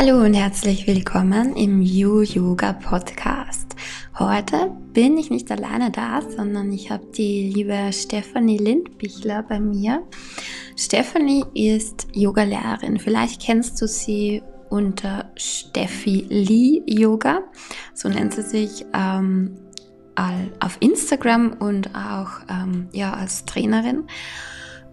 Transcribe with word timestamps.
Hallo 0.00 0.24
und 0.24 0.32
herzlich 0.32 0.86
willkommen 0.86 1.56
im 1.56 1.82
You 1.82 2.20
Yoga 2.20 2.72
Podcast. 2.72 3.74
Heute 4.16 4.70
bin 4.92 5.18
ich 5.18 5.28
nicht 5.28 5.50
alleine 5.50 5.90
da, 5.90 6.22
sondern 6.22 6.70
ich 6.70 6.92
habe 6.92 7.04
die 7.06 7.50
liebe 7.52 7.92
Stefanie 7.92 8.58
Lindbichler 8.58 9.42
bei 9.42 9.58
mir. 9.58 10.04
Stefanie 10.76 11.44
ist 11.52 12.06
Yogalehrerin. 12.12 13.00
Vielleicht 13.00 13.42
kennst 13.42 13.82
du 13.82 13.88
sie 13.88 14.40
unter 14.70 15.32
Steffi 15.34 16.26
Lee 16.28 16.80
Yoga. 16.86 17.40
So 17.92 18.08
nennt 18.08 18.34
sie 18.34 18.42
sich 18.42 18.86
ähm, 18.94 19.56
auf 20.60 20.76
Instagram 20.78 21.54
und 21.58 21.90
auch 21.96 22.30
ähm, 22.48 22.86
ja, 22.92 23.14
als 23.14 23.46
Trainerin. 23.46 24.04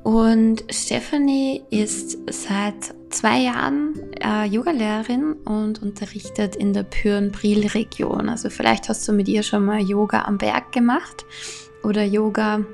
Und 0.02 0.64
Stephanie 0.72 1.64
ist 1.70 2.18
seit 2.32 2.96
zwei 3.16 3.40
Jahren 3.40 3.96
äh, 4.22 4.46
Yogalehrerin 4.46 5.34
und 5.34 5.82
unterrichtet 5.82 6.56
in 6.56 6.74
der 6.74 6.84
Pyrenbril-Region. 6.84 8.30
Also 8.30 8.50
vielleicht 8.50 8.90
hast 8.90 9.08
du 9.08 9.14
mit 9.14 9.28
ihr 9.28 9.42
schon 9.42 9.66
mal 9.66 9.82
Yoga 9.82 10.24
am 10.26 10.38
Berg 10.38 10.72
gemacht 10.72 11.26
oder 11.84 12.04
Yoga 12.04 12.66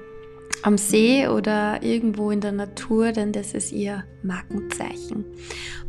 am 0.63 0.77
See 0.77 1.27
oder 1.27 1.81
irgendwo 1.81 2.31
in 2.31 2.41
der 2.41 2.51
Natur, 2.51 3.11
denn 3.11 3.31
das 3.31 3.53
ist 3.53 3.71
ihr 3.71 4.03
Markenzeichen. 4.23 5.25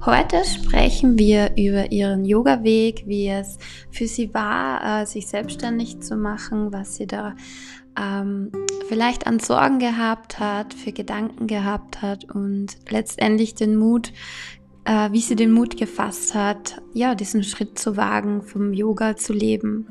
Heute 0.05 0.45
sprechen 0.45 1.19
wir 1.19 1.53
über 1.57 1.91
ihren 1.91 2.25
Yoga-Weg, 2.25 3.05
wie 3.07 3.29
es 3.29 3.59
für 3.91 4.07
sie 4.07 4.33
war, 4.33 5.03
äh, 5.03 5.07
sich 5.07 5.29
selbstständig 5.29 6.01
zu 6.01 6.17
machen, 6.17 6.73
was 6.73 6.97
sie 6.97 7.07
da 7.07 7.35
ähm, 7.99 8.51
vielleicht 8.89 9.27
an 9.27 9.39
Sorgen 9.39 9.79
gehabt 9.79 10.39
hat, 10.39 10.75
für 10.75 10.93
Gedanken 10.93 11.47
gehabt 11.47 12.03
hat 12.03 12.25
und 12.35 12.77
letztendlich 12.89 13.55
den 13.55 13.77
Mut, 13.77 14.13
äh, 14.85 15.11
wie 15.13 15.21
sie 15.21 15.37
den 15.37 15.53
Mut 15.53 15.77
gefasst 15.77 16.35
hat, 16.35 16.81
ja, 16.93 17.15
diesen 17.15 17.43
Schritt 17.43 17.79
zu 17.79 17.97
wagen, 17.97 18.43
vom 18.43 18.73
Yoga 18.73 19.17
zu 19.17 19.33
leben. 19.33 19.87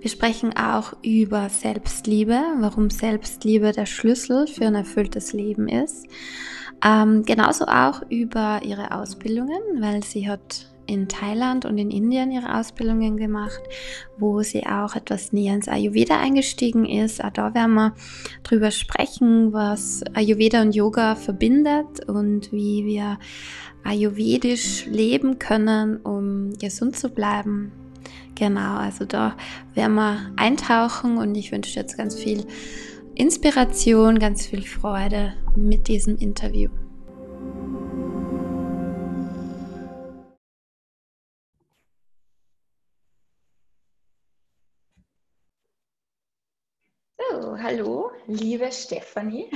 Wir 0.00 0.10
sprechen 0.10 0.54
auch 0.56 0.92
über 1.02 1.48
Selbstliebe, 1.48 2.40
warum 2.58 2.90
Selbstliebe 2.90 3.72
der 3.72 3.86
Schlüssel 3.86 4.46
für 4.46 4.66
ein 4.66 4.74
erfülltes 4.74 5.32
Leben 5.32 5.68
ist. 5.68 6.06
Ähm, 6.84 7.22
genauso 7.24 7.64
auch 7.66 8.02
über 8.10 8.60
ihre 8.62 8.92
Ausbildungen, 8.92 9.60
weil 9.80 10.02
sie 10.02 10.28
hat 10.28 10.73
in 10.86 11.08
Thailand 11.08 11.64
und 11.64 11.78
in 11.78 11.90
Indien 11.90 12.30
ihre 12.30 12.58
Ausbildungen 12.58 13.16
gemacht, 13.16 13.62
wo 14.18 14.42
sie 14.42 14.66
auch 14.66 14.96
etwas 14.96 15.32
näher 15.32 15.54
ins 15.54 15.68
Ayurveda 15.68 16.18
eingestiegen 16.18 16.84
ist. 16.84 17.22
Auch 17.22 17.30
da 17.30 17.54
werden 17.54 17.74
wir 17.74 17.94
drüber 18.42 18.70
sprechen, 18.70 19.52
was 19.52 20.02
Ayurveda 20.14 20.62
und 20.62 20.74
Yoga 20.74 21.14
verbindet 21.14 22.08
und 22.08 22.52
wie 22.52 22.84
wir 22.84 23.18
ayurvedisch 23.84 24.86
leben 24.86 25.38
können, 25.38 25.98
um 25.98 26.52
gesund 26.58 26.96
zu 26.96 27.10
bleiben. 27.10 27.72
Genau, 28.34 28.76
also 28.76 29.04
da 29.04 29.36
werden 29.74 29.94
wir 29.94 30.32
eintauchen 30.36 31.18
und 31.18 31.34
ich 31.36 31.52
wünsche 31.52 31.78
jetzt 31.78 31.96
ganz 31.96 32.14
viel 32.16 32.44
Inspiration, 33.14 34.18
ganz 34.18 34.46
viel 34.46 34.62
Freude 34.62 35.34
mit 35.54 35.86
diesem 35.86 36.16
Interview. 36.16 36.70
So, 47.44 47.58
hallo, 47.58 48.10
liebe 48.26 48.72
Stefanie. 48.72 49.50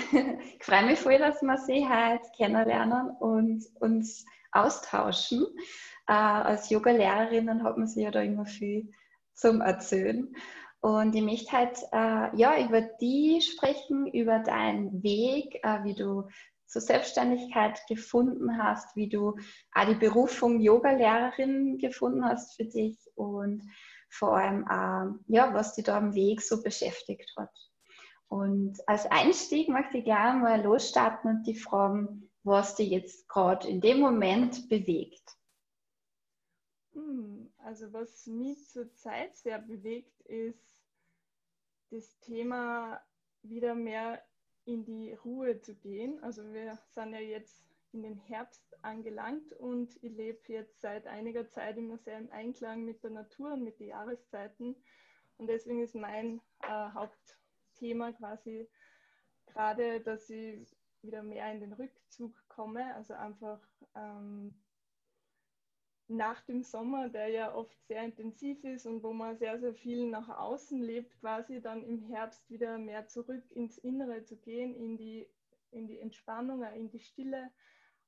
Ich 0.59 0.63
freue 0.63 0.85
mich 0.85 0.99
voll, 0.99 1.17
dass 1.17 1.41
wir 1.41 1.57
Sie 1.57 1.89
heute 1.89 2.31
kennenlernen 2.37 3.13
und 3.19 3.65
uns 3.81 4.27
austauschen. 4.53 5.47
Äh, 6.07 6.13
als 6.13 6.69
Yoga-Lehrerin 6.69 7.63
hat 7.63 7.79
man 7.79 7.87
sich 7.87 8.05
ja 8.05 8.11
da 8.11 8.21
immer 8.21 8.45
viel 8.45 8.91
zum 9.33 9.63
Erzählen. 9.63 10.37
Und 10.83 11.15
ich 11.15 11.23
möchte 11.23 11.57
heute 11.57 11.81
äh, 11.93 12.37
ja, 12.37 12.63
über 12.63 12.83
die 12.83 13.41
sprechen, 13.41 14.07
über 14.09 14.41
deinen 14.41 15.03
Weg, 15.03 15.59
äh, 15.63 15.83
wie 15.85 15.95
du 15.95 16.29
zur 16.67 16.83
Selbstständigkeit 16.83 17.81
gefunden 17.89 18.63
hast, 18.63 18.97
wie 18.97 19.09
du 19.09 19.35
auch 19.73 19.87
die 19.89 19.95
Berufung 19.95 20.61
Yoga-Lehrerin 20.61 21.79
gefunden 21.79 22.23
hast 22.23 22.55
für 22.55 22.67
dich 22.67 22.99
und 23.15 23.63
vor 24.11 24.37
allem 24.37 24.65
ja, 25.27 25.53
was 25.53 25.75
dich 25.75 25.85
da 25.85 25.99
am 25.99 26.15
Weg 26.15 26.41
so 26.41 26.63
beschäftigt 26.63 27.31
hat. 27.37 27.51
Und 28.29 28.87
als 28.87 29.07
Einstieg 29.07 29.69
möchte 29.69 29.99
ich 29.99 30.05
gerne 30.05 30.41
mal 30.41 30.63
losstarten 30.63 31.31
und 31.31 31.47
die 31.47 31.55
fragen, 31.55 32.31
was 32.43 32.77
dich 32.77 32.91
jetzt 32.91 33.29
gerade 33.29 33.67
in 33.67 33.81
dem 33.81 34.01
Moment 34.01 34.69
bewegt. 34.69 35.37
Hm, 36.93 37.51
also 37.59 37.93
was 37.93 38.27
mich 38.27 38.69
zurzeit 38.69 39.37
sehr 39.37 39.59
bewegt, 39.59 40.21
ist 40.23 40.83
das 41.91 42.19
Thema 42.21 43.01
wieder 43.43 43.75
mehr 43.75 44.23
in 44.67 44.85
die 44.85 45.15
Ruhe 45.15 45.61
zu 45.61 45.75
gehen. 45.75 46.23
Also 46.23 46.43
wir 46.53 46.79
sind 46.95 47.15
ja 47.15 47.21
jetzt 47.21 47.65
in 47.93 48.03
den 48.03 48.17
Herbst 48.17 48.77
angelangt 48.83 49.55
und 49.55 49.97
ich 50.03 50.13
lebe 50.13 50.41
jetzt 50.53 50.81
seit 50.83 51.07
einiger 51.07 51.49
Zeit 51.49 51.79
immer 51.79 51.97
sehr 51.97 52.19
im 52.19 52.31
Einklang 52.31 52.85
mit 52.85 53.03
der 53.03 53.11
Natur 53.11 53.55
und 53.55 53.65
mit 53.65 53.81
den 53.81 53.89
Jahreszeiten. 53.89 54.77
Und 55.39 55.47
deswegen 55.47 55.83
ist 55.83 55.95
mein 55.95 56.43
äh, 56.63 56.91
Hauptthema 57.79 58.13
quasi 58.13 58.69
gerade, 59.47 60.01
dass 60.01 60.29
ich 60.31 60.77
wieder 61.03 61.23
mehr 61.23 61.53
in 61.53 61.61
den 61.61 61.73
Rückzug 61.73 62.35
komme, 62.49 62.95
also 62.95 63.15
einfach 63.15 63.61
ähm, 63.95 64.55
nach 66.09 66.41
dem 66.43 66.63
Sommer, 66.63 67.09
der 67.09 67.29
ja 67.29 67.55
oft 67.55 67.81
sehr 67.87 68.03
intensiv 68.03 68.65
ist 68.65 68.87
und 68.87 69.03
wo 69.03 69.13
man 69.13 69.37
sehr, 69.37 69.59
sehr 69.61 69.75
viel 69.75 70.09
nach 70.09 70.29
außen 70.29 70.81
lebt, 70.83 71.19
quasi 71.21 71.61
dann 71.61 71.85
im 71.85 72.03
Herbst 72.03 72.49
wieder 72.51 72.79
mehr 72.79 73.07
zurück 73.07 73.45
ins 73.51 73.79
Innere 73.79 74.25
zu 74.25 74.37
gehen, 74.37 74.75
in 74.75 74.97
die, 74.97 75.29
in 75.71 75.87
die 75.87 75.99
Entspannung, 75.99 76.63
in 76.75 76.91
die 76.91 77.01
Stille 77.01 77.51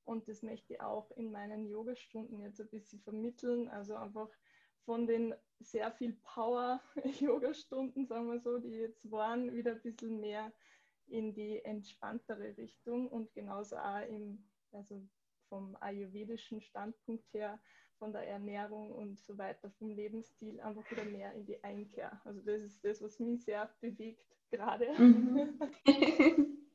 und 0.04 0.28
das 0.28 0.42
möchte 0.42 0.75
ich 0.75 0.81
auch 0.81 1.10
in 1.12 1.31
meinen 1.31 1.66
Yogastunden 1.66 2.41
jetzt 2.41 2.60
ein 2.60 2.70
bisschen 2.70 3.00
vermitteln. 3.00 3.69
Also 3.69 3.94
einfach 3.94 4.31
von 4.85 5.07
den 5.07 5.35
sehr 5.61 5.93
viel 5.93 6.15
Power-Yogastunden, 6.23 8.07
sagen 8.07 8.31
wir 8.31 8.41
so, 8.41 8.59
die 8.59 8.71
jetzt 8.71 9.11
waren, 9.11 9.53
wieder 9.53 9.73
ein 9.73 9.83
bisschen 9.83 10.21
mehr 10.21 10.53
in 11.09 11.35
die 11.35 11.65
entspanntere 11.65 12.57
Richtung 12.57 13.09
und 13.09 13.33
genauso 13.35 13.77
auch 13.77 14.07
im, 14.09 14.45
also 14.73 15.03
vom 15.49 15.77
ayurvedischen 15.81 16.61
Standpunkt 16.61 17.33
her, 17.35 17.59
von 17.99 18.13
der 18.13 18.27
Ernährung 18.27 18.93
und 18.93 19.21
so 19.21 19.37
weiter, 19.37 19.71
vom 19.79 19.91
Lebensstil, 19.91 20.59
einfach 20.61 20.91
wieder 20.91 21.05
mehr 21.05 21.35
in 21.35 21.45
die 21.45 21.62
Einkehr. 21.62 22.19
Also 22.25 22.41
das 22.41 22.62
ist 22.62 22.83
das, 22.85 23.03
was 23.03 23.19
mich 23.19 23.45
sehr 23.45 23.69
bewegt 23.81 24.25
gerade. 24.51 24.91
Mhm. 24.99 25.59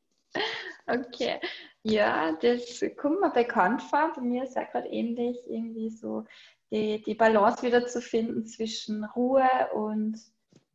okay, 0.85 1.39
ja, 1.81 2.31
das 2.33 2.83
kommt 2.97 3.21
mir 3.21 3.31
bekannt 3.31 3.81
vor. 3.81 4.13
Bei 4.15 4.21
mir 4.21 4.43
ist 4.43 4.55
ja 4.55 4.65
gerade 4.65 4.87
ähnlich, 4.89 5.37
irgendwie 5.47 5.89
so 5.89 6.25
die, 6.71 7.01
die 7.01 7.15
Balance 7.15 7.63
wieder 7.63 7.85
zu 7.85 8.01
finden 8.01 8.45
zwischen 8.45 9.03
Ruhe 9.03 9.47
und 9.73 10.19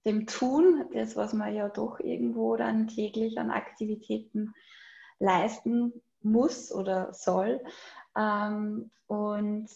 dem 0.05 0.27
Tun, 0.27 0.87
das, 0.93 1.17
was 1.17 1.33
man 1.33 1.55
ja 1.55 1.69
doch 1.69 2.01
irgendwo 2.01 2.57
dann 2.57 2.89
täglich 2.89 3.39
an 3.39 3.51
Aktivitäten 3.51 4.55
leisten 5.19 5.93
muss 6.23 6.73
oder 6.73 7.13
soll. 7.13 7.61
Ähm, 8.17 8.91
und 9.07 9.69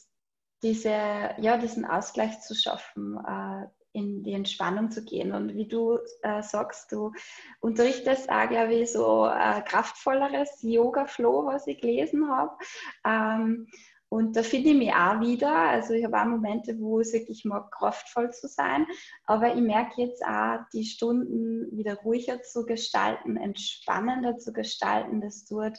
diese, 0.63 0.91
ja, 1.39 1.59
diesen 1.59 1.85
Ausgleich 1.85 2.41
zu 2.41 2.55
schaffen, 2.55 3.19
äh, 3.19 3.67
in 3.93 4.25
die 4.25 4.33
Entspannung 4.33 4.91
zu 4.91 5.05
gehen. 5.05 5.33
Und 5.33 5.55
wie 5.55 5.69
du 5.69 5.99
äh, 6.23 6.43
sagst, 6.43 6.91
du 6.91 7.13
unterrichtest 7.61 8.29
auch, 8.29 8.49
glaube 8.49 8.75
ich, 8.75 8.93
so 8.93 9.27
äh, 9.27 9.63
kraftvolleres 9.63 10.62
Yoga-Flow, 10.62 11.47
was 11.47 11.67
ich 11.67 11.81
gelesen 11.81 12.29
habe. 12.29 12.56
Ähm, 13.05 13.69
und 14.14 14.37
da 14.37 14.44
finde 14.44 14.69
ich 14.69 14.76
mich 14.76 14.94
auch 14.94 15.19
wieder. 15.19 15.52
Also 15.52 15.93
ich 15.93 16.05
habe 16.05 16.20
auch 16.20 16.26
Momente, 16.26 16.78
wo 16.78 17.00
es 17.00 17.12
wirklich 17.12 17.44
mag, 17.44 17.72
kraftvoll 17.72 18.31
zu 18.31 18.46
sein. 18.46 18.87
Aber 19.25 19.52
ich 19.56 19.61
merke 19.61 20.02
jetzt 20.02 20.25
auch, 20.25 20.61
die 20.72 20.84
Stunden 20.84 21.76
wieder 21.76 21.96
ruhiger 21.96 22.40
zu 22.40 22.64
gestalten, 22.64 23.37
entspannender 23.37 24.38
zu 24.38 24.52
gestalten. 24.52 25.20
Das 25.20 25.44
tut 25.44 25.76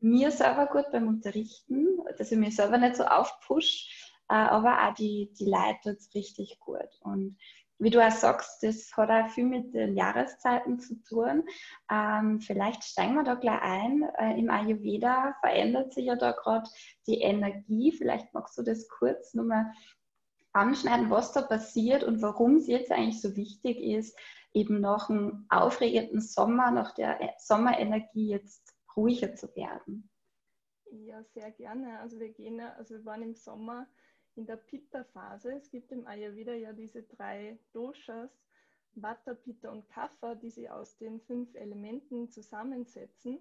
mir 0.00 0.30
selber 0.30 0.66
gut 0.66 0.84
beim 0.92 1.08
Unterrichten, 1.08 1.86
dass 2.18 2.30
ich 2.30 2.36
mich 2.36 2.56
selber 2.56 2.76
nicht 2.76 2.96
so 2.96 3.04
aufpushe, 3.04 3.88
äh, 4.28 4.34
aber 4.34 4.86
auch 4.86 4.92
die, 4.92 5.32
die 5.40 5.46
Leute 5.46 5.78
tut 5.82 5.96
es 5.96 6.14
richtig 6.14 6.60
gut. 6.60 6.90
Und 7.00 7.38
wie 7.78 7.90
du 7.90 8.04
auch 8.04 8.10
sagst, 8.10 8.62
das 8.62 8.90
hat 8.96 9.10
auch 9.10 9.30
viel 9.30 9.44
mit 9.44 9.72
den 9.72 9.96
Jahreszeiten 9.96 10.80
zu 10.80 11.00
tun. 11.04 11.44
Ähm, 11.90 12.40
vielleicht 12.40 12.82
steigen 12.84 13.14
wir 13.14 13.22
da 13.22 13.34
gleich 13.34 13.62
ein. 13.62 14.02
Äh, 14.18 14.38
Im 14.38 14.50
Ayurveda 14.50 15.36
verändert 15.40 15.92
sich 15.92 16.06
ja 16.06 16.16
da 16.16 16.32
gerade 16.32 16.68
die 17.06 17.20
Energie. 17.20 17.92
Vielleicht 17.92 18.34
magst 18.34 18.58
du 18.58 18.62
das 18.62 18.88
kurz 18.88 19.34
nochmal 19.34 19.72
anschneiden, 20.52 21.10
was 21.10 21.32
da 21.32 21.42
passiert 21.42 22.02
und 22.02 22.20
warum 22.20 22.56
es 22.56 22.66
jetzt 22.66 22.90
eigentlich 22.90 23.20
so 23.20 23.36
wichtig 23.36 23.80
ist, 23.80 24.18
eben 24.52 24.80
nach 24.80 25.08
einem 25.08 25.46
aufregenden 25.48 26.20
Sommer, 26.20 26.70
nach 26.70 26.94
der 26.94 27.18
Sommerenergie 27.38 28.30
jetzt 28.30 28.74
ruhiger 28.96 29.34
zu 29.34 29.54
werden. 29.54 30.10
Ja, 30.90 31.22
sehr 31.22 31.50
gerne. 31.52 32.00
Also 32.00 32.18
wir 32.18 32.32
gehen, 32.32 32.60
also 32.60 32.94
wir 32.94 33.04
waren 33.04 33.22
im 33.22 33.34
Sommer 33.34 33.86
in 34.38 34.46
der 34.46 34.56
Pitta-Phase. 34.56 35.52
Es 35.52 35.68
gibt 35.68 35.90
im 35.90 36.06
Ayurveda 36.06 36.54
ja 36.54 36.72
diese 36.72 37.02
drei 37.02 37.58
Doshas, 37.72 38.30
Vata, 38.94 39.34
Pitta 39.34 39.70
und 39.70 39.88
Kapha, 39.88 40.36
die 40.36 40.50
sich 40.50 40.70
aus 40.70 40.96
den 40.96 41.20
fünf 41.20 41.54
Elementen 41.56 42.30
zusammensetzen. 42.30 43.40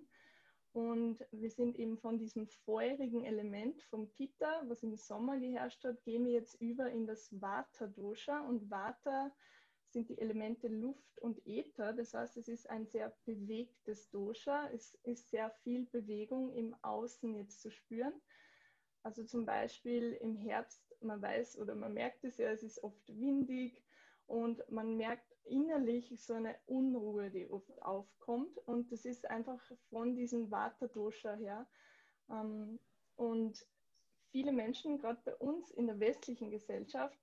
Und 0.74 1.24
wir 1.32 1.52
sind 1.52 1.78
eben 1.78 1.98
von 2.00 2.18
diesem 2.18 2.48
feurigen 2.48 3.24
Element 3.24 3.82
vom 3.84 4.12
Pitta, 4.14 4.64
was 4.68 4.84
im 4.84 4.96
Sommer 4.96 5.40
geherrscht 5.40 5.84
hat, 5.86 6.04
gehen 6.04 6.26
wir 6.26 6.34
jetzt 6.34 6.60
über 6.62 6.90
in 6.90 7.06
das 7.06 7.30
Vata-Dosha. 7.32 8.42
Und 8.48 8.70
Vata 8.70 9.32
sind 9.90 10.10
die 10.10 10.18
Elemente 10.20 10.68
Luft 10.68 11.20
und 11.22 11.46
Äther. 11.46 11.94
Das 11.94 12.14
heißt, 12.16 12.38
es 12.38 12.48
ist 12.48 12.70
ein 12.70 12.88
sehr 12.88 13.16
bewegtes 13.26 14.10
Dosha. 14.10 14.68
Es 14.74 14.96
ist 15.04 15.30
sehr 15.30 15.52
viel 15.64 15.86
Bewegung 15.86 16.52
im 16.54 16.76
Außen 16.82 17.36
jetzt 17.36 17.62
zu 17.62 17.70
spüren. 17.70 18.14
Also 19.08 19.24
zum 19.24 19.46
Beispiel 19.46 20.14
im 20.22 20.36
Herbst, 20.36 20.87
man 21.02 21.22
weiß 21.22 21.58
oder 21.60 21.76
man 21.76 21.94
merkt 21.94 22.24
es 22.24 22.38
ja, 22.38 22.50
es 22.50 22.64
ist 22.64 22.84
oft 22.84 23.08
windig 23.08 23.84
und 24.26 24.70
man 24.70 24.98
merkt 24.98 25.36
innerlich 25.46 26.14
so 26.18 26.34
eine 26.34 26.56
Unruhe, 26.66 27.30
die 27.30 27.50
oft 27.50 27.82
aufkommt. 27.82 28.58
Und 28.66 28.92
das 28.92 29.06
ist 29.06 29.30
einfach 29.30 29.62
von 29.90 30.16
diesem 30.16 30.52
Vata-Dosha 30.52 31.34
her. 31.36 31.68
Ähm, 32.30 32.80
und 33.16 33.66
viele 34.32 34.52
Menschen, 34.52 35.00
gerade 35.00 35.22
bei 35.24 35.36
uns 35.36 35.72
in 35.72 35.88
der 35.88 36.00
westlichen 36.00 36.52
Gesellschaft, 36.52 37.18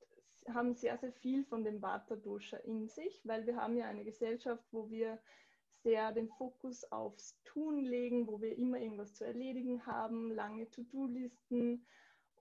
haben 0.49 0.75
sehr, 0.75 0.99
sehr 0.99 1.13
viel 1.13 1.45
von 1.45 1.65
dem 1.65 1.81
Vata-Dosha 1.81 2.57
in 2.59 2.89
sich, 2.89 3.21
weil 3.25 3.47
wir 3.47 3.57
haben 3.57 3.77
ja 3.77 3.87
eine 3.87 4.05
Gesellschaft, 4.05 4.65
wo 4.73 4.91
wir 4.91 5.19
sehr 5.83 6.13
den 6.13 6.29
Fokus 6.29 6.91
aufs 6.91 7.39
Tun 7.45 7.85
legen, 7.85 8.27
wo 8.27 8.41
wir 8.41 8.57
immer 8.57 8.79
irgendwas 8.79 9.15
zu 9.15 9.25
erledigen 9.25 9.85
haben, 9.85 10.31
lange 10.33 10.71
To-Do-Listen 10.71 11.87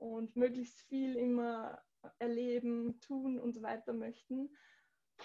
und 0.04 0.36
möglichst 0.36 0.82
viel 0.82 1.16
immer 1.16 1.82
erleben, 2.20 3.00
tun 3.00 3.40
und 3.40 3.54
so 3.54 3.62
weiter 3.62 3.94
möchten. 3.94 4.50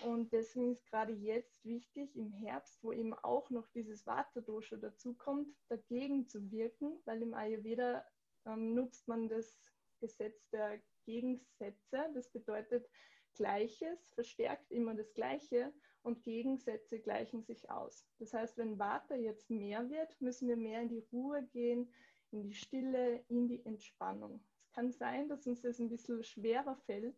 Und 0.05 0.33
deswegen 0.33 0.71
ist 0.71 0.87
gerade 0.87 1.13
jetzt 1.13 1.65
wichtig, 1.65 2.15
im 2.15 2.31
Herbst, 2.31 2.79
wo 2.85 2.93
eben 2.93 3.13
auch 3.13 3.51
noch 3.51 3.67
dieses 3.69 4.07
Vata-Dosha 4.07 4.77
dazukommt, 4.77 5.49
dagegen 5.69 6.29
zu 6.29 6.49
wirken, 6.53 7.01
weil 7.07 7.23
im 7.23 7.35
Ayurveda 7.35 8.07
ähm, 8.47 8.75
nutzt 8.75 9.09
man 9.09 9.29
das 9.29 9.59
Gesetz 9.99 10.49
der 10.51 10.81
Gegensätze. 11.05 12.11
Das 12.15 12.31
bedeutet, 12.31 12.89
Gleiches 13.35 14.11
verstärkt 14.15 14.71
immer 14.71 14.95
das 14.95 15.13
Gleiche 15.13 15.73
und 16.03 16.23
Gegensätze 16.23 17.01
gleichen 17.01 17.43
sich 17.43 17.69
aus. 17.69 18.07
Das 18.19 18.33
heißt, 18.33 18.57
wenn 18.59 18.79
Vata 18.79 19.17
jetzt 19.17 19.51
mehr 19.51 19.91
wird, 19.91 20.21
müssen 20.21 20.49
wir 20.49 20.57
mehr 20.57 20.83
in 20.83 20.89
die 20.89 21.05
Ruhe 21.13 21.45
gehen, 21.49 21.93
in 22.31 22.43
die 22.45 22.55
Stille, 22.55 23.25
in 23.27 23.49
die 23.49 23.65
Entspannung. 23.65 24.45
Es 24.79 24.83
kann 24.83 24.93
sein, 24.93 25.29
dass 25.29 25.45
uns 25.49 25.61
das 25.63 25.81
ein 25.81 25.89
bisschen 25.89 26.23
schwerer 26.23 26.77
fällt, 26.87 27.17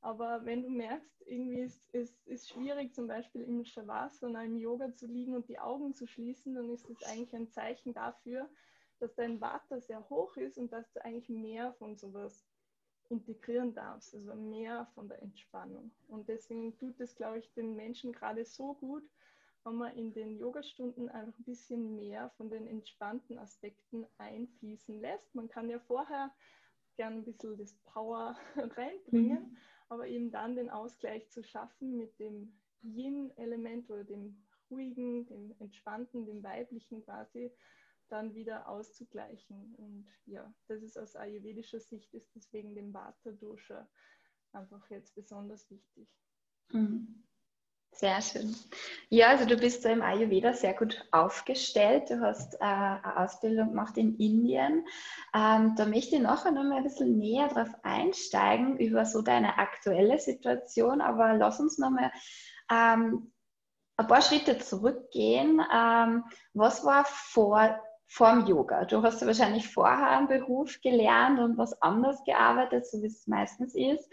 aber 0.00 0.44
wenn 0.44 0.62
du 0.62 0.68
merkst, 0.68 1.22
irgendwie 1.26 1.60
ist 1.60 1.88
es 1.94 2.26
ist 2.26 2.48
schwierig, 2.48 2.92
zum 2.92 3.06
Beispiel 3.06 3.42
im 3.42 3.64
Shavasana, 3.64 4.44
im 4.44 4.56
Yoga 4.56 4.92
zu 4.92 5.06
liegen 5.06 5.34
und 5.36 5.48
die 5.48 5.60
Augen 5.60 5.94
zu 5.94 6.08
schließen, 6.08 6.56
dann 6.56 6.70
ist 6.70 6.90
das 6.90 7.00
eigentlich 7.04 7.32
ein 7.34 7.52
Zeichen 7.52 7.94
dafür, 7.94 8.48
dass 8.98 9.14
dein 9.14 9.40
Vata 9.40 9.78
sehr 9.80 10.08
hoch 10.10 10.36
ist 10.36 10.58
und 10.58 10.72
dass 10.72 10.92
du 10.92 11.04
eigentlich 11.04 11.28
mehr 11.28 11.72
von 11.74 11.96
sowas 11.96 12.48
integrieren 13.10 13.74
darfst, 13.74 14.16
also 14.16 14.34
mehr 14.34 14.86
von 14.96 15.08
der 15.08 15.22
Entspannung. 15.22 15.92
Und 16.08 16.28
deswegen 16.28 16.76
tut 16.78 16.98
es, 16.98 17.14
glaube 17.14 17.38
ich, 17.38 17.52
den 17.52 17.76
Menschen 17.76 18.12
gerade 18.12 18.44
so 18.44 18.74
gut, 18.74 19.04
wenn 19.62 19.76
man 19.76 19.96
in 19.96 20.12
den 20.12 20.36
Yogastunden 20.36 21.08
einfach 21.08 21.38
ein 21.38 21.44
bisschen 21.44 21.94
mehr 21.94 22.30
von 22.30 22.50
den 22.50 22.66
entspannten 22.66 23.38
Aspekten 23.38 24.04
einfließen 24.18 25.00
lässt. 25.00 25.34
Man 25.34 25.48
kann 25.48 25.70
ja 25.70 25.78
vorher 25.78 26.32
gern 26.98 27.14
ein 27.14 27.24
bisschen 27.24 27.56
das 27.56 27.74
Power 27.84 28.36
reinbringen, 28.76 29.42
mhm. 29.42 29.56
aber 29.88 30.06
eben 30.06 30.30
dann 30.30 30.56
den 30.56 30.68
Ausgleich 30.68 31.30
zu 31.30 31.42
schaffen 31.42 31.96
mit 31.96 32.18
dem 32.18 32.52
Yin-Element 32.82 33.88
oder 33.88 34.04
dem 34.04 34.44
ruhigen, 34.70 35.24
dem 35.26 35.54
entspannten, 35.60 36.26
dem 36.26 36.42
weiblichen 36.42 37.02
quasi, 37.02 37.50
dann 38.08 38.34
wieder 38.34 38.68
auszugleichen. 38.68 39.74
Und 39.76 40.06
ja, 40.26 40.52
das 40.66 40.82
ist 40.82 40.98
aus 40.98 41.16
ayurvedischer 41.16 41.80
Sicht, 41.80 42.12
ist 42.14 42.34
deswegen 42.34 42.74
dem 42.74 42.92
Vata-Dosha 42.92 43.88
einfach 44.52 44.90
jetzt 44.90 45.14
besonders 45.14 45.70
wichtig. 45.70 46.08
Mhm. 46.72 47.24
Sehr 47.92 48.22
schön. 48.22 48.54
Ja, 49.08 49.30
also 49.30 49.44
du 49.44 49.56
bist 49.56 49.84
da 49.84 49.90
im 49.90 50.02
Ayurveda 50.02 50.52
sehr 50.52 50.74
gut 50.74 51.04
aufgestellt. 51.10 52.10
Du 52.10 52.20
hast 52.20 52.54
äh, 52.54 52.64
eine 52.64 53.16
Ausbildung 53.16 53.70
gemacht 53.70 53.96
in 53.96 54.16
Indien. 54.18 54.86
Ähm, 55.34 55.74
da 55.76 55.84
möchte 55.84 56.14
ich 56.14 56.22
nachher 56.22 56.52
noch 56.52 56.62
mal 56.62 56.76
ein 56.76 56.84
bisschen 56.84 57.18
näher 57.18 57.48
drauf 57.48 57.70
einsteigen 57.82 58.78
über 58.78 59.04
so 59.04 59.20
deine 59.22 59.58
aktuelle 59.58 60.20
Situation. 60.20 61.00
Aber 61.00 61.34
lass 61.34 61.58
uns 61.58 61.78
noch 61.78 61.90
mal 61.90 62.12
ähm, 62.70 63.32
ein 63.96 64.06
paar 64.06 64.22
Schritte 64.22 64.58
zurückgehen. 64.58 65.60
Ähm, 65.74 66.24
was 66.54 66.84
war 66.84 67.04
vor 67.04 67.80
vorm 68.08 68.46
Yoga. 68.46 68.86
Du 68.86 69.02
hast 69.02 69.20
ja 69.20 69.26
wahrscheinlich 69.26 69.68
vorher 69.68 70.08
einen 70.10 70.28
Beruf 70.28 70.80
gelernt 70.80 71.38
und 71.38 71.58
was 71.58 71.80
anders 71.82 72.24
gearbeitet, 72.24 72.86
so 72.86 73.02
wie 73.02 73.06
es 73.06 73.26
meistens 73.26 73.74
ist. 73.74 74.10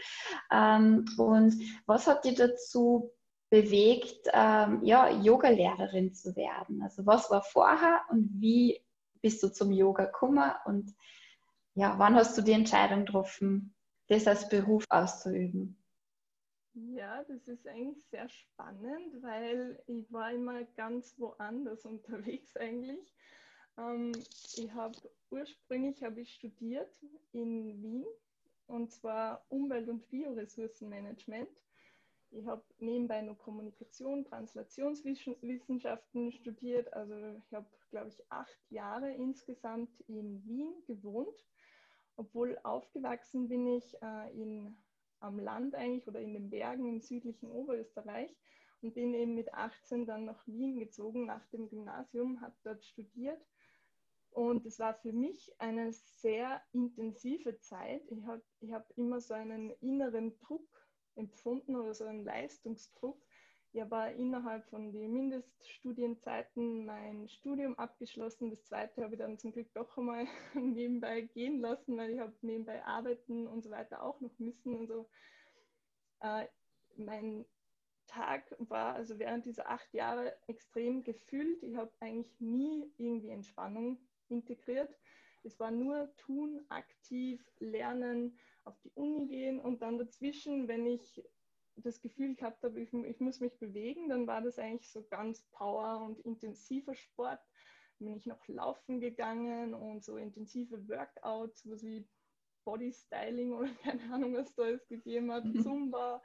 Ähm, 0.52 1.06
und 1.18 1.56
was 1.86 2.06
hat 2.06 2.26
dich 2.26 2.36
dazu 2.36 3.15
bewegt, 3.56 4.28
ähm, 4.34 4.84
ja, 4.84 5.10
Yoga-Lehrerin 5.10 6.14
zu 6.14 6.36
werden? 6.36 6.82
Also 6.82 7.06
was 7.06 7.32
war 7.32 7.42
vorher 7.42 8.02
und 8.10 8.30
wie 8.42 8.82
bist 9.22 9.42
du 9.42 9.48
zum 9.48 9.72
Yoga 9.72 10.06
gekommen 10.06 10.52
und 10.66 10.94
ja, 11.74 11.98
wann 11.98 12.16
hast 12.16 12.38
du 12.38 12.42
die 12.42 12.52
Entscheidung 12.52 13.06
getroffen, 13.06 13.74
das 14.08 14.28
als 14.28 14.50
Beruf 14.50 14.84
auszuüben? 14.90 15.82
Ja, 16.74 17.24
das 17.24 17.48
ist 17.48 17.66
eigentlich 17.66 18.06
sehr 18.08 18.28
spannend, 18.28 19.24
weil 19.24 19.82
ich 19.88 20.12
war 20.12 20.34
immer 20.34 20.66
ganz 20.76 21.18
woanders 21.18 21.86
unterwegs 21.86 22.58
eigentlich. 22.58 23.14
Ähm, 23.78 24.12
ich 24.58 24.70
habe 24.74 24.96
ursprünglich 25.30 26.04
habe 26.04 26.20
ich 26.20 26.34
studiert 26.34 26.92
in 27.32 27.82
Wien 27.82 28.06
und 28.68 28.92
zwar 28.92 29.46
Umwelt- 29.48 29.88
und 29.88 30.10
Bioressourcenmanagement. 30.10 31.50
Ich 32.36 32.46
habe 32.46 32.64
nebenbei 32.80 33.22
noch 33.22 33.38
Kommunikation, 33.38 34.26
Translationswissenschaften 34.26 36.32
studiert. 36.32 36.92
Also 36.94 37.16
ich 37.38 37.54
habe, 37.54 37.68
glaube 37.90 38.10
ich, 38.10 38.22
acht 38.30 38.60
Jahre 38.70 39.12
insgesamt 39.14 39.90
in 40.08 40.46
Wien 40.46 40.74
gewohnt. 40.86 41.46
Obwohl 42.18 42.58
aufgewachsen 42.64 43.48
bin 43.48 43.68
ich 43.68 43.96
äh, 44.02 44.40
in, 44.40 44.78
am 45.20 45.40
Land 45.40 45.76
eigentlich 45.76 46.08
oder 46.08 46.20
in 46.20 46.34
den 46.34 46.50
Bergen 46.50 46.88
im 46.88 47.02
südlichen 47.02 47.50
Oberösterreich 47.50 48.36
und 48.82 48.94
bin 48.94 49.14
eben 49.14 49.36
mit 49.36 49.54
18 49.54 50.06
dann 50.06 50.26
nach 50.26 50.46
Wien 50.48 50.80
gezogen 50.80 51.26
nach 51.26 51.46
dem 51.48 51.70
Gymnasium, 51.70 52.42
habe 52.42 52.56
dort 52.64 52.86
studiert 52.86 53.42
und 54.36 54.66
es 54.66 54.80
war 54.80 54.94
für 54.94 55.14
mich 55.14 55.56
eine 55.60 55.94
sehr 55.94 56.62
intensive 56.74 57.58
Zeit. 57.62 58.02
Ich 58.12 58.26
habe 58.26 58.44
ich 58.60 58.74
hab 58.74 58.92
immer 58.98 59.22
so 59.22 59.34
einen 59.34 59.70
inneren 59.80 60.38
Druck 60.40 60.85
empfunden 61.16 61.76
oder 61.76 61.94
so 61.94 62.06
einen 62.06 62.24
Leistungsdruck. 62.24 63.18
Ich 63.74 63.82
habe 63.82 64.14
innerhalb 64.14 64.66
von 64.70 64.94
den 64.94 65.12
Mindeststudienzeiten 65.12 66.86
mein 66.86 67.28
Studium 67.28 67.78
abgeschlossen. 67.78 68.50
Das 68.50 68.64
zweite 68.64 69.04
habe 69.04 69.16
ich 69.16 69.20
dann 69.20 69.38
zum 69.38 69.52
Glück 69.52 69.68
doch 69.74 69.98
einmal 69.98 70.26
nebenbei 70.54 71.22
gehen 71.22 71.60
lassen, 71.60 71.98
weil 71.98 72.12
ich 72.12 72.20
habe 72.20 72.34
nebenbei 72.42 72.84
arbeiten 72.86 73.48
und 73.48 73.64
so 73.64 73.72
weiter 73.72 74.02
auch 74.02 74.22
noch 74.22 74.40
müssen. 74.40 74.76
Und 74.76 74.88
so. 74.88 75.10
Äh, 76.22 76.46
mein 76.96 77.46
Tag 78.08 78.56
war 78.60 78.94
also 78.96 79.20
während 79.20 79.46
dieser 79.46 79.70
acht 79.70 79.94
Jahre 79.94 80.34
extrem 80.48 81.04
gefüllt. 81.04 81.62
Ich 81.64 81.76
habe 81.76 81.92
eigentlich 82.00 82.40
nie 82.40 82.90
irgendwie 82.98 83.30
Entspannung 83.30 83.98
integriert. 84.30 84.96
Es 85.46 85.60
war 85.60 85.72
nur 85.72 86.14
tun, 86.18 86.66
aktiv, 86.70 87.42
lernen, 87.60 88.38
auf 88.64 88.78
die 88.80 88.92
Uni 88.96 89.28
gehen 89.28 89.60
und 89.60 89.82
dann 89.82 89.98
dazwischen, 89.98 90.68
wenn 90.68 90.86
ich 90.86 91.24
das 91.78 92.02
Gefühl 92.02 92.36
gehabt 92.36 92.64
habe, 92.64 92.82
ich, 92.82 92.94
ich 92.94 93.20
muss 93.20 93.40
mich 93.40 93.58
bewegen, 93.60 94.10
dann 94.10 94.28
war 94.28 94.42
das 94.42 94.58
eigentlich 94.58 94.90
so 94.92 95.04
ganz 95.04 95.44
Power 95.52 96.02
und 96.02 96.20
intensiver 96.20 96.96
Sport. 96.96 97.40
Dann 98.00 98.08
bin 98.08 98.18
ich 98.18 98.26
noch 98.26 98.48
laufen 98.48 99.00
gegangen 99.00 99.74
und 99.74 100.04
so 100.04 100.18
intensive 100.18 100.88
Workouts, 100.88 101.70
was 101.70 101.84
wie 101.84 102.08
Body 102.64 102.92
Styling 102.92 103.54
oder 103.54 103.70
keine 103.84 104.02
Ahnung, 104.14 104.34
was 104.36 104.54
da 104.56 104.68
es 104.68 104.88
gegeben 104.88 105.32
hat, 105.32 105.46
mhm. 105.46 105.62
Zumba, 105.62 106.22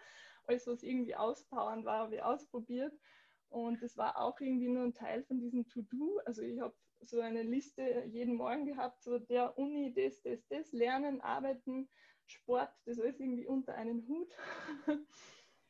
alles 0.47 0.67
was 0.67 0.83
irgendwie 0.83 1.15
auspowern 1.15 1.85
war, 1.85 1.99
habe 2.05 2.17
ich 2.17 2.23
ausprobiert. 2.23 2.95
Und 3.49 3.83
das 3.83 3.97
war 3.97 4.17
auch 4.17 4.41
irgendwie 4.41 4.69
nur 4.69 4.85
ein 4.85 4.95
Teil 4.95 5.25
von 5.25 5.41
diesem 5.41 5.69
To-Do. 5.69 6.21
Also 6.25 6.43
ich 6.43 6.61
habe 6.61 6.75
so 7.03 7.21
eine 7.21 7.43
Liste 7.43 8.05
jeden 8.07 8.37
Morgen 8.37 8.67
gehabt, 8.67 9.03
so 9.03 9.19
der 9.19 9.57
Uni, 9.59 9.93
das, 9.93 10.21
das, 10.23 10.47
das, 10.49 10.73
Lernen, 10.73 11.21
Arbeiten, 11.21 11.89
Sport, 12.27 12.71
das 12.85 12.99
alles 12.99 13.21
irgendwie 13.21 13.47
unter 13.47 13.75
einen 13.75 14.07
Hut. 14.07 14.33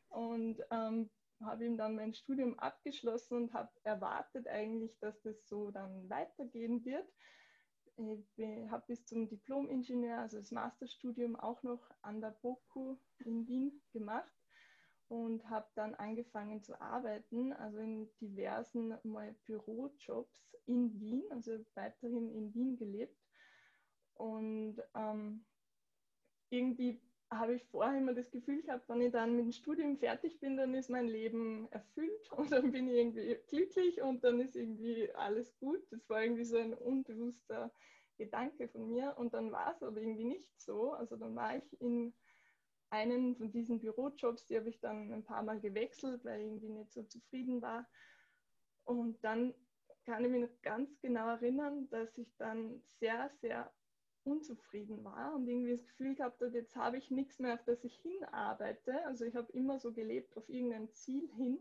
und 0.08 0.60
ähm, 0.70 1.10
habe 1.42 1.64
ihm 1.64 1.76
dann 1.76 1.94
mein 1.94 2.14
Studium 2.14 2.58
abgeschlossen 2.58 3.36
und 3.36 3.54
habe 3.54 3.70
erwartet 3.82 4.46
eigentlich, 4.46 4.98
dass 4.98 5.20
das 5.22 5.48
so 5.48 5.70
dann 5.70 6.08
weitergehen 6.10 6.84
wird. 6.84 7.08
ich 7.96 8.70
habe 8.70 8.84
bis 8.86 9.06
zum 9.06 9.28
Diplom-Ingenieur, 9.28 10.18
also 10.18 10.38
das 10.38 10.50
Masterstudium, 10.50 11.36
auch 11.36 11.62
noch 11.62 11.90
an 12.02 12.20
der 12.20 12.36
BOKU 12.42 12.98
in 13.18 13.46
Wien 13.46 13.80
gemacht 13.92 14.39
und 15.10 15.50
habe 15.50 15.66
dann 15.74 15.96
angefangen 15.96 16.62
zu 16.62 16.80
arbeiten, 16.80 17.52
also 17.52 17.78
in 17.78 18.08
diversen 18.20 18.96
mal 19.02 19.34
Bürojobs 19.44 20.56
in 20.66 21.00
Wien, 21.00 21.24
also 21.30 21.58
weiterhin 21.74 22.32
in 22.32 22.54
Wien 22.54 22.76
gelebt. 22.76 23.18
Und 24.14 24.76
ähm, 24.94 25.44
irgendwie 26.50 27.00
habe 27.28 27.54
ich 27.54 27.64
vorher 27.64 27.98
immer 27.98 28.14
das 28.14 28.30
Gefühl 28.30 28.62
gehabt, 28.62 28.88
wenn 28.88 29.00
ich 29.00 29.10
dann 29.10 29.34
mit 29.34 29.46
dem 29.46 29.52
Studium 29.52 29.98
fertig 29.98 30.38
bin, 30.38 30.56
dann 30.56 30.74
ist 30.74 30.90
mein 30.90 31.08
Leben 31.08 31.66
erfüllt 31.72 32.30
und 32.36 32.52
dann 32.52 32.70
bin 32.70 32.86
ich 32.86 32.94
irgendwie 32.94 33.36
glücklich 33.48 34.00
und 34.00 34.22
dann 34.22 34.40
ist 34.40 34.54
irgendwie 34.54 35.12
alles 35.14 35.56
gut. 35.58 35.82
Das 35.90 36.08
war 36.08 36.22
irgendwie 36.22 36.44
so 36.44 36.56
ein 36.56 36.72
unbewusster 36.72 37.72
Gedanke 38.16 38.68
von 38.68 38.88
mir 38.88 39.16
und 39.18 39.34
dann 39.34 39.50
war 39.50 39.72
es 39.72 39.82
aber 39.82 40.00
irgendwie 40.00 40.24
nicht 40.24 40.60
so. 40.60 40.92
Also 40.92 41.16
dann 41.16 41.34
war 41.34 41.56
ich 41.56 41.80
in 41.80 42.14
einen 42.90 43.36
von 43.36 43.50
diesen 43.50 43.80
Bürojobs, 43.80 44.46
die 44.46 44.56
habe 44.56 44.68
ich 44.68 44.80
dann 44.80 45.12
ein 45.12 45.24
paar 45.24 45.42
Mal 45.42 45.60
gewechselt, 45.60 46.24
weil 46.24 46.40
ich 46.40 46.46
irgendwie 46.46 46.68
nicht 46.68 46.92
so 46.92 47.02
zufrieden 47.04 47.62
war. 47.62 47.88
Und 48.84 49.22
dann 49.22 49.54
kann 50.04 50.24
ich 50.24 50.30
mich 50.30 50.42
noch 50.42 50.62
ganz 50.62 51.00
genau 51.00 51.28
erinnern, 51.28 51.88
dass 51.90 52.18
ich 52.18 52.34
dann 52.36 52.82
sehr, 52.98 53.30
sehr 53.40 53.72
unzufrieden 54.24 55.02
war 55.04 55.34
und 55.34 55.48
irgendwie 55.48 55.72
das 55.72 55.86
Gefühl 55.86 56.14
gehabt 56.14 56.42
habe, 56.42 56.52
jetzt 56.56 56.76
habe 56.76 56.98
ich 56.98 57.10
nichts 57.10 57.38
mehr, 57.38 57.54
auf 57.54 57.64
das 57.64 57.84
ich 57.84 57.96
hinarbeite. 58.00 59.04
Also 59.06 59.24
ich 59.24 59.34
habe 59.34 59.50
immer 59.52 59.78
so 59.78 59.92
gelebt 59.92 60.36
auf 60.36 60.48
irgendein 60.48 60.92
Ziel 60.92 61.28
hin 61.36 61.58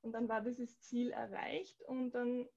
und 0.00 0.12
dann 0.12 0.28
war 0.28 0.40
dieses 0.40 0.80
Ziel 0.80 1.10
erreicht 1.10 1.82
und 1.82 2.12
dann 2.12 2.48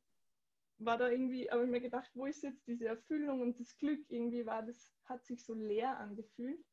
war 0.78 0.98
da 0.98 1.10
irgendwie, 1.10 1.50
habe 1.50 1.64
ich 1.64 1.70
mir 1.70 1.80
gedacht, 1.82 2.10
wo 2.16 2.26
ist 2.26 2.44
jetzt 2.44 2.68
diese 2.68 2.88
Erfüllung 2.88 3.42
und 3.42 3.60
das 3.60 3.78
Glück? 3.78 4.04
Irgendwie 4.10 4.46
war 4.46 4.64
das, 4.64 4.94
hat 5.06 5.26
sich 5.26 5.44
so 5.44 5.54
leer 5.54 5.98
angefühlt. 6.00 6.66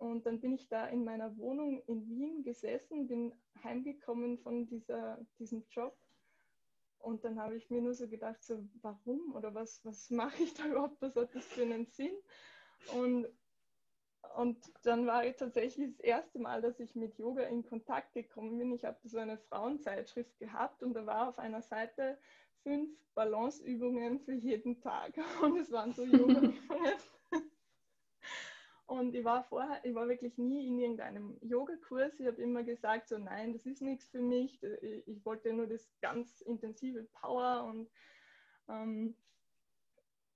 Und 0.00 0.24
dann 0.24 0.40
bin 0.40 0.54
ich 0.54 0.66
da 0.66 0.86
in 0.86 1.04
meiner 1.04 1.36
Wohnung 1.36 1.82
in 1.86 2.08
Wien 2.08 2.42
gesessen, 2.42 3.06
bin 3.06 3.34
heimgekommen 3.62 4.38
von 4.38 4.66
dieser, 4.66 5.18
diesem 5.38 5.62
Job. 5.68 5.94
Und 7.00 7.22
dann 7.22 7.38
habe 7.38 7.54
ich 7.54 7.68
mir 7.68 7.82
nur 7.82 7.92
so 7.92 8.08
gedacht, 8.08 8.42
so, 8.42 8.64
warum 8.80 9.34
oder 9.34 9.54
was, 9.54 9.84
was 9.84 10.08
mache 10.10 10.42
ich 10.42 10.54
da 10.54 10.64
überhaupt, 10.64 11.02
was 11.02 11.14
hat 11.16 11.34
das 11.34 11.44
für 11.44 11.62
einen 11.62 11.84
Sinn? 11.84 12.14
Und, 12.94 13.28
und 14.38 14.72
dann 14.84 15.06
war 15.06 15.26
ich 15.26 15.36
tatsächlich 15.36 15.90
das 15.90 16.00
erste 16.00 16.38
Mal, 16.38 16.62
dass 16.62 16.80
ich 16.80 16.94
mit 16.94 17.18
Yoga 17.18 17.42
in 17.42 17.62
Kontakt 17.62 18.14
gekommen 18.14 18.56
bin. 18.56 18.72
Ich 18.72 18.86
habe 18.86 18.96
so 19.06 19.18
eine 19.18 19.36
Frauenzeitschrift 19.36 20.38
gehabt 20.38 20.82
und 20.82 20.94
da 20.94 21.04
war 21.04 21.28
auf 21.28 21.38
einer 21.38 21.60
Seite 21.60 22.18
fünf 22.62 22.90
Balanceübungen 23.14 24.18
für 24.20 24.32
jeden 24.32 24.80
Tag. 24.80 25.12
Und 25.42 25.58
es 25.58 25.70
waren 25.70 25.92
so 25.92 26.04
Yoga-Übungen. 26.06 26.94
Und 28.90 29.14
ich 29.14 29.24
war 29.24 29.44
vorher, 29.44 29.80
ich 29.84 29.94
war 29.94 30.08
wirklich 30.08 30.36
nie 30.36 30.66
in 30.66 30.80
irgendeinem 30.80 31.38
Yogakurs. 31.42 32.18
Ich 32.18 32.26
habe 32.26 32.42
immer 32.42 32.64
gesagt, 32.64 33.06
so 33.06 33.18
nein, 33.18 33.52
das 33.52 33.64
ist 33.64 33.82
nichts 33.82 34.08
für 34.08 34.20
mich. 34.20 34.60
Ich 35.06 35.24
wollte 35.24 35.52
nur 35.52 35.68
das 35.68 35.88
ganz 36.00 36.40
intensive 36.40 37.04
Power 37.20 37.66
und 37.66 37.88
ähm, 38.68 39.14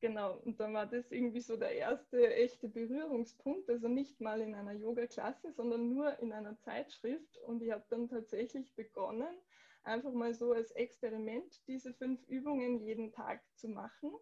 genau. 0.00 0.38
Und 0.44 0.61
dann 0.61 0.73
war 0.73 0.87
das 0.87 1.11
irgendwie 1.11 1.40
so 1.40 1.56
der 1.56 1.73
erste 1.73 2.32
echte 2.32 2.68
Berührungspunkt. 2.68 3.68
Also 3.68 3.88
nicht 3.88 4.20
mal 4.20 4.40
in 4.40 4.54
einer 4.54 4.75
Yoga-Klasse, 4.75 5.50
sondern 5.50 5.88
nur 5.88 6.16
in 6.20 6.32
einer 6.32 6.56
Zeitschrift. 6.61 7.37
Und 7.38 7.61
ich 7.61 7.73
habe 7.73 7.84
dann 7.90 8.08
tatsächlich 8.08 8.73
begonnen, 8.76 9.34
einfach 9.82 10.12
mal 10.12 10.32
so 10.32 10.52
als 10.52 10.70
Experiment 10.70 11.61
diese 11.66 11.92
fünf 11.92 12.23
Übungen 12.28 12.78
jeden 12.78 13.11
Tag 13.11 13.42
zu 13.56 13.66
machen 13.68 14.12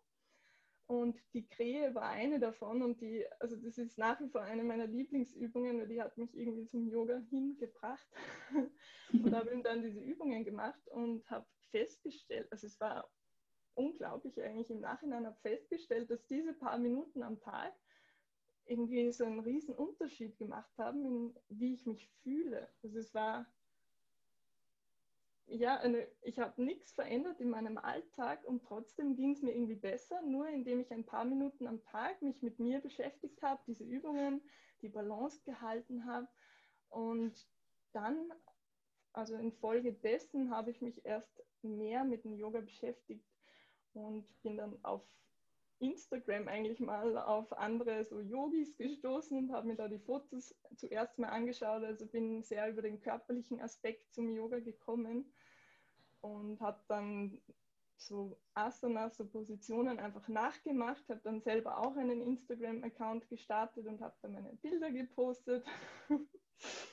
und 0.86 1.18
die 1.32 1.46
Krähe 1.46 1.94
war 1.94 2.08
eine 2.08 2.38
davon 2.38 2.82
und 2.82 3.00
die, 3.00 3.24
also 3.40 3.56
das 3.56 3.78
ist 3.78 3.98
nach 3.98 4.20
wie 4.20 4.28
vor 4.28 4.42
eine 4.42 4.64
meiner 4.64 4.86
Lieblingsübungen, 4.86 5.80
weil 5.80 5.88
die 5.88 6.02
hat 6.02 6.18
mich 6.18 6.36
irgendwie 6.36 6.66
zum 6.66 6.88
Yoga 6.88 7.18
hingebracht. 7.30 8.06
und 9.12 9.34
habe 9.34 9.60
dann 9.62 9.82
diese 9.82 10.00
Übungen 10.00 10.44
gemacht 10.44 10.86
und 10.88 11.28
habe 11.30 11.46
festgestellt, 11.70 12.48
also 12.50 12.66
es 12.66 12.78
war 12.80 13.10
unglaublich 13.74 14.40
eigentlich 14.42 14.70
im 14.70 14.80
Nachhinein, 14.80 15.26
habe 15.26 15.38
festgestellt, 15.40 16.10
dass 16.10 16.26
diese 16.26 16.52
paar 16.52 16.78
Minuten 16.78 17.22
am 17.22 17.40
Tag 17.40 17.72
irgendwie 18.66 19.10
so 19.12 19.24
einen 19.24 19.40
riesen 19.40 19.74
Unterschied 19.74 20.36
gemacht 20.38 20.72
haben, 20.78 21.04
in, 21.04 21.34
wie 21.48 21.74
ich 21.74 21.86
mich 21.86 22.08
fühle. 22.22 22.68
Also 22.82 22.98
es 22.98 23.12
war 23.14 23.46
ja, 25.46 25.76
eine, 25.78 26.06
ich 26.22 26.38
habe 26.38 26.62
nichts 26.62 26.92
verändert 26.92 27.40
in 27.40 27.50
meinem 27.50 27.78
Alltag 27.78 28.44
und 28.44 28.62
trotzdem 28.62 29.16
ging 29.16 29.32
es 29.32 29.42
mir 29.42 29.54
irgendwie 29.54 29.75
besser, 29.75 30.22
nur 30.22 30.49
indem 30.49 30.80
ich 30.80 30.90
ein 30.92 31.04
paar 31.04 31.25
Minuten 31.25 31.66
am 31.66 31.82
Tag 31.82 32.22
mich 32.22 32.42
mit 32.42 32.58
mir 32.58 32.80
beschäftigt 32.80 33.42
habe, 33.42 33.61
diese 33.66 33.84
Übungen, 33.84 34.40
die 34.80 34.88
Balance 34.88 35.42
gehalten 35.44 36.06
habe. 36.06 36.28
Und 36.88 37.46
dann, 37.92 38.32
also 39.12 39.37
infolgedessen, 39.37 40.50
habe 40.50 40.70
ich 40.70 40.80
mich 40.80 41.04
erst 41.04 41.42
mehr 41.62 42.04
mit 42.04 42.25
dem 42.25 42.34
Yoga 42.34 42.61
beschäftigt 42.61 43.26
und 43.94 44.26
bin 44.42 44.56
dann 44.56 44.82
auf 44.84 45.04
Instagram 45.82 46.48
eigentlich 46.48 46.80
mal 46.80 47.18
auf 47.18 47.52
andere 47.58 48.04
so 48.04 48.20
Yogis 48.20 48.76
gestoßen 48.76 49.36
und 49.36 49.52
habe 49.52 49.66
mir 49.66 49.76
da 49.76 49.88
die 49.88 49.98
Fotos 49.98 50.54
zuerst 50.76 51.18
mal 51.18 51.28
angeschaut. 51.28 51.82
Also 51.82 52.06
bin 52.06 52.42
sehr 52.42 52.70
über 52.70 52.82
den 52.82 53.00
körperlichen 53.00 53.60
Aspekt 53.60 54.14
zum 54.14 54.34
Yoga 54.34 54.60
gekommen 54.60 55.32
und 56.20 56.60
habe 56.60 56.80
dann 56.88 57.42
so 57.96 58.38
Asanas, 58.54 59.16
so 59.16 59.26
Positionen 59.26 59.98
einfach 59.98 60.28
nachgemacht, 60.28 61.08
habe 61.08 61.20
dann 61.22 61.40
selber 61.40 61.78
auch 61.78 61.96
einen 61.96 62.20
Instagram-Account 62.20 63.28
gestartet 63.28 63.86
und 63.86 64.00
habe 64.00 64.14
dann 64.22 64.32
meine 64.32 64.54
Bilder 64.54 64.90
gepostet. 64.90 65.64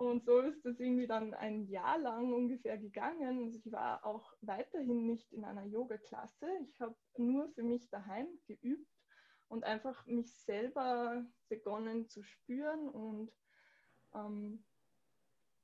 und 0.00 0.24
so 0.24 0.38
ist 0.40 0.64
das 0.64 0.80
irgendwie 0.80 1.06
dann 1.06 1.34
ein 1.34 1.66
Jahr 1.68 1.98
lang 1.98 2.32
ungefähr 2.32 2.78
gegangen. 2.78 3.44
Also 3.44 3.58
ich 3.58 3.70
war 3.70 4.04
auch 4.06 4.32
weiterhin 4.40 5.06
nicht 5.06 5.30
in 5.32 5.44
einer 5.44 5.64
Yoga-Klasse. 5.64 6.48
Ich 6.62 6.80
habe 6.80 6.96
nur 7.18 7.50
für 7.50 7.62
mich 7.62 7.90
daheim 7.90 8.26
geübt 8.46 8.90
und 9.48 9.64
einfach 9.64 10.06
mich 10.06 10.32
selber 10.32 11.26
begonnen 11.50 12.08
zu 12.08 12.22
spüren 12.22 12.88
und 12.88 13.30
ähm, 14.14 14.64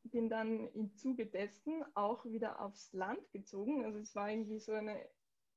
bin 0.05 0.29
dann 0.29 0.69
im 0.75 0.95
Zuge 0.97 1.27
dessen 1.27 1.83
auch 1.95 2.27
wieder 2.27 2.61
aufs 2.61 2.93
Land 2.93 3.31
gezogen. 3.33 3.87
Also 3.87 4.01
es 4.01 4.15
war 4.15 4.31
irgendwie 4.31 4.61
so 4.61 4.73
eine 4.73 5.01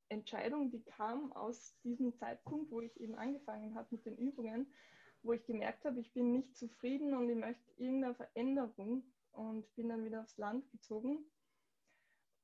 Entscheidung, 0.07 0.71
die 0.71 0.83
kam 0.83 1.33
aus 1.33 1.75
diesem 1.83 2.15
Zeitpunkt, 2.15 2.71
wo 2.71 2.79
ich 2.79 2.97
eben 3.01 3.15
angefangen 3.15 3.75
habe 3.75 3.89
mit 3.91 4.05
den 4.05 4.17
Übungen, 4.17 4.73
wo 5.23 5.33
ich 5.33 5.45
gemerkt 5.45 5.85
habe, 5.85 5.99
ich 5.99 6.13
bin 6.13 6.31
nicht 6.31 6.55
zufrieden 6.55 7.13
und 7.13 7.29
ich 7.29 7.37
möchte 7.37 7.71
irgendeine 7.77 8.15
Veränderung 8.15 9.03
und 9.31 9.73
bin 9.75 9.89
dann 9.89 10.05
wieder 10.05 10.21
aufs 10.21 10.37
Land 10.37 10.69
gezogen 10.71 11.25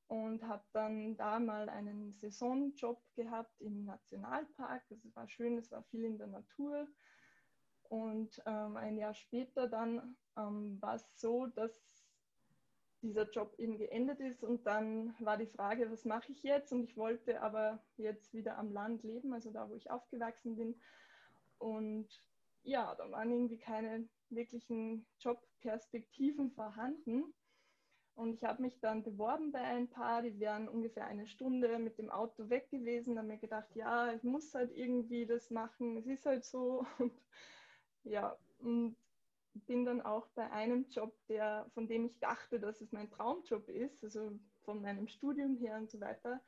und 0.07 0.43
habe 0.43 0.63
dann 0.71 1.17
da 1.17 1.39
mal 1.39 1.69
einen 1.69 2.11
Saisonjob 2.13 3.01
gehabt 3.15 3.59
im 3.61 3.85
Nationalpark. 3.85 4.83
Es 4.91 5.15
war 5.15 5.27
schön, 5.27 5.57
es 5.57 5.71
war 5.71 5.83
viel 5.83 6.03
in 6.03 6.17
der 6.17 6.27
Natur. 6.27 6.87
Und 7.89 8.41
ähm, 8.45 8.77
ein 8.77 8.97
Jahr 8.97 9.13
später 9.13 9.67
dann 9.67 10.15
ähm, 10.37 10.81
war 10.81 10.95
es 10.95 11.19
so, 11.19 11.47
dass 11.47 12.05
dieser 13.01 13.29
Job 13.29 13.53
eben 13.59 13.77
geendet 13.77 14.19
ist 14.19 14.43
und 14.43 14.65
dann 14.65 15.15
war 15.19 15.37
die 15.37 15.45
Frage, 15.45 15.91
was 15.91 16.05
mache 16.05 16.31
ich 16.31 16.41
jetzt? 16.41 16.71
Und 16.71 16.83
ich 16.83 16.97
wollte 16.97 17.41
aber 17.41 17.83
jetzt 17.97 18.33
wieder 18.33 18.57
am 18.57 18.71
Land 18.71 19.03
leben, 19.03 19.33
also 19.33 19.51
da, 19.51 19.69
wo 19.69 19.75
ich 19.75 19.91
aufgewachsen 19.91 20.55
bin. 20.55 20.75
Und 21.59 22.07
ja, 22.65 22.95
da 22.95 23.09
waren 23.11 23.31
irgendwie 23.31 23.57
keine 23.57 24.07
wirklichen 24.29 25.05
Jobperspektiven 25.19 26.51
vorhanden. 26.51 27.33
Und 28.15 28.33
ich 28.33 28.43
habe 28.45 28.61
mich 28.61 28.79
dann 28.79 29.03
beworben 29.03 29.51
bei 29.51 29.59
ein 29.59 29.89
paar, 29.89 30.21
die 30.21 30.39
wären 30.39 30.69
ungefähr 30.69 31.05
eine 31.05 31.27
Stunde 31.27 31.79
mit 31.79 31.97
dem 31.97 32.09
Auto 32.09 32.49
weg 32.49 32.69
gewesen. 32.69 33.15
Da 33.15 33.23
mir 33.23 33.37
gedacht, 33.37 33.75
ja, 33.75 34.13
ich 34.13 34.23
muss 34.23 34.53
halt 34.53 34.71
irgendwie 34.75 35.25
das 35.25 35.51
machen, 35.51 35.97
es 35.97 36.07
ist 36.07 36.25
halt 36.25 36.45
so. 36.45 36.85
Und 36.99 37.13
ja, 38.03 38.37
und 38.59 38.95
bin 39.67 39.85
dann 39.85 40.01
auch 40.01 40.27
bei 40.35 40.51
einem 40.51 40.87
Job, 40.89 41.15
der, 41.27 41.69
von 41.73 41.87
dem 41.87 42.05
ich 42.05 42.19
dachte, 42.19 42.59
dass 42.59 42.81
es 42.81 42.91
mein 42.91 43.09
Traumjob 43.09 43.67
ist, 43.69 44.03
also 44.03 44.31
von 44.63 44.81
meinem 44.81 45.07
Studium 45.07 45.55
her 45.55 45.77
und 45.77 45.89
so 45.89 45.99
weiter, 45.99 46.41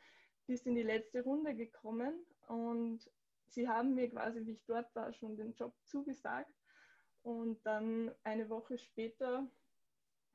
bis 0.46 0.66
in 0.66 0.76
die 0.76 0.84
letzte 0.84 1.24
Runde 1.24 1.56
gekommen 1.56 2.26
und 2.48 3.10
sie 3.48 3.68
haben 3.68 3.96
mir 3.96 4.10
quasi, 4.10 4.46
wie 4.46 4.54
ich 4.54 4.66
dort 4.66 4.94
war, 4.96 5.14
schon 5.14 5.38
den 5.38 5.54
Job 5.54 5.74
zugesagt 5.84 6.54
und 7.24 7.66
dann 7.66 8.12
eine 8.24 8.50
Woche 8.50 8.78
später, 8.78 9.50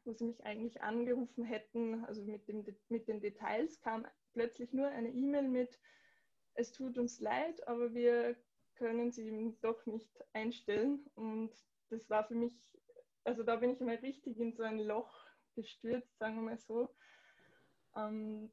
wo 0.05 0.13
sie 0.13 0.25
mich 0.25 0.45
eigentlich 0.45 0.83
angerufen 0.83 1.45
hätten, 1.45 2.05
also 2.05 2.23
mit, 2.25 2.49
dem, 2.49 2.65
mit 2.89 3.09
den 3.09 3.21
Details, 3.21 3.81
kam 3.81 4.07
plötzlich 4.33 4.73
nur 4.73 4.89
eine 4.89 5.11
E-Mail 5.11 5.49
mit, 5.49 5.79
es 6.55 6.73
tut 6.73 6.99
uns 6.99 7.21
leid, 7.21 7.67
aber 7.67 7.95
wir 7.95 8.37
können 8.75 9.13
sie 9.13 9.57
doch 9.61 9.85
nicht 9.87 10.13
einstellen 10.33 11.07
und 11.15 11.53
das 11.91 12.09
war 12.11 12.25
für 12.25 12.35
mich, 12.35 12.55
also 13.25 13.43
da 13.43 13.57
bin 13.57 13.71
ich 13.71 13.81
mal 13.81 13.97
richtig 13.97 14.39
in 14.39 14.53
so 14.53 14.63
ein 14.63 14.79
Loch 14.79 15.27
gestürzt, 15.55 16.19
sagen 16.19 16.37
wir 16.37 16.43
mal 16.43 16.59
so. 16.59 16.95
Ähm, 17.95 18.51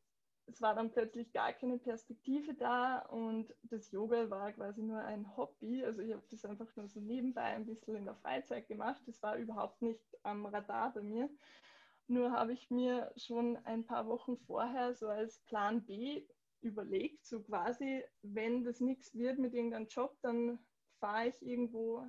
es 0.50 0.62
war 0.62 0.76
dann 0.76 0.92
plötzlich 0.92 1.32
gar 1.32 1.54
keine 1.54 1.78
Perspektive 1.78 2.54
da 2.54 3.00
und 3.00 3.56
das 3.64 3.92
Yoga 3.92 4.30
war 4.30 4.52
quasi 4.52 4.82
nur 4.82 5.00
ein 5.00 5.38
Hobby. 5.38 5.84
Also 5.84 6.02
ich 6.02 6.12
habe 6.12 6.24
das 6.30 6.46
einfach 6.46 6.76
nur 6.76 6.88
so 6.88 7.00
nebenbei 7.00 7.44
ein 7.44 7.66
bisschen 7.66 7.96
in 7.96 8.06
der 8.06 8.16
Freizeit 8.16 8.68
gemacht. 8.68 9.02
Das 9.06 9.22
war 9.22 9.38
überhaupt 9.38 9.82
nicht 9.82 10.18
am 10.24 10.46
Radar 10.46 10.94
bei 10.94 11.02
mir. 11.02 11.30
Nur 12.08 12.32
habe 12.32 12.54
ich 12.54 12.72
mir 12.72 13.12
schon 13.18 13.58
ein 13.66 13.86
paar 13.86 14.08
Wochen 14.08 14.38
vorher 14.38 14.96
so 14.96 15.08
als 15.08 15.40
Plan 15.42 15.86
B 15.86 16.26
überlegt, 16.62 17.26
so 17.26 17.42
quasi, 17.42 18.04
wenn 18.22 18.64
das 18.64 18.80
nichts 18.80 19.16
wird 19.16 19.38
mit 19.38 19.54
irgendeinem 19.54 19.88
Job, 19.88 20.18
dann 20.22 20.60
fahre 21.00 21.30
ich 21.30 21.42
irgendwo 21.42 22.06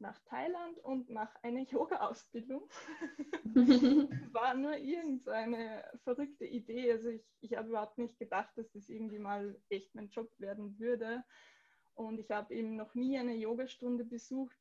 nach 0.00 0.18
Thailand 0.26 0.78
und 0.80 1.10
mache 1.10 1.36
eine 1.42 1.62
Yoga-Ausbildung. 1.70 2.68
war 4.32 4.54
nur 4.54 4.76
irgendeine 4.76 5.84
verrückte 6.04 6.44
Idee. 6.44 6.92
Also 6.92 7.10
ich, 7.10 7.24
ich 7.40 7.56
habe 7.56 7.68
überhaupt 7.68 7.98
nicht 7.98 8.18
gedacht, 8.18 8.50
dass 8.56 8.70
das 8.72 8.88
irgendwie 8.88 9.18
mal 9.18 9.60
echt 9.68 9.94
mein 9.94 10.08
Job 10.08 10.30
werden 10.38 10.78
würde. 10.78 11.24
Und 11.94 12.20
ich 12.20 12.30
habe 12.30 12.54
eben 12.54 12.76
noch 12.76 12.94
nie 12.94 13.18
eine 13.18 13.34
Yogastunde 13.34 14.04
besucht. 14.04 14.56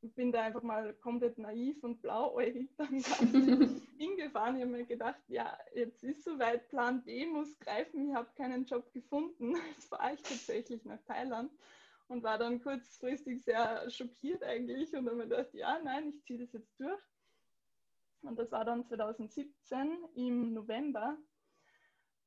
Bin 0.00 0.32
da 0.32 0.42
einfach 0.42 0.62
mal 0.62 0.94
komplett 0.94 1.38
naiv 1.38 1.84
und 1.84 2.02
blauäugig 2.02 2.74
dann 2.76 2.98
hingefahren. 3.98 4.56
Ich 4.56 4.62
habe 4.62 4.72
mir 4.72 4.84
gedacht, 4.84 5.20
ja, 5.28 5.56
jetzt 5.74 6.02
ist 6.02 6.24
soweit, 6.24 6.68
Plan 6.70 7.04
B 7.04 7.26
muss 7.26 7.56
greifen. 7.60 8.08
Ich 8.08 8.14
habe 8.14 8.28
keinen 8.34 8.64
Job 8.64 8.92
gefunden. 8.92 9.54
Jetzt 9.70 9.90
fahre 9.90 10.14
ich 10.14 10.22
tatsächlich 10.22 10.84
nach 10.84 11.00
Thailand 11.02 11.52
und 12.12 12.22
war 12.22 12.36
dann 12.36 12.62
kurzfristig 12.62 13.42
sehr 13.42 13.88
schockiert 13.88 14.44
eigentlich 14.44 14.94
und 14.94 15.06
habe 15.06 15.16
mir 15.16 15.28
gedacht, 15.28 15.54
ja, 15.54 15.80
nein, 15.82 16.10
ich 16.10 16.22
ziehe 16.24 16.38
das 16.38 16.52
jetzt 16.52 16.78
durch. 16.78 17.02
Und 18.20 18.38
das 18.38 18.52
war 18.52 18.66
dann 18.66 18.84
2017 18.84 19.96
im 20.14 20.52
November. 20.52 21.16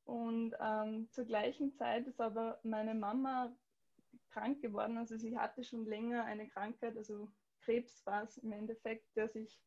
Und 0.03 0.55
ähm, 0.59 1.07
zur 1.11 1.25
gleichen 1.25 1.71
Zeit 1.71 2.07
ist 2.07 2.19
aber 2.19 2.59
meine 2.63 2.95
Mama 2.95 3.55
krank 4.31 4.59
geworden. 4.61 4.97
Also 4.97 5.17
sie 5.17 5.37
hatte 5.37 5.63
schon 5.63 5.85
länger 5.85 6.25
eine 6.25 6.47
Krankheit, 6.49 6.97
also 6.97 7.31
Krebs 7.61 8.05
war 8.05 8.23
es 8.23 8.37
im 8.37 8.51
Endeffekt, 8.51 9.15
der 9.15 9.29
sich 9.29 9.59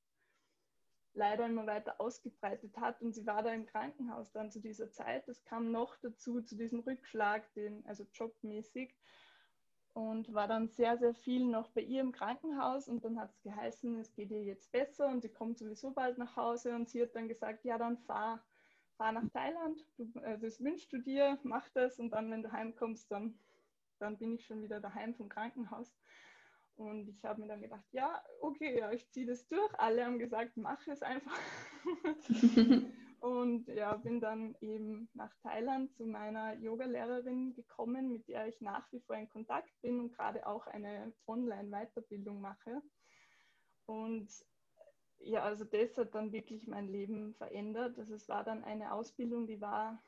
leider 1.14 1.46
immer 1.46 1.66
weiter 1.66 2.00
ausgebreitet 2.00 2.76
hat. 2.76 3.00
Und 3.02 3.14
sie 3.14 3.25
war 3.25 3.44
da 3.44 3.52
im 3.52 3.66
Krankenhaus 3.66 4.32
dann 4.32 4.50
zu 4.50 4.60
dieser 4.60 4.90
Zeit. 4.90 5.28
Das 5.28 5.44
kam 5.44 5.70
noch 5.70 5.96
dazu, 5.98 6.40
zu 6.42 6.56
diesem 6.56 6.80
Rückschlag, 6.80 7.52
den, 7.54 7.87
also 7.87 8.04
jobmäßig 8.12 8.94
und 9.95 10.33
war 10.33 10.47
dann 10.47 10.68
sehr, 10.68 10.97
sehr 10.99 11.14
viel 11.14 11.45
noch 11.45 11.71
bei 11.71 11.80
ihr 11.80 12.00
im 12.00 12.12
Krankenhaus 12.12 12.88
und 12.88 13.04
dann 13.04 13.18
hat 13.18 13.30
es 13.30 13.42
geheißen, 13.42 13.99
es 13.99 14.12
geht 14.14 14.30
ihr 14.30 14.45
jetzt 14.45 14.71
besser 14.71 15.09
und 15.09 15.23
sie 15.23 15.28
kommt 15.28 15.59
sowieso 15.59 15.90
bald 15.90 16.18
nach 16.18 16.37
Hause 16.37 16.75
und 16.75 16.88
sie 16.88 17.02
hat 17.02 17.14
dann 17.14 17.28
gesagt, 17.28 17.64
ja 17.64 17.78
dann 17.78 17.99
fahr, 17.99 18.45
fahr 18.97 19.12
nach 19.12 19.28
Thailand, 19.33 19.85
du, 19.97 20.04
äh, 20.21 20.38
das 20.38 20.61
wünschst 20.62 20.92
du 20.92 20.99
dir, 20.99 21.38
mach 21.42 21.68
das 21.71 21.99
und 21.99 22.11
dann, 22.11 22.30
wenn 22.30 22.42
du 22.42 22.52
heimkommst, 22.52 23.11
dann, 23.11 23.38
dann 23.99 24.18
bin 24.18 24.35
ich 24.35 24.47
schon 24.47 24.62
wieder 24.62 24.80
daheim 24.80 25.14
vom 25.14 25.28
Krankenhaus. 25.28 25.92
Und 26.76 27.09
ich 27.09 27.25
habe 27.25 27.40
mir 27.40 27.49
dann 27.49 27.61
gedacht, 27.61 27.83
ja, 27.90 28.23
okay, 28.40 28.78
ja, 28.78 28.92
ich 28.92 29.11
ziehe 29.11 29.26
das 29.26 29.49
durch. 29.49 29.75
Alle 29.80 30.04
haben 30.04 30.21
gesagt, 30.21 30.57
mach 30.57 30.87
es 30.87 31.02
einfach. 31.02 31.37
Und 33.20 33.66
ja, 33.66 33.96
bin 33.96 34.20
dann 34.20 34.54
eben 34.60 35.08
nach 35.14 35.34
Thailand 35.42 35.92
zu 35.94 36.06
meiner 36.06 36.54
Yogalehrerin 36.54 37.52
gekommen, 37.54 38.12
mit 38.12 38.28
der 38.28 38.46
ich 38.46 38.60
nach 38.60 38.90
wie 38.92 39.00
vor 39.00 39.16
in 39.16 39.28
Kontakt 39.28 39.72
bin 39.80 39.98
und 39.98 40.12
gerade 40.12 40.46
auch 40.46 40.66
eine 40.68 41.12
Online-Weiterbildung 41.26 42.40
mache. 42.40 42.80
Und 43.87 44.28
ja, 45.18 45.42
also 45.42 45.64
das 45.64 45.96
hat 45.98 46.14
dann 46.14 46.32
wirklich 46.32 46.68
mein 46.68 46.87
Leben 46.87 47.34
verändert. 47.34 47.98
Also 47.98 48.14
es 48.14 48.28
war 48.28 48.44
dann 48.44 48.62
eine 48.62 48.92
Ausbildung, 48.92 49.48
die 49.48 49.60
war 49.60 50.00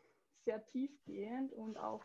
sehr 0.45 0.65
tiefgehend 0.67 1.53
und 1.53 1.79
auch 1.79 2.05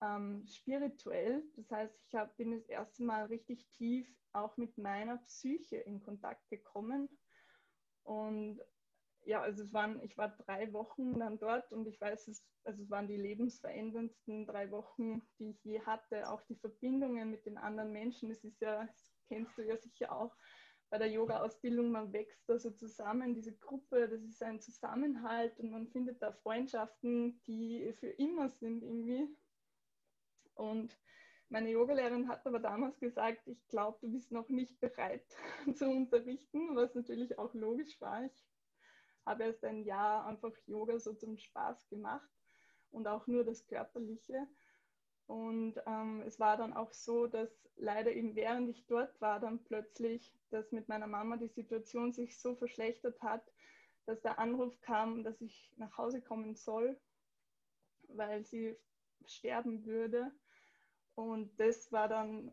ähm, 0.00 0.46
spirituell. 0.46 1.42
Das 1.56 1.70
heißt, 1.70 1.94
ich 2.06 2.14
hab, 2.14 2.36
bin 2.36 2.52
das 2.52 2.68
erste 2.68 3.02
Mal 3.02 3.24
richtig 3.26 3.66
tief 3.70 4.06
auch 4.32 4.56
mit 4.56 4.78
meiner 4.78 5.18
Psyche 5.18 5.76
in 5.76 6.00
Kontakt 6.00 6.48
gekommen. 6.50 7.08
Und 8.02 8.60
ja, 9.24 9.40
also 9.40 9.62
es 9.62 9.72
waren, 9.72 10.02
ich 10.02 10.16
war 10.18 10.36
drei 10.46 10.72
Wochen 10.72 11.18
dann 11.18 11.38
dort 11.38 11.72
und 11.72 11.86
ich 11.86 12.00
weiß, 12.00 12.28
es, 12.28 12.46
also 12.64 12.82
es 12.82 12.90
waren 12.90 13.08
die 13.08 13.16
lebensveränderndsten 13.16 14.46
drei 14.46 14.70
Wochen, 14.70 15.22
die 15.38 15.50
ich 15.50 15.64
je 15.64 15.80
hatte. 15.80 16.28
Auch 16.30 16.42
die 16.42 16.56
Verbindungen 16.56 17.30
mit 17.30 17.46
den 17.46 17.58
anderen 17.58 17.92
Menschen, 17.92 18.28
das 18.28 18.44
ist 18.44 18.60
ja, 18.60 18.84
das 18.84 19.14
kennst 19.28 19.56
du 19.56 19.62
ja 19.62 19.76
sicher 19.76 20.12
auch 20.12 20.34
bei 20.90 20.98
der 20.98 21.10
Yoga-Ausbildung, 21.10 21.90
man 21.90 22.12
wächst 22.12 22.48
da 22.48 22.56
so 22.56 22.70
zusammen, 22.70 23.34
diese 23.34 23.56
Gruppe, 23.56 24.08
das 24.08 24.22
ist 24.22 24.40
ein 24.42 24.60
Zusammenhalt 24.60 25.58
und 25.58 25.72
man 25.72 25.88
findet 25.88 26.22
da 26.22 26.30
Freundschaften, 26.30 27.42
die 27.48 27.92
für 27.94 28.10
immer 28.10 28.48
sind 28.48 28.84
irgendwie. 28.84 29.26
Und 30.54 30.96
meine 31.48 31.70
Yogalehrerin 31.70 32.28
hat 32.28 32.46
aber 32.46 32.60
damals 32.60 33.00
gesagt, 33.00 33.48
ich 33.48 33.66
glaube, 33.66 33.98
du 34.02 34.12
bist 34.12 34.30
noch 34.30 34.48
nicht 34.48 34.78
bereit 34.78 35.26
zu 35.74 35.88
unterrichten, 35.88 36.76
was 36.76 36.94
natürlich 36.94 37.38
auch 37.38 37.54
logisch 37.54 38.00
war. 38.00 38.24
Ich 38.24 38.44
habe 39.26 39.44
erst 39.44 39.64
ein 39.64 39.84
Jahr 39.84 40.26
einfach 40.26 40.52
Yoga 40.66 40.98
so 40.98 41.14
zum 41.14 41.38
Spaß 41.38 41.88
gemacht 41.88 42.28
und 42.90 43.06
auch 43.08 43.26
nur 43.26 43.44
das 43.44 43.66
Körperliche. 43.66 44.46
Und 45.26 45.74
ähm, 45.86 46.22
es 46.26 46.38
war 46.38 46.56
dann 46.56 46.74
auch 46.74 46.92
so, 46.92 47.26
dass 47.26 47.50
leider 47.76 48.12
eben 48.12 48.36
während 48.36 48.68
ich 48.68 48.86
dort 48.86 49.20
war, 49.20 49.40
dann 49.40 49.64
plötzlich, 49.64 50.32
dass 50.50 50.70
mit 50.70 50.88
meiner 50.88 51.06
Mama 51.06 51.36
die 51.36 51.48
Situation 51.48 52.12
sich 52.12 52.38
so 52.38 52.54
verschlechtert 52.54 53.20
hat, 53.22 53.52
dass 54.06 54.20
der 54.20 54.38
Anruf 54.38 54.80
kam, 54.82 55.24
dass 55.24 55.40
ich 55.40 55.72
nach 55.76 55.96
Hause 55.96 56.20
kommen 56.20 56.54
soll, 56.54 57.00
weil 58.08 58.44
sie 58.44 58.76
sterben 59.26 59.86
würde. 59.86 60.30
Und 61.14 61.58
das 61.58 61.90
war 61.90 62.08
dann, 62.08 62.52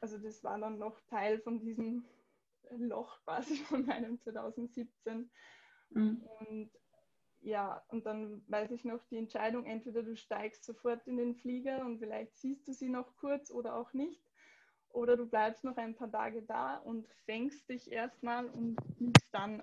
also 0.00 0.18
das 0.18 0.44
war 0.44 0.58
dann 0.58 0.78
noch 0.78 1.00
Teil 1.06 1.40
von 1.40 1.58
diesem 1.58 2.04
Loch 2.70 3.22
quasi 3.24 3.56
von 3.56 3.86
meinem 3.86 4.20
2017, 4.20 5.30
Mhm. 5.90 6.22
Und 6.22 6.70
ja, 7.40 7.84
und 7.88 8.06
dann 8.06 8.42
weiß 8.48 8.70
ich 8.70 8.84
noch 8.84 9.04
die 9.04 9.18
Entscheidung, 9.18 9.66
entweder 9.66 10.02
du 10.02 10.16
steigst 10.16 10.64
sofort 10.64 11.06
in 11.06 11.16
den 11.18 11.34
Flieger 11.34 11.84
und 11.84 11.98
vielleicht 11.98 12.36
siehst 12.36 12.66
du 12.68 12.72
sie 12.72 12.88
noch 12.88 13.16
kurz 13.16 13.50
oder 13.50 13.76
auch 13.76 13.92
nicht, 13.92 14.24
oder 14.88 15.16
du 15.16 15.26
bleibst 15.26 15.64
noch 15.64 15.76
ein 15.76 15.96
paar 15.96 16.10
Tage 16.10 16.42
da 16.42 16.76
und 16.76 17.08
fängst 17.26 17.68
dich 17.68 17.90
erstmal 17.90 18.46
und 18.46 18.78
fliegst 18.96 19.34
dann. 19.34 19.60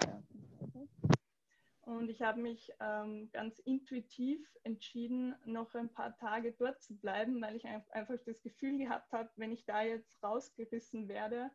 Und 1.82 2.10
ich 2.10 2.22
habe 2.22 2.40
mich 2.42 2.72
ähm, 2.80 3.32
ganz 3.32 3.60
intuitiv 3.60 4.56
entschieden, 4.64 5.36
noch 5.46 5.74
ein 5.74 5.92
paar 5.92 6.16
Tage 6.16 6.54
dort 6.54 6.82
zu 6.82 7.00
bleiben, 7.00 7.42
weil 7.42 7.56
ich 7.56 7.66
einfach 7.66 8.20
das 8.24 8.44
Gefühl 8.44 8.78
gehabt 8.78 9.12
habe, 9.14 9.32
wenn 9.38 9.52
ich 9.52 9.66
da 9.66 9.82
jetzt 9.82 10.22
rausgerissen 10.24 11.08
werde 11.08 11.52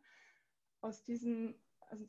aus 0.80 1.04
diesem 1.04 1.65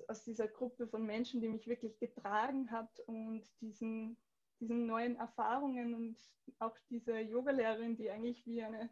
aus 0.08 0.24
dieser 0.24 0.48
Gruppe 0.48 0.88
von 0.88 1.06
Menschen, 1.06 1.42
die 1.42 1.50
mich 1.50 1.68
wirklich 1.68 2.00
getragen 2.00 2.72
hat 2.72 3.00
und 3.02 3.44
diesen, 3.62 4.18
diesen 4.60 4.86
neuen 4.88 5.16
Erfahrungen 5.16 5.94
und 5.94 6.18
auch 6.60 6.78
diese 6.90 7.20
Yogalehrerin, 7.20 7.96
die 7.96 8.10
eigentlich 8.10 8.46
wie 8.46 8.64
eine 8.64 8.90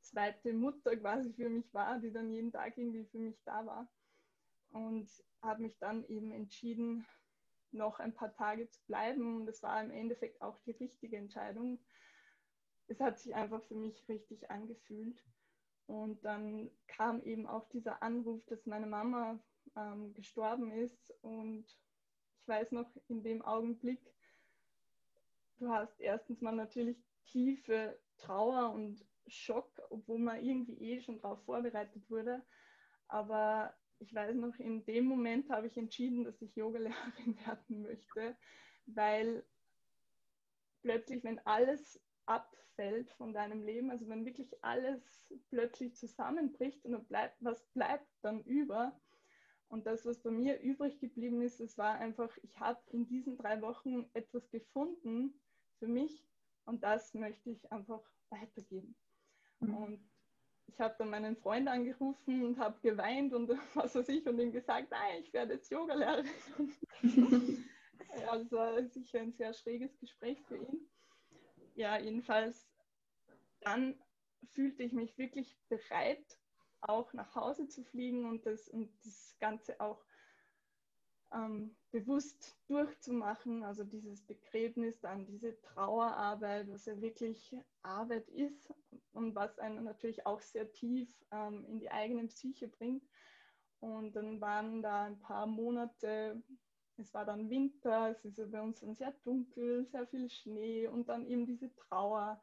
zweite 0.00 0.52
Mutter 0.52 0.96
quasi 0.96 1.32
für 1.32 1.48
mich 1.48 1.72
war, 1.72 1.98
die 1.98 2.12
dann 2.12 2.30
jeden 2.30 2.52
Tag 2.52 2.76
irgendwie 2.76 3.04
für 3.04 3.18
mich 3.18 3.42
da 3.44 3.64
war. 3.66 3.88
Und 4.70 5.08
habe 5.42 5.62
mich 5.62 5.78
dann 5.78 6.04
eben 6.06 6.32
entschieden, 6.32 7.06
noch 7.72 7.98
ein 7.98 8.14
paar 8.14 8.32
Tage 8.34 8.68
zu 8.68 8.80
bleiben. 8.86 9.36
Und 9.36 9.46
das 9.46 9.62
war 9.62 9.82
im 9.82 9.90
Endeffekt 9.90 10.40
auch 10.40 10.58
die 10.60 10.72
richtige 10.72 11.16
Entscheidung. 11.16 11.78
Es 12.86 13.00
hat 13.00 13.18
sich 13.18 13.34
einfach 13.34 13.62
für 13.64 13.74
mich 13.74 14.06
richtig 14.08 14.50
angefühlt. 14.50 15.22
Und 15.86 16.24
dann 16.24 16.70
kam 16.86 17.22
eben 17.22 17.46
auch 17.46 17.68
dieser 17.68 18.02
Anruf, 18.02 18.44
dass 18.46 18.66
meine 18.66 18.86
Mama 18.86 19.38
ähm, 19.76 20.14
gestorben 20.14 20.70
ist. 20.72 21.12
Und 21.22 21.64
ich 22.40 22.48
weiß 22.48 22.72
noch, 22.72 22.90
in 23.08 23.22
dem 23.22 23.42
Augenblick, 23.42 24.00
du 25.58 25.68
hast 25.68 26.00
erstens 26.00 26.40
mal 26.40 26.54
natürlich 26.54 27.02
tiefe 27.26 27.98
Trauer 28.18 28.72
und 28.72 29.04
Schock, 29.26 29.80
obwohl 29.90 30.18
man 30.18 30.44
irgendwie 30.44 30.78
eh 30.78 31.00
schon 31.00 31.20
darauf 31.20 31.42
vorbereitet 31.44 32.08
wurde. 32.10 32.42
Aber 33.08 33.74
ich 33.98 34.14
weiß 34.14 34.34
noch, 34.36 34.58
in 34.58 34.84
dem 34.84 35.04
Moment 35.06 35.48
habe 35.50 35.68
ich 35.68 35.76
entschieden, 35.76 36.24
dass 36.24 36.42
ich 36.42 36.56
Yogalehrerin 36.56 37.36
werden 37.46 37.82
möchte, 37.82 38.36
weil 38.86 39.44
plötzlich, 40.82 41.22
wenn 41.24 41.38
alles 41.46 42.00
abfällt 42.26 43.10
von 43.12 43.32
deinem 43.32 43.62
Leben, 43.62 43.90
also 43.90 44.08
wenn 44.08 44.24
wirklich 44.24 44.52
alles 44.64 45.32
plötzlich 45.48 45.94
zusammenbricht 45.94 46.84
und 46.84 47.08
bleibt, 47.08 47.36
was 47.40 47.64
bleibt 47.74 48.08
dann 48.22 48.42
über, 48.42 48.98
und 49.72 49.86
das, 49.86 50.04
was 50.04 50.18
bei 50.22 50.30
mir 50.30 50.60
übrig 50.60 51.00
geblieben 51.00 51.40
ist, 51.40 51.58
es 51.58 51.78
war 51.78 51.94
einfach, 51.94 52.30
ich 52.42 52.60
habe 52.60 52.78
in 52.90 53.06
diesen 53.06 53.38
drei 53.38 53.62
Wochen 53.62 54.04
etwas 54.12 54.50
gefunden 54.50 55.32
für 55.78 55.88
mich 55.88 56.28
und 56.66 56.84
das 56.84 57.14
möchte 57.14 57.48
ich 57.48 57.72
einfach 57.72 58.02
weitergeben. 58.28 58.94
Mhm. 59.60 59.74
Und 59.74 60.10
ich 60.66 60.78
habe 60.78 60.94
dann 60.98 61.08
meinen 61.08 61.38
Freund 61.38 61.68
angerufen 61.68 62.44
und 62.44 62.58
habe 62.58 62.78
geweint 62.82 63.32
und 63.32 63.48
was 63.74 63.94
weiß 63.94 64.10
ich 64.10 64.26
und 64.26 64.38
ihm 64.38 64.52
gesagt, 64.52 64.90
nein, 64.90 65.22
ich 65.22 65.32
werde 65.32 65.54
jetzt 65.54 65.70
Yogalehrerin. 65.70 66.28
ja, 68.20 68.36
das 68.36 68.52
war 68.52 68.84
sicher 68.84 69.20
ein 69.20 69.32
sehr 69.32 69.54
schräges 69.54 69.98
Gespräch 69.98 70.38
für 70.48 70.58
ihn. 70.58 70.86
ja, 71.76 71.98
jedenfalls 71.98 72.68
dann 73.62 73.98
fühlte 74.50 74.82
ich 74.82 74.92
mich 74.92 75.16
wirklich 75.16 75.56
bereit, 75.70 76.38
auch 76.82 77.12
nach 77.12 77.34
Hause 77.34 77.68
zu 77.68 77.84
fliegen 77.84 78.26
und 78.28 78.46
das, 78.46 78.68
und 78.68 78.90
das 79.04 79.36
Ganze 79.38 79.80
auch 79.80 80.04
ähm, 81.32 81.76
bewusst 81.90 82.58
durchzumachen. 82.68 83.64
Also 83.64 83.84
dieses 83.84 84.22
Begräbnis, 84.22 85.00
dann 85.00 85.26
diese 85.26 85.60
Trauerarbeit, 85.60 86.70
was 86.70 86.86
ja 86.86 87.00
wirklich 87.00 87.56
Arbeit 87.82 88.28
ist 88.28 88.72
und 89.12 89.34
was 89.34 89.58
einen 89.58 89.84
natürlich 89.84 90.26
auch 90.26 90.40
sehr 90.40 90.70
tief 90.72 91.08
ähm, 91.30 91.64
in 91.66 91.78
die 91.78 91.90
eigene 91.90 92.26
Psyche 92.26 92.68
bringt. 92.68 93.04
Und 93.80 94.14
dann 94.14 94.40
waren 94.40 94.82
da 94.82 95.04
ein 95.04 95.18
paar 95.18 95.46
Monate, 95.46 96.40
es 96.98 97.12
war 97.14 97.24
dann 97.24 97.50
Winter, 97.50 98.10
es 98.10 98.24
ist 98.24 98.38
ja 98.38 98.46
bei 98.46 98.60
uns 98.60 98.80
dann 98.80 98.94
sehr 98.94 99.12
dunkel, 99.24 99.86
sehr 99.86 100.06
viel 100.06 100.28
Schnee 100.30 100.86
und 100.86 101.08
dann 101.08 101.26
eben 101.26 101.46
diese 101.46 101.74
Trauer. 101.74 102.40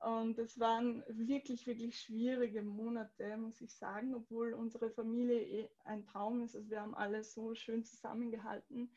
Und 0.00 0.38
es 0.38 0.58
waren 0.58 1.04
wirklich, 1.08 1.66
wirklich 1.66 2.00
schwierige 2.00 2.62
Monate, 2.62 3.36
muss 3.36 3.60
ich 3.60 3.74
sagen, 3.74 4.14
obwohl 4.14 4.54
unsere 4.54 4.90
Familie 4.90 5.42
eh 5.42 5.68
ein 5.84 6.04
Traum 6.04 6.40
ist. 6.40 6.56
Also 6.56 6.70
wir 6.70 6.80
haben 6.80 6.94
alle 6.94 7.22
so 7.22 7.54
schön 7.54 7.84
zusammengehalten. 7.84 8.90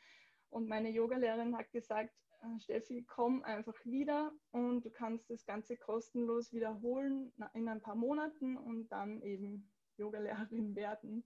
Und 0.50 0.70
meine 0.70 0.90
Yogalehrerin 0.90 1.58
hat 1.58 1.72
gesagt, 1.72 2.14
äh, 2.42 2.60
Steffi, 2.62 3.04
komm 3.04 3.44
einfach 3.44 3.76
wieder 3.84 4.32
und 4.52 4.86
du 4.86 4.92
kannst 4.92 5.30
das 5.30 5.46
Ganze 5.46 5.76
kostenlos 5.76 6.54
wiederholen 6.54 7.34
in 7.54 7.68
ein 7.68 7.82
paar 7.82 7.96
Monaten 7.96 8.56
und 8.56 8.88
dann 8.90 9.22
eben 9.24 9.70
Yogalehrerin 9.98 10.74
werden. 10.76 11.26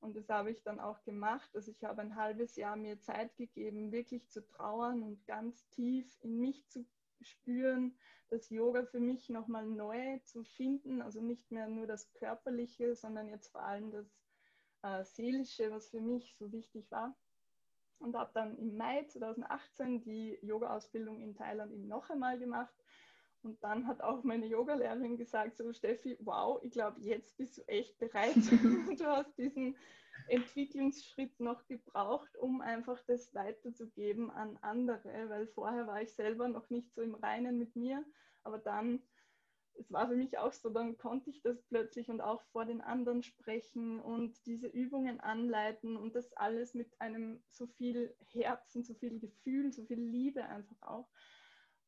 Und 0.00 0.16
das 0.16 0.28
habe 0.28 0.50
ich 0.50 0.62
dann 0.62 0.80
auch 0.80 1.02
gemacht. 1.04 1.50
Also 1.54 1.70
ich 1.70 1.82
habe 1.82 2.02
ein 2.02 2.14
halbes 2.14 2.56
Jahr 2.56 2.76
mir 2.76 3.00
Zeit 3.00 3.34
gegeben, 3.36 3.90
wirklich 3.90 4.28
zu 4.28 4.46
trauern 4.46 5.02
und 5.02 5.26
ganz 5.26 5.66
tief 5.70 6.18
in 6.20 6.38
mich 6.38 6.68
zu 6.68 6.84
spüren, 7.22 7.96
das 8.28 8.50
Yoga 8.50 8.84
für 8.84 9.00
mich 9.00 9.28
nochmal 9.28 9.66
neu 9.66 10.18
zu 10.24 10.44
finden. 10.44 11.02
Also 11.02 11.20
nicht 11.20 11.50
mehr 11.50 11.68
nur 11.68 11.86
das 11.86 12.12
Körperliche, 12.12 12.94
sondern 12.94 13.28
jetzt 13.28 13.48
vor 13.48 13.62
allem 13.62 13.90
das 13.90 14.06
äh, 14.82 15.04
Seelische, 15.04 15.70
was 15.70 15.90
für 15.90 16.00
mich 16.00 16.36
so 16.38 16.52
wichtig 16.52 16.90
war. 16.90 17.16
Und 17.98 18.14
habe 18.16 18.30
dann 18.32 18.56
im 18.58 18.76
Mai 18.76 19.04
2018 19.04 20.02
die 20.02 20.38
Yoga-Ausbildung 20.42 21.20
in 21.20 21.34
Thailand 21.34 21.72
eben 21.72 21.88
noch 21.88 22.10
einmal 22.10 22.38
gemacht. 22.38 22.74
Und 23.42 23.62
dann 23.64 23.86
hat 23.86 24.02
auch 24.02 24.22
meine 24.24 24.46
Yogalehrerin 24.46 25.16
gesagt, 25.16 25.56
so 25.56 25.72
Steffi, 25.72 26.16
wow, 26.20 26.60
ich 26.62 26.72
glaube, 26.72 27.00
jetzt 27.00 27.36
bist 27.36 27.58
du 27.58 27.68
echt 27.68 27.98
bereit. 27.98 28.34
du 28.98 29.06
hast 29.06 29.36
diesen 29.38 29.76
Entwicklungsschritt 30.30 31.38
noch 31.40 31.66
gebraucht, 31.66 32.36
um 32.36 32.60
einfach 32.60 33.00
das 33.06 33.34
weiterzugeben 33.34 34.30
an 34.30 34.56
andere, 34.58 35.28
weil 35.28 35.46
vorher 35.48 35.86
war 35.86 36.02
ich 36.02 36.12
selber 36.12 36.48
noch 36.48 36.70
nicht 36.70 36.92
so 36.94 37.02
im 37.02 37.14
Reinen 37.14 37.58
mit 37.58 37.76
mir, 37.76 38.04
aber 38.42 38.58
dann, 38.58 39.02
es 39.74 39.92
war 39.92 40.08
für 40.08 40.16
mich 40.16 40.38
auch 40.38 40.52
so, 40.52 40.70
dann 40.70 40.98
konnte 40.98 41.30
ich 41.30 41.42
das 41.42 41.62
plötzlich 41.62 42.08
und 42.08 42.20
auch 42.20 42.42
vor 42.52 42.64
den 42.64 42.80
anderen 42.80 43.22
sprechen 43.22 44.00
und 44.00 44.44
diese 44.46 44.66
Übungen 44.66 45.20
anleiten 45.20 45.96
und 45.96 46.14
das 46.14 46.32
alles 46.32 46.74
mit 46.74 47.00
einem 47.00 47.42
so 47.50 47.66
viel 47.66 48.14
Herzen, 48.32 48.84
so 48.84 48.94
viel 48.94 49.20
Gefühl, 49.20 49.72
so 49.72 49.84
viel 49.84 50.00
Liebe 50.00 50.44
einfach 50.44 50.82
auch. 50.82 51.08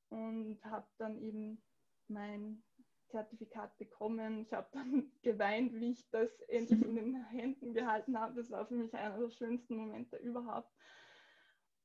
Und 0.09 0.65
habe 0.65 0.89
dann 0.99 1.19
eben 1.19 1.63
mein 2.09 2.63
Zertifikat 3.11 3.77
bekommen. 3.79 4.41
Ich 4.41 4.53
habe 4.53 4.69
dann 4.73 5.13
geweint, 5.23 5.75
wie 5.75 5.93
ich 5.93 6.09
das 6.11 6.31
endlich 6.43 6.83
in 6.83 6.97
den 6.97 7.25
Händen 7.27 7.75
gehalten 7.75 8.19
habe. 8.19 8.35
Das 8.35 8.51
war 8.51 8.67
für 8.67 8.75
mich 8.75 8.95
einer 8.95 9.19
der 9.19 9.31
schönsten 9.31 9.77
Momente 9.77 10.17
überhaupt. 10.17 10.73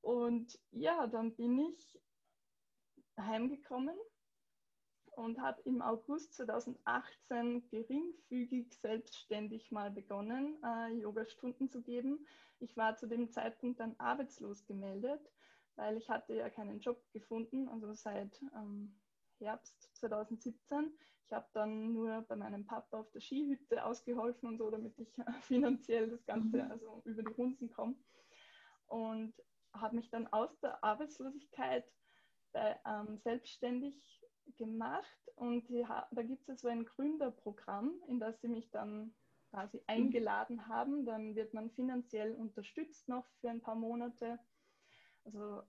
Und 0.01 0.59
ja, 0.71 1.07
dann 1.07 1.35
bin 1.35 1.59
ich 1.59 1.99
heimgekommen 3.17 3.97
und 5.15 5.39
habe 5.41 5.61
im 5.63 5.81
August 5.81 6.35
2018 6.35 7.67
geringfügig 7.69 8.73
selbstständig 8.73 9.71
mal 9.71 9.89
begonnen, 9.89 10.57
äh, 10.63 10.93
Yoga-Stunden 10.93 11.69
zu 11.69 11.81
geben. 11.81 12.25
Ich 12.59 12.75
war 12.77 12.95
zu 12.97 13.07
dem 13.07 13.29
Zeitpunkt 13.31 13.79
dann 13.79 13.95
arbeitslos 13.97 14.65
gemeldet, 14.65 15.21
weil 15.75 15.97
ich 15.97 16.09
hatte 16.09 16.35
ja 16.35 16.49
keinen 16.49 16.79
Job 16.79 17.01
gefunden, 17.11 17.67
also 17.69 17.93
seit 17.93 18.41
ähm, 18.55 18.95
Herbst 19.39 19.89
2017. 19.95 20.93
Ich 21.25 21.33
habe 21.33 21.47
dann 21.53 21.93
nur 21.93 22.21
bei 22.23 22.35
meinem 22.35 22.65
Papa 22.65 22.99
auf 22.99 23.11
der 23.11 23.19
Skihütte 23.19 23.83
ausgeholfen 23.83 24.49
und 24.49 24.57
so, 24.57 24.69
damit 24.69 24.97
ich 24.99 25.09
finanziell 25.41 26.09
das 26.09 26.25
Ganze 26.25 26.63
mhm. 26.63 26.71
also 26.71 27.01
über 27.05 27.23
die 27.23 27.33
Runden 27.33 27.71
komme. 27.71 27.95
Und 28.87 29.33
habe 29.73 29.95
mich 29.95 30.09
dann 30.09 30.27
aus 30.27 30.57
der 30.59 30.83
Arbeitslosigkeit 30.83 31.85
bei, 32.53 32.79
ähm, 32.85 33.17
selbstständig 33.17 34.21
gemacht. 34.57 35.31
Und 35.35 35.67
die, 35.67 35.83
da 35.83 36.23
gibt 36.23 36.47
es 36.47 36.61
so 36.61 36.67
ein 36.67 36.85
Gründerprogramm, 36.85 38.01
in 38.07 38.19
das 38.19 38.39
sie 38.41 38.47
mich 38.47 38.69
dann 38.71 39.13
quasi 39.49 39.77
mhm. 39.77 39.83
eingeladen 39.87 40.67
haben. 40.67 41.05
Dann 41.05 41.35
wird 41.35 41.53
man 41.53 41.71
finanziell 41.71 42.33
unterstützt 42.33 43.09
noch 43.09 43.25
für 43.41 43.49
ein 43.49 43.61
paar 43.61 43.75
Monate. 43.75 44.39
Also 45.25 45.63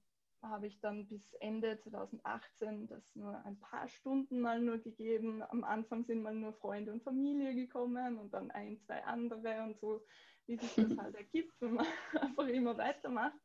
habe 0.48 0.66
ich 0.66 0.80
dann 0.80 1.06
bis 1.06 1.32
Ende 1.34 1.78
2018 1.78 2.86
das 2.86 3.14
nur 3.14 3.36
ein 3.44 3.58
paar 3.58 3.88
Stunden 3.88 4.40
mal 4.40 4.60
nur 4.60 4.78
gegeben. 4.78 5.42
Am 5.42 5.64
Anfang 5.64 6.04
sind 6.04 6.22
mal 6.22 6.34
nur 6.34 6.52
Freunde 6.52 6.92
und 6.92 7.02
Familie 7.02 7.54
gekommen 7.54 8.18
und 8.18 8.32
dann 8.32 8.50
ein, 8.50 8.78
zwei 8.80 9.04
andere 9.04 9.62
und 9.62 9.78
so, 9.78 10.04
wie 10.46 10.56
sich 10.56 10.74
das 10.74 10.96
halt 10.98 11.14
ergibt, 11.14 11.60
wenn 11.60 11.74
man 11.74 11.86
einfach 12.20 12.48
immer 12.48 12.76
weitermacht. 12.76 13.38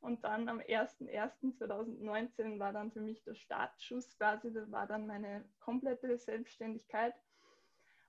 Und 0.00 0.24
dann 0.24 0.48
am 0.48 0.60
01.01.2019 0.60 2.58
war 2.58 2.72
dann 2.72 2.92
für 2.92 3.00
mich 3.00 3.22
der 3.24 3.34
Startschuss 3.34 4.16
quasi, 4.16 4.52
das 4.52 4.70
war 4.70 4.86
dann 4.86 5.06
meine 5.06 5.48
komplette 5.58 6.18
Selbstständigkeit. 6.18 7.14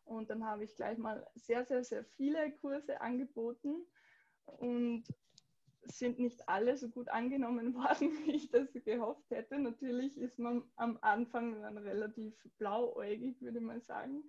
Und 0.03 0.29
dann 0.29 0.45
habe 0.45 0.63
ich 0.63 0.75
gleich 0.75 0.97
mal 0.97 1.25
sehr, 1.35 1.65
sehr, 1.65 1.83
sehr 1.83 2.03
viele 2.03 2.51
Kurse 2.57 3.01
angeboten. 3.01 3.85
Und 4.45 5.05
sind 5.91 6.19
nicht 6.19 6.47
alle 6.47 6.77
so 6.77 6.89
gut 6.89 7.09
angenommen 7.09 7.73
worden, 7.75 8.11
wie 8.25 8.35
ich 8.35 8.49
das 8.49 8.71
gehofft 8.73 9.29
hätte. 9.29 9.59
Natürlich 9.59 10.17
ist 10.17 10.39
man 10.39 10.63
am 10.75 10.97
Anfang 11.01 11.61
dann 11.61 11.77
relativ 11.77 12.35
blauäugig, 12.57 13.41
würde 13.41 13.61
man 13.61 13.81
sagen. 13.81 14.23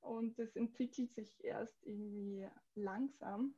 Und 0.00 0.38
das 0.38 0.56
entwickelt 0.56 1.14
sich 1.14 1.44
erst 1.44 1.84
irgendwie 1.84 2.46
langsam. 2.74 3.54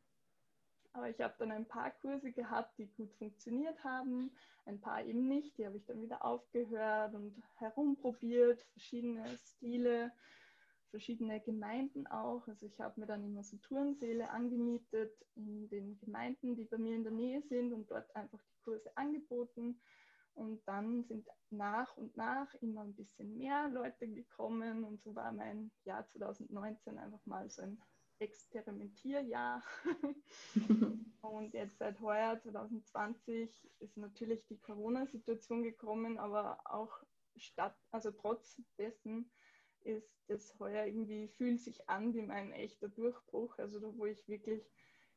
Aber 0.92 1.08
ich 1.08 1.20
habe 1.20 1.34
dann 1.38 1.50
ein 1.50 1.66
paar 1.66 1.90
Kurse 1.90 2.30
gehabt, 2.30 2.78
die 2.78 2.86
gut 2.86 3.12
funktioniert 3.14 3.82
haben, 3.82 4.30
ein 4.64 4.80
paar 4.80 5.04
eben 5.04 5.26
nicht. 5.26 5.58
Die 5.58 5.66
habe 5.66 5.76
ich 5.76 5.84
dann 5.86 6.00
wieder 6.00 6.24
aufgehört 6.24 7.14
und 7.14 7.42
herumprobiert, 7.56 8.62
verschiedene 8.72 9.26
Stile 9.44 10.12
verschiedene 10.94 11.40
Gemeinden 11.40 12.06
auch. 12.06 12.46
Also 12.46 12.66
ich 12.66 12.80
habe 12.80 13.00
mir 13.00 13.06
dann 13.06 13.24
immer 13.24 13.42
so 13.42 13.56
Turnsäle 13.56 14.30
angemietet 14.30 15.12
in 15.34 15.68
den 15.68 15.98
Gemeinden, 15.98 16.54
die 16.54 16.66
bei 16.66 16.78
mir 16.78 16.94
in 16.94 17.02
der 17.02 17.12
Nähe 17.12 17.42
sind 17.42 17.72
und 17.72 17.90
dort 17.90 18.14
einfach 18.14 18.38
die 18.38 18.62
Kurse 18.62 18.96
angeboten. 18.96 19.80
Und 20.34 20.62
dann 20.68 21.02
sind 21.02 21.28
nach 21.50 21.96
und 21.96 22.16
nach 22.16 22.54
immer 22.60 22.82
ein 22.82 22.94
bisschen 22.94 23.36
mehr 23.36 23.68
Leute 23.70 24.06
gekommen 24.06 24.84
und 24.84 25.02
so 25.02 25.16
war 25.16 25.32
mein 25.32 25.72
Jahr 25.84 26.06
2019 26.06 26.96
einfach 26.96 27.26
mal 27.26 27.50
so 27.50 27.62
ein 27.62 27.82
Experimentierjahr. 28.20 29.64
und 31.22 31.54
jetzt 31.54 31.78
seit 31.78 32.00
heuer 32.00 32.40
2020 32.40 33.68
ist 33.80 33.96
natürlich 33.96 34.46
die 34.46 34.60
Corona-Situation 34.60 35.64
gekommen, 35.64 36.18
aber 36.18 36.60
auch 36.66 37.02
statt, 37.36 37.76
also 37.90 38.12
trotz 38.12 38.62
dessen 38.78 39.28
ist 39.84 40.18
das 40.28 40.58
heuer 40.58 40.86
irgendwie, 40.86 41.28
fühlt 41.28 41.60
sich 41.60 41.88
an 41.88 42.14
wie 42.14 42.22
mein 42.22 42.52
echter 42.52 42.88
Durchbruch. 42.88 43.58
Also 43.58 43.96
wo 43.96 44.06
ich 44.06 44.26
wirklich 44.28 44.70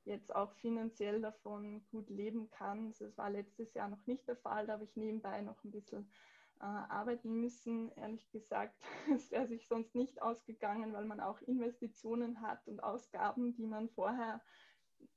jetzt 0.08 0.34
auch 0.34 0.54
finanziell 0.54 1.22
davon 1.22 1.86
gut 1.92 2.10
leben 2.10 2.50
kann. 2.50 2.94
Das 2.98 3.18
war 3.18 3.30
letztes 3.30 3.74
Jahr 3.74 3.90
noch 3.90 4.06
nicht 4.08 4.28
der 4.28 4.38
Fall, 4.38 4.66
da 4.66 4.74
habe 4.74 4.86
ich 4.86 4.96
nebenbei 4.96 5.42
noch 5.42 5.64
ein 5.64 5.72
bisschen 5.72 6.10
äh, 6.60 6.64
arbeiten 6.64 7.42
müssen. 7.42 7.92
Ehrlich 7.92 8.30
gesagt, 8.32 8.82
es 9.14 9.30
wäre 9.32 9.48
sich 9.48 9.68
sonst 9.68 9.94
nicht 9.96 10.22
ausgegangen, 10.22 10.94
weil 10.94 11.06
man 11.06 11.20
auch 11.20 11.42
Investitionen 11.42 12.42
hat 12.42 12.68
und 12.68 12.80
Ausgaben, 12.82 13.54
die 13.54 13.68
man 13.68 13.90
vorher, 13.90 14.42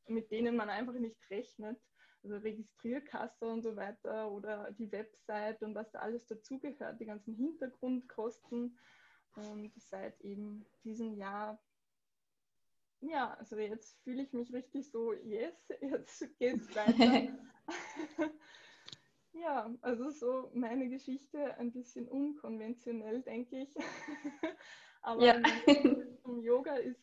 mit 0.07 0.31
denen 0.31 0.57
man 0.57 0.69
einfach 0.69 0.95
nicht 0.95 1.19
rechnet. 1.31 1.81
Also 2.23 2.37
Registrierkasse 2.37 3.47
und 3.47 3.63
so 3.63 3.77
weiter 3.77 4.31
oder 4.31 4.73
die 4.73 4.93
Website 4.93 5.63
und 5.63 5.75
was 5.75 5.91
da 5.91 6.01
alles 6.01 6.27
dazugehört, 6.27 7.01
die 7.01 7.07
ganzen 7.07 7.35
Hintergrundkosten. 7.35 8.77
Und 9.37 9.73
seit 9.77 10.21
eben 10.21 10.67
diesem 10.85 11.15
Jahr, 11.15 11.63
ja, 13.01 13.35
also 13.35 13.57
jetzt 13.57 13.99
fühle 14.03 14.23
ich 14.23 14.33
mich 14.33 14.53
richtig 14.53 14.91
so, 14.91 15.13
yes, 15.13 15.55
jetzt 15.81 16.39
geht's 16.39 16.75
weiter. 16.75 17.33
ja, 19.33 19.75
also 19.81 20.11
so 20.11 20.51
meine 20.55 20.89
Geschichte 20.89 21.57
ein 21.57 21.73
bisschen 21.73 22.09
unkonventionell, 22.09 23.23
denke 23.23 23.63
ich. 23.63 23.75
Aber 25.03 25.25
ja. 25.25 25.41
zum 26.23 26.43
Yoga 26.43 26.75
ist 26.77 27.01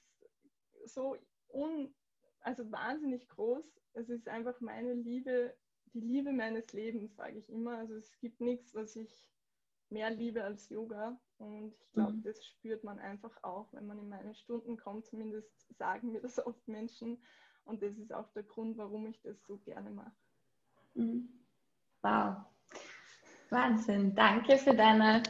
so 0.86 1.18
un, 1.50 1.94
also 2.42 2.72
wahnsinnig 2.72 3.28
groß. 3.30 3.66
Es 3.94 4.10
ist 4.10 4.28
einfach 4.28 4.62
meine 4.62 4.94
Liebe, 4.94 5.56
die 5.94 6.02
Liebe 6.02 6.32
meines 6.32 6.72
Lebens, 6.74 7.16
sage 7.16 7.40
ich 7.40 7.50
immer. 7.50 7.78
Also 7.78 7.96
es 7.96 8.20
gibt 8.20 8.40
nichts, 8.40 8.76
was 8.76 8.96
ich 8.96 9.28
mehr 9.90 10.12
liebe 10.12 10.44
als 10.44 10.70
Yoga. 10.70 11.20
Und 11.40 11.74
ich 11.80 11.92
glaube, 11.94 12.18
Mhm. 12.18 12.24
das 12.24 12.44
spürt 12.46 12.84
man 12.84 13.00
einfach 13.00 13.32
auch, 13.44 13.72
wenn 13.74 13.88
man 13.88 14.00
in 14.00 14.10
meine 14.10 14.34
Stunden 14.36 14.78
kommt. 14.78 15.06
Zumindest 15.06 15.50
sagen 15.78 16.12
mir 16.12 16.22
das 16.22 16.40
oft 16.48 16.68
Menschen. 16.68 17.22
Und 17.66 17.82
das 17.82 17.98
ist 17.98 18.14
auch 18.14 18.30
der 18.34 18.44
Grund, 18.44 18.78
warum 18.78 19.08
ich 19.08 19.22
das 19.22 19.38
so 19.46 19.58
gerne 19.58 19.92
mache. 19.92 20.16
Mhm. 20.96 21.30
Wow. 22.02 22.38
Wahnsinn. 23.50 24.16
Danke 24.16 24.58
für 24.58 24.74
deine 24.76 25.24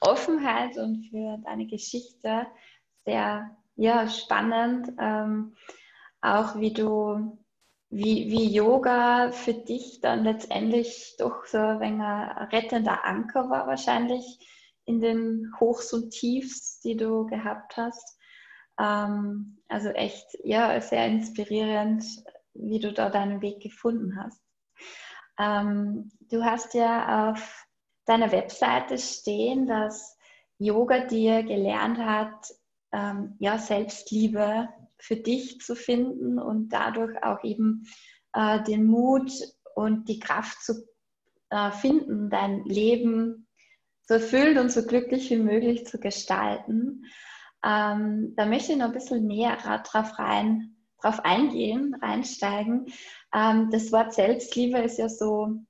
Offenheit 0.00 0.76
und 0.78 1.08
für 1.10 1.38
deine 1.44 1.66
Geschichte. 1.66 2.46
Sehr 3.04 3.56
ja, 3.76 4.08
spannend. 4.08 4.92
Ähm, 4.98 5.56
auch 6.20 6.56
wie 6.58 6.72
du, 6.72 7.38
wie, 7.90 8.30
wie 8.30 8.52
Yoga 8.54 9.32
für 9.32 9.54
dich 9.54 10.00
dann 10.00 10.24
letztendlich 10.24 11.16
doch 11.18 11.44
so 11.46 11.58
ein 11.58 12.00
ein 12.00 12.48
rettender 12.48 13.04
Anker 13.04 13.50
war, 13.50 13.66
wahrscheinlich 13.66 14.38
in 14.86 15.00
den 15.00 15.52
Hochs 15.60 15.92
und 15.92 16.10
Tiefs, 16.10 16.80
die 16.80 16.96
du 16.96 17.26
gehabt 17.26 17.76
hast. 17.76 18.18
Ähm, 18.78 19.58
also 19.68 19.88
echt, 19.90 20.26
ja, 20.44 20.80
sehr 20.80 21.06
inspirierend, 21.06 22.04
wie 22.54 22.78
du 22.78 22.92
da 22.92 23.10
deinen 23.10 23.40
Weg 23.40 23.60
gefunden 23.60 24.16
hast. 24.16 24.40
Ähm, 25.38 26.10
du 26.30 26.44
hast 26.44 26.74
ja 26.74 27.32
auf 27.32 27.66
deiner 28.04 28.30
Webseite 28.32 28.98
stehen, 28.98 29.66
dass 29.66 30.16
Yoga 30.58 31.06
dir 31.06 31.42
gelernt 31.42 31.98
hat, 31.98 32.46
ähm, 32.92 33.36
ja, 33.40 33.58
Selbstliebe 33.58 34.68
für 34.98 35.16
dich 35.16 35.60
zu 35.60 35.74
finden 35.74 36.38
und 36.38 36.68
dadurch 36.68 37.22
auch 37.22 37.42
eben 37.42 37.86
äh, 38.32 38.62
den 38.62 38.84
Mut 38.86 39.32
und 39.74 40.08
die 40.08 40.20
Kraft 40.20 40.62
zu 40.62 40.86
äh, 41.50 41.70
finden, 41.72 42.30
dein 42.30 42.64
Leben 42.64 43.43
so 44.06 44.14
erfüllt 44.14 44.58
und 44.58 44.70
so 44.70 44.84
glücklich 44.84 45.30
wie 45.30 45.38
möglich 45.38 45.86
zu 45.86 45.98
gestalten. 45.98 47.06
Ähm, 47.64 48.34
da 48.36 48.44
möchte 48.44 48.72
ich 48.72 48.78
noch 48.78 48.86
ein 48.86 48.92
bisschen 48.92 49.26
näher 49.26 49.56
drauf, 49.56 50.18
rein, 50.18 50.76
drauf 51.00 51.20
eingehen, 51.20 51.94
reinsteigen. 51.94 52.86
Ähm, 53.34 53.70
das 53.70 53.90
Wort 53.92 54.12
Selbstliebe 54.12 54.78
ist 54.78 54.98
ja 54.98 55.08
so, 55.08 55.60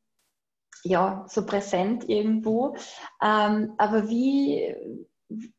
ja, 0.83 1.25
so 1.29 1.47
präsent 1.47 2.09
irgendwo. 2.09 2.77
Ähm, 3.23 3.75
aber 3.79 4.09
wie, 4.09 4.75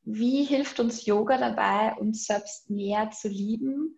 wie 0.04 0.44
hilft 0.44 0.80
uns 0.80 1.06
Yoga 1.06 1.38
dabei, 1.38 1.96
uns 1.96 2.26
selbst 2.26 2.70
mehr 2.70 3.12
zu 3.12 3.30
lieben, 3.30 3.98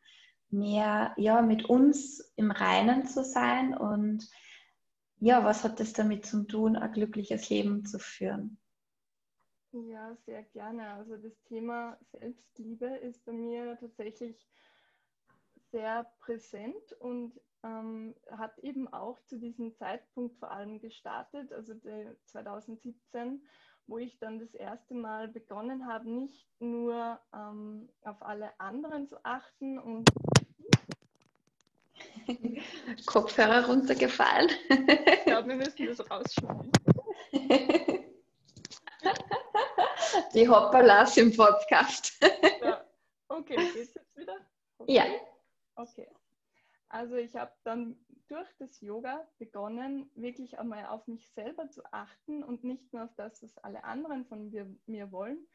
mehr 0.49 1.13
ja, 1.17 1.41
mit 1.41 1.65
uns 1.65 2.31
im 2.35 2.51
Reinen 2.51 3.05
zu 3.05 3.23
sein 3.23 3.75
und 3.75 4.27
ja, 5.19 5.43
was 5.43 5.63
hat 5.63 5.79
das 5.79 5.93
damit 5.93 6.27
zu 6.27 6.43
tun, 6.43 6.75
ein 6.75 6.91
glückliches 6.91 7.49
Leben 7.49 7.85
zu 7.85 7.97
führen? 7.97 8.59
Ja, 9.85 10.15
sehr 10.25 10.43
gerne. 10.43 10.93
Also 10.93 11.17
das 11.17 11.41
Thema 11.43 11.97
Selbstliebe 12.11 12.87
ist 12.97 13.23
bei 13.25 13.31
mir 13.31 13.77
tatsächlich 13.79 14.47
sehr 15.71 16.05
präsent 16.19 16.93
und 16.99 17.39
ähm, 17.63 18.15
hat 18.31 18.57
eben 18.59 18.87
auch 18.87 19.19
zu 19.25 19.37
diesem 19.37 19.75
Zeitpunkt 19.75 20.37
vor 20.37 20.51
allem 20.51 20.79
gestartet, 20.79 21.51
also 21.51 21.73
2017, 22.25 23.45
wo 23.87 23.97
ich 23.97 24.17
dann 24.19 24.39
das 24.39 24.53
erste 24.53 24.93
Mal 24.93 25.27
begonnen 25.27 25.87
habe, 25.87 26.09
nicht 26.09 26.47
nur 26.59 27.19
ähm, 27.33 27.89
auf 28.03 28.21
alle 28.21 28.59
anderen 28.59 29.07
zu 29.07 29.23
achten 29.23 29.77
und 29.79 30.09
Kopfhörer 33.05 33.67
runtergefallen. 33.67 34.49
ich 34.69 35.23
glaube, 35.25 35.49
wir 35.49 35.55
müssen 35.55 35.85
das 35.85 36.09
rausschneiden. 36.09 36.71
Die 40.33 40.47
Hoppalas 40.47 41.17
im 41.17 41.35
Podcast. 41.35 42.13
Ja. 42.61 42.83
Okay, 43.29 43.55
geht's 43.73 43.93
jetzt 43.93 44.15
wieder? 44.15 44.37
Okay. 44.77 44.93
Ja. 44.93 45.05
Okay. 45.75 46.07
Also 46.89 47.15
ich 47.15 47.35
habe 47.35 47.51
dann 47.63 47.97
durch 48.27 48.47
das 48.59 48.81
Yoga 48.81 49.27
begonnen, 49.37 50.09
wirklich 50.15 50.57
einmal 50.57 50.85
auf 50.85 51.07
mich 51.07 51.29
selber 51.31 51.69
zu 51.69 51.81
achten 51.91 52.43
und 52.43 52.63
nicht 52.63 52.93
nur 52.93 53.03
auf 53.03 53.15
das, 53.15 53.43
was 53.43 53.57
alle 53.59 53.83
anderen 53.83 54.25
von 54.25 54.49
mir, 54.49 54.65
mir 54.85 55.11
wollen. 55.11 55.47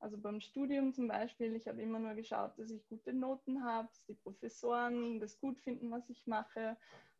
Also 0.00 0.16
beim 0.18 0.40
Studium 0.40 0.92
zum 0.94 1.08
Beispiel, 1.08 1.54
ich 1.54 1.68
habe 1.68 1.82
immer 1.82 1.98
nur 1.98 2.14
geschaut, 2.14 2.58
dass 2.58 2.70
ich 2.70 2.88
gute 2.88 3.12
Noten 3.12 3.64
habe, 3.64 3.88
dass 3.88 4.04
die 4.06 4.14
Professoren 4.14 5.20
das 5.20 5.38
gut 5.38 5.60
finden, 5.60 5.90
was 5.90 6.08
ich 6.08 6.26
mache. 6.26 6.76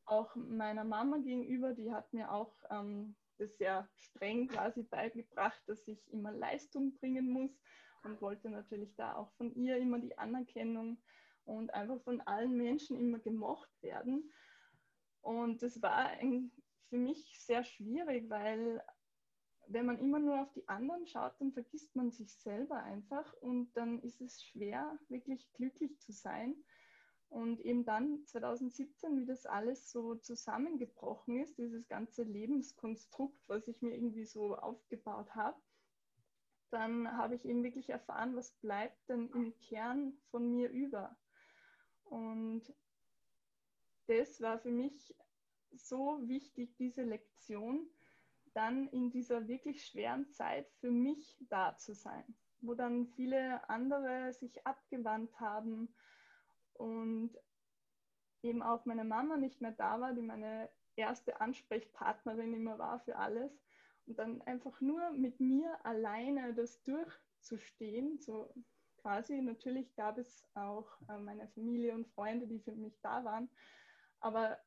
Auch 0.06 0.34
meiner 0.34 0.84
Mama 0.84 1.18
gegenüber, 1.18 1.74
die 1.74 1.92
hat 1.92 2.12
mir 2.12 2.32
auch 2.32 2.54
ähm, 2.70 3.14
das 3.40 3.56
sehr 3.56 3.88
streng 3.96 4.48
quasi 4.48 4.82
beigebracht, 4.82 5.60
dass 5.66 5.86
ich 5.88 6.06
immer 6.12 6.32
Leistung 6.32 6.94
bringen 6.94 7.30
muss 7.30 7.58
und 8.04 8.20
wollte 8.20 8.50
natürlich 8.50 8.94
da 8.96 9.14
auch 9.14 9.32
von 9.32 9.54
ihr 9.54 9.76
immer 9.78 9.98
die 9.98 10.16
Anerkennung 10.18 11.02
und 11.44 11.72
einfach 11.74 12.00
von 12.02 12.20
allen 12.22 12.56
Menschen 12.56 12.98
immer 12.98 13.18
gemocht 13.18 13.70
werden. 13.82 14.32
Und 15.22 15.62
das 15.62 15.80
war 15.82 15.96
ein, 15.96 16.50
für 16.88 16.98
mich 16.98 17.38
sehr 17.40 17.64
schwierig, 17.64 18.28
weil 18.30 18.82
wenn 19.66 19.86
man 19.86 19.98
immer 19.98 20.18
nur 20.18 20.42
auf 20.42 20.52
die 20.52 20.66
anderen 20.68 21.06
schaut, 21.06 21.40
dann 21.40 21.52
vergisst 21.52 21.94
man 21.94 22.10
sich 22.10 22.34
selber 22.34 22.82
einfach 22.82 23.32
und 23.34 23.72
dann 23.76 24.00
ist 24.02 24.20
es 24.20 24.42
schwer, 24.42 24.98
wirklich 25.08 25.52
glücklich 25.52 25.98
zu 26.00 26.12
sein. 26.12 26.56
Und 27.30 27.60
eben 27.60 27.84
dann 27.84 28.26
2017, 28.26 29.16
wie 29.16 29.24
das 29.24 29.46
alles 29.46 29.90
so 29.90 30.16
zusammengebrochen 30.16 31.40
ist, 31.40 31.56
dieses 31.58 31.86
ganze 31.86 32.24
Lebenskonstrukt, 32.24 33.48
was 33.48 33.68
ich 33.68 33.80
mir 33.82 33.94
irgendwie 33.94 34.24
so 34.24 34.56
aufgebaut 34.56 35.32
habe, 35.36 35.56
dann 36.70 37.16
habe 37.16 37.36
ich 37.36 37.44
eben 37.44 37.62
wirklich 37.62 37.88
erfahren, 37.88 38.34
was 38.34 38.52
bleibt 38.54 39.08
denn 39.08 39.30
im 39.30 39.56
Kern 39.60 40.12
von 40.30 40.50
mir 40.50 40.70
über. 40.70 41.16
Und 42.04 42.62
das 44.06 44.40
war 44.40 44.58
für 44.58 44.72
mich 44.72 45.14
so 45.72 46.18
wichtig, 46.26 46.74
diese 46.78 47.02
Lektion, 47.02 47.88
dann 48.54 48.88
in 48.88 49.12
dieser 49.12 49.46
wirklich 49.46 49.86
schweren 49.86 50.28
Zeit 50.32 50.68
für 50.80 50.90
mich 50.90 51.38
da 51.48 51.76
zu 51.76 51.94
sein, 51.94 52.24
wo 52.60 52.74
dann 52.74 53.06
viele 53.06 53.68
andere 53.70 54.32
sich 54.32 54.66
abgewandt 54.66 55.38
haben 55.38 55.94
und 56.80 57.36
eben 58.42 58.62
auch 58.62 58.86
meine 58.86 59.04
Mama 59.04 59.36
nicht 59.36 59.60
mehr 59.60 59.72
da 59.72 60.00
war, 60.00 60.14
die 60.14 60.22
meine 60.22 60.70
erste 60.96 61.40
Ansprechpartnerin 61.40 62.54
immer 62.54 62.78
war 62.78 63.00
für 63.00 63.16
alles. 63.16 63.52
Und 64.06 64.18
dann 64.18 64.40
einfach 64.42 64.80
nur 64.80 65.10
mit 65.10 65.40
mir 65.40 65.78
alleine 65.84 66.54
das 66.54 66.82
durchzustehen, 66.82 68.18
so 68.18 68.52
quasi. 68.96 69.40
Natürlich 69.42 69.94
gab 69.94 70.16
es 70.16 70.48
auch 70.54 70.88
äh, 71.08 71.18
meine 71.18 71.48
Familie 71.48 71.94
und 71.94 72.08
Freunde, 72.08 72.46
die 72.46 72.60
für 72.60 72.72
mich 72.72 72.98
da 73.02 73.24
waren. 73.24 73.50
Aber 74.20 74.58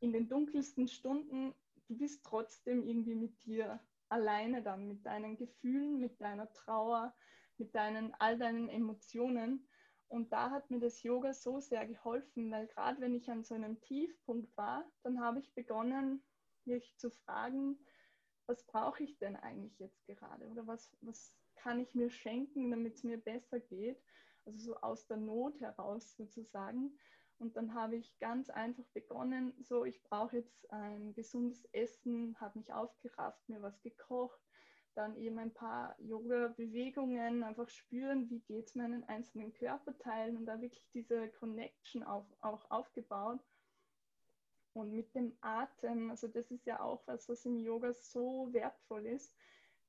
in 0.00 0.12
den 0.12 0.28
dunkelsten 0.28 0.88
Stunden, 0.88 1.54
du 1.86 1.96
bist 1.96 2.24
trotzdem 2.24 2.82
irgendwie 2.82 3.14
mit 3.14 3.44
dir 3.44 3.80
alleine 4.08 4.60
dann, 4.62 4.88
mit 4.88 5.06
deinen 5.06 5.36
Gefühlen, 5.36 6.00
mit 6.00 6.20
deiner 6.20 6.52
Trauer, 6.52 7.14
mit 7.58 7.74
deinen, 7.76 8.12
all 8.14 8.36
deinen 8.38 8.68
Emotionen. 8.68 9.68
Und 10.10 10.32
da 10.32 10.50
hat 10.50 10.70
mir 10.70 10.80
das 10.80 11.04
Yoga 11.04 11.32
so 11.32 11.60
sehr 11.60 11.86
geholfen, 11.86 12.50
weil 12.50 12.66
gerade 12.66 13.00
wenn 13.00 13.14
ich 13.14 13.30
an 13.30 13.44
so 13.44 13.54
einem 13.54 13.80
Tiefpunkt 13.80 14.56
war, 14.56 14.84
dann 15.04 15.20
habe 15.20 15.38
ich 15.38 15.54
begonnen, 15.54 16.20
mich 16.64 16.96
zu 16.98 17.10
fragen, 17.10 17.78
was 18.46 18.66
brauche 18.66 19.04
ich 19.04 19.18
denn 19.18 19.36
eigentlich 19.36 19.78
jetzt 19.78 20.04
gerade? 20.08 20.48
Oder 20.48 20.66
was, 20.66 20.90
was 21.00 21.32
kann 21.54 21.78
ich 21.78 21.94
mir 21.94 22.10
schenken, 22.10 22.72
damit 22.72 22.96
es 22.96 23.04
mir 23.04 23.18
besser 23.18 23.60
geht? 23.60 24.02
Also 24.44 24.72
so 24.72 24.76
aus 24.80 25.06
der 25.06 25.16
Not 25.16 25.60
heraus 25.60 26.16
sozusagen. 26.16 26.98
Und 27.38 27.56
dann 27.56 27.72
habe 27.74 27.94
ich 27.94 28.18
ganz 28.18 28.50
einfach 28.50 28.84
begonnen, 28.92 29.54
so 29.62 29.84
ich 29.84 30.02
brauche 30.02 30.38
jetzt 30.38 30.68
ein 30.72 31.14
gesundes 31.14 31.64
Essen, 31.66 32.36
habe 32.40 32.58
mich 32.58 32.72
aufgerafft, 32.72 33.48
mir 33.48 33.62
was 33.62 33.80
gekocht, 33.80 34.40
dann 34.94 35.16
eben 35.16 35.38
ein 35.38 35.52
paar 35.52 35.94
Yoga-Bewegungen, 36.00 37.42
einfach 37.42 37.68
spüren, 37.68 38.28
wie 38.30 38.40
geht 38.40 38.66
es 38.68 38.74
meinen 38.74 39.04
einzelnen 39.04 39.52
Körperteilen 39.52 40.36
und 40.36 40.46
da 40.46 40.60
wirklich 40.60 40.84
diese 40.92 41.28
Connection 41.28 42.02
auf, 42.02 42.26
auch 42.40 42.70
aufgebaut. 42.70 43.40
Und 44.72 44.92
mit 44.92 45.14
dem 45.14 45.36
Atem, 45.40 46.10
also 46.10 46.28
das 46.28 46.50
ist 46.50 46.66
ja 46.66 46.80
auch 46.80 47.02
was, 47.06 47.28
was 47.28 47.44
im 47.44 47.58
Yoga 47.58 47.92
so 47.92 48.48
wertvoll 48.52 49.06
ist, 49.06 49.34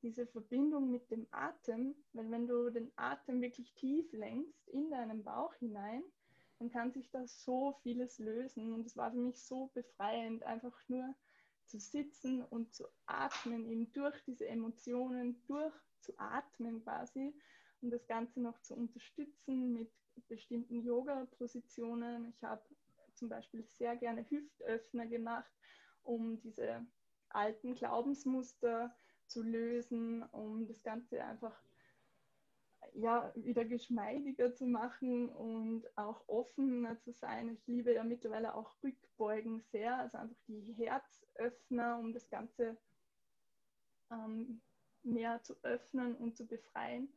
diese 0.02 0.26
Verbindung 0.26 0.90
mit 0.90 1.12
dem 1.12 1.28
Atem, 1.32 1.96
weil 2.14 2.32
wenn 2.32 2.48
du 2.48 2.72
den 2.72 2.92
Atem 2.96 3.42
wirklich 3.42 3.74
tief 3.76 4.12
lenkst 4.12 4.68
in 4.70 4.90
deinen 4.90 5.24
Bauch 5.24 5.54
hinein, 5.56 6.04
dann 6.58 6.70
kann 6.70 6.92
sich 6.92 7.10
da 7.12 7.26
so 7.28 7.78
vieles 7.84 8.20
lösen. 8.20 8.74
Und 8.74 8.86
es 8.86 8.98
war 8.98 9.12
für 9.12 9.18
mich 9.18 9.42
so 9.42 9.72
befreiend, 9.74 10.44
einfach 10.44 10.78
nur 10.88 11.14
zu 11.72 11.80
sitzen 11.80 12.44
und 12.44 12.74
zu 12.74 12.86
atmen, 13.06 13.66
eben 13.66 13.92
durch 13.94 14.22
diese 14.26 14.46
Emotionen 14.46 15.42
durchzuatmen 15.48 16.84
quasi 16.84 17.34
und 17.80 17.92
das 17.92 18.06
Ganze 18.08 18.42
noch 18.42 18.62
zu 18.62 18.76
unterstützen 18.76 19.72
mit 19.72 19.90
bestimmten 20.28 20.84
Yoga-Positionen. 20.84 22.34
Ich 22.36 22.44
habe 22.44 22.62
zum 23.14 23.30
Beispiel 23.30 23.64
sehr 23.64 23.96
gerne 23.96 24.30
Hüftöffner 24.30 25.08
gemacht, 25.08 25.52
um 26.04 26.42
diese 26.42 26.86
alten 27.30 27.74
Glaubensmuster 27.74 28.94
zu 29.28 29.42
lösen, 29.42 30.24
um 30.24 30.68
das 30.68 30.84
Ganze 30.84 31.24
einfach 31.24 31.58
ja, 32.94 33.32
wieder 33.36 33.66
geschmeidiger 33.66 34.54
zu 34.54 34.66
machen 34.66 35.30
und 35.30 35.86
auch 35.98 36.28
offener 36.28 37.00
zu 37.00 37.12
sein. 37.12 37.50
Ich 37.50 37.66
liebe 37.68 37.94
ja 37.94 38.04
mittlerweile 38.04 38.56
auch 38.56 38.76
Rückbeugen 38.84 39.62
sehr, 39.72 39.98
also 39.98 40.18
einfach 40.18 40.40
die 40.48 40.74
Herzöffner, 40.74 42.00
um 42.00 42.14
das 42.14 42.30
Ganze 42.30 42.78
ähm, 44.12 44.62
mehr 45.04 45.42
zu 45.44 45.56
öffnen 45.64 46.16
und 46.16 46.36
zu 46.36 46.46
befreien. 46.46 47.14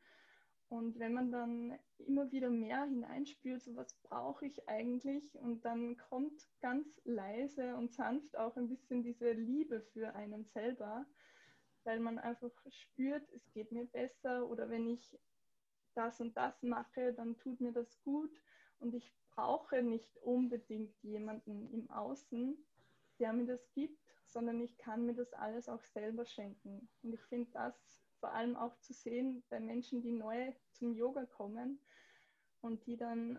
Und 0.68 0.98
wenn 0.98 1.12
man 1.12 1.30
dann 1.30 1.78
immer 1.98 2.32
wieder 2.32 2.50
mehr 2.50 2.84
hineinspürt, 2.84 3.62
so 3.62 3.76
was 3.76 3.94
brauche 4.02 4.46
ich 4.46 4.68
eigentlich, 4.68 5.38
und 5.38 5.64
dann 5.64 5.96
kommt 5.96 6.48
ganz 6.60 7.00
leise 7.04 7.76
und 7.76 7.92
sanft 7.92 8.36
auch 8.36 8.56
ein 8.56 8.68
bisschen 8.68 9.02
diese 9.02 9.32
Liebe 9.32 9.82
für 9.92 10.14
einen 10.14 10.44
selber, 10.46 11.06
weil 11.84 12.00
man 12.00 12.18
einfach 12.18 12.50
spürt, 12.68 13.30
es 13.32 13.52
geht 13.52 13.70
mir 13.70 13.84
besser 13.84 14.48
oder 14.48 14.70
wenn 14.70 14.88
ich 14.88 15.18
das 15.94 16.20
und 16.20 16.36
das 16.36 16.62
mache, 16.62 17.12
dann 17.12 17.36
tut 17.38 17.60
mir 17.60 17.72
das 17.72 18.00
gut 18.02 18.30
und 18.80 18.94
ich 18.94 19.12
brauche 19.34 19.82
nicht 19.82 20.16
unbedingt 20.18 20.94
jemanden 21.02 21.70
im 21.72 21.90
Außen, 21.90 22.56
der 23.18 23.32
mir 23.32 23.46
das 23.46 23.72
gibt, 23.72 23.98
sondern 24.26 24.60
ich 24.60 24.76
kann 24.78 25.06
mir 25.06 25.14
das 25.14 25.32
alles 25.32 25.68
auch 25.68 25.82
selber 25.84 26.24
schenken. 26.24 26.88
Und 27.02 27.12
ich 27.12 27.20
finde 27.22 27.50
das 27.52 27.74
vor 28.20 28.32
allem 28.32 28.56
auch 28.56 28.78
zu 28.80 28.92
sehen 28.92 29.42
bei 29.48 29.60
Menschen, 29.60 30.02
die 30.02 30.12
neu 30.12 30.52
zum 30.72 30.94
Yoga 30.94 31.26
kommen 31.26 31.78
und 32.60 32.86
die 32.86 32.96
dann 32.96 33.38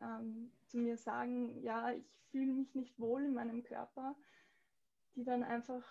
ähm, 0.00 0.52
zu 0.64 0.78
mir 0.78 0.96
sagen, 0.96 1.60
ja, 1.62 1.92
ich 1.92 2.06
fühle 2.30 2.52
mich 2.52 2.74
nicht 2.74 2.98
wohl 2.98 3.24
in 3.24 3.34
meinem 3.34 3.62
Körper, 3.62 4.16
die 5.14 5.24
dann 5.24 5.42
einfach 5.42 5.84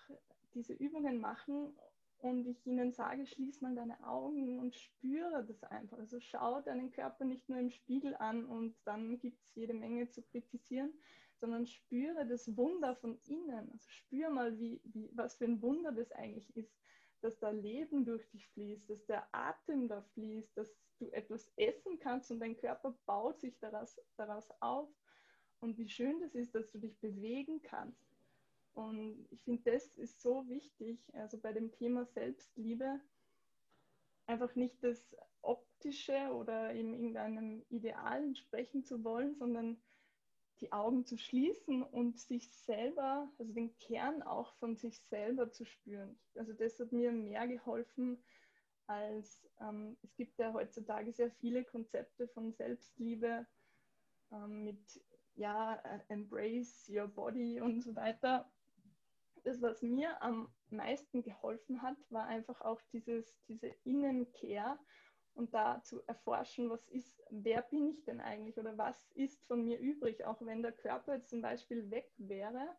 diese 0.54 0.72
Übungen 0.72 1.20
machen 1.20 1.76
und 2.18 2.46
ich 2.46 2.66
ihnen 2.66 2.92
sage, 2.92 3.26
schließ 3.26 3.60
mal 3.60 3.74
deine 3.74 4.02
Augen 4.06 4.58
und 4.58 4.74
spüre 4.74 5.44
das 5.46 5.62
einfach. 5.64 5.98
Also 5.98 6.18
schau 6.20 6.60
deinen 6.60 6.90
Körper 6.90 7.24
nicht 7.24 7.48
nur 7.48 7.58
im 7.58 7.70
Spiegel 7.70 8.16
an 8.16 8.44
und 8.46 8.74
dann 8.84 9.18
gibt 9.18 9.42
es 9.42 9.54
jede 9.54 9.74
Menge 9.74 10.08
zu 10.08 10.22
kritisieren, 10.22 10.92
sondern 11.40 11.66
spüre 11.66 12.26
das 12.26 12.56
Wunder 12.56 12.96
von 12.96 13.18
innen. 13.24 13.70
Also 13.70 13.88
spür 13.90 14.30
mal, 14.30 14.58
wie, 14.58 14.80
wie, 14.84 15.10
was 15.14 15.36
für 15.36 15.44
ein 15.44 15.60
Wunder 15.60 15.92
das 15.92 16.10
eigentlich 16.12 16.56
ist, 16.56 16.74
dass 17.20 17.38
da 17.38 17.50
Leben 17.50 18.04
durch 18.04 18.26
dich 18.30 18.48
fließt, 18.48 18.88
dass 18.88 19.04
der 19.06 19.26
Atem 19.32 19.88
da 19.88 20.02
fließt, 20.02 20.56
dass 20.56 20.74
du 20.98 21.10
etwas 21.10 21.52
essen 21.56 21.98
kannst 21.98 22.30
und 22.30 22.40
dein 22.40 22.56
Körper 22.56 22.96
baut 23.04 23.40
sich 23.40 23.58
daraus, 23.58 24.00
daraus 24.16 24.50
auf. 24.60 24.88
Und 25.60 25.76
wie 25.78 25.88
schön 25.88 26.20
das 26.20 26.34
ist, 26.34 26.54
dass 26.54 26.70
du 26.70 26.78
dich 26.78 26.98
bewegen 26.98 27.62
kannst 27.62 28.15
und 28.76 29.26
ich 29.30 29.42
finde, 29.42 29.72
das 29.72 29.96
ist 29.96 30.20
so 30.20 30.46
wichtig, 30.48 31.00
also 31.14 31.38
bei 31.38 31.54
dem 31.54 31.72
Thema 31.72 32.04
Selbstliebe, 32.04 33.00
einfach 34.26 34.54
nicht 34.54 34.84
das 34.84 35.16
Optische 35.40 36.30
oder 36.34 36.72
in 36.72 36.92
irgendeinem 36.92 37.64
Ideal 37.70 38.22
entsprechen 38.22 38.84
zu 38.84 39.02
wollen, 39.02 39.34
sondern 39.34 39.80
die 40.60 40.72
Augen 40.72 41.06
zu 41.06 41.16
schließen 41.16 41.82
und 41.82 42.18
sich 42.18 42.52
selber, 42.52 43.32
also 43.38 43.50
den 43.54 43.74
Kern 43.78 44.22
auch 44.22 44.52
von 44.56 44.76
sich 44.76 45.00
selber 45.00 45.50
zu 45.50 45.64
spüren. 45.64 46.18
Also 46.34 46.52
das 46.52 46.78
hat 46.78 46.92
mir 46.92 47.12
mehr 47.12 47.48
geholfen, 47.48 48.22
als 48.86 49.48
ähm, 49.58 49.96
es 50.02 50.14
gibt 50.16 50.38
ja 50.38 50.52
heutzutage 50.52 51.14
sehr 51.14 51.30
viele 51.30 51.64
Konzepte 51.64 52.28
von 52.28 52.52
Selbstliebe 52.52 53.46
ähm, 54.32 54.64
mit 54.64 55.00
ja, 55.34 55.76
embrace 56.08 56.90
your 56.90 57.08
body 57.08 57.60
und 57.60 57.80
so 57.82 57.94
weiter 57.96 58.50
das, 59.46 59.62
was 59.62 59.80
mir 59.80 60.20
am 60.22 60.52
meisten 60.70 61.22
geholfen 61.22 61.80
hat, 61.80 61.96
war 62.10 62.26
einfach 62.26 62.60
auch 62.62 62.80
dieses, 62.92 63.40
diese 63.46 63.68
Innenkehr 63.84 64.78
und 65.34 65.54
da 65.54 65.82
zu 65.82 66.02
erforschen, 66.06 66.68
was 66.68 66.88
ist, 66.88 67.22
wer 67.30 67.62
bin 67.62 67.88
ich 67.88 68.04
denn 68.04 68.20
eigentlich 68.20 68.58
oder 68.58 68.76
was 68.76 69.10
ist 69.12 69.46
von 69.46 69.64
mir 69.64 69.78
übrig, 69.78 70.24
auch 70.24 70.44
wenn 70.44 70.62
der 70.62 70.72
Körper 70.72 71.14
jetzt 71.14 71.30
zum 71.30 71.42
Beispiel 71.42 71.90
weg 71.90 72.10
wäre, 72.16 72.76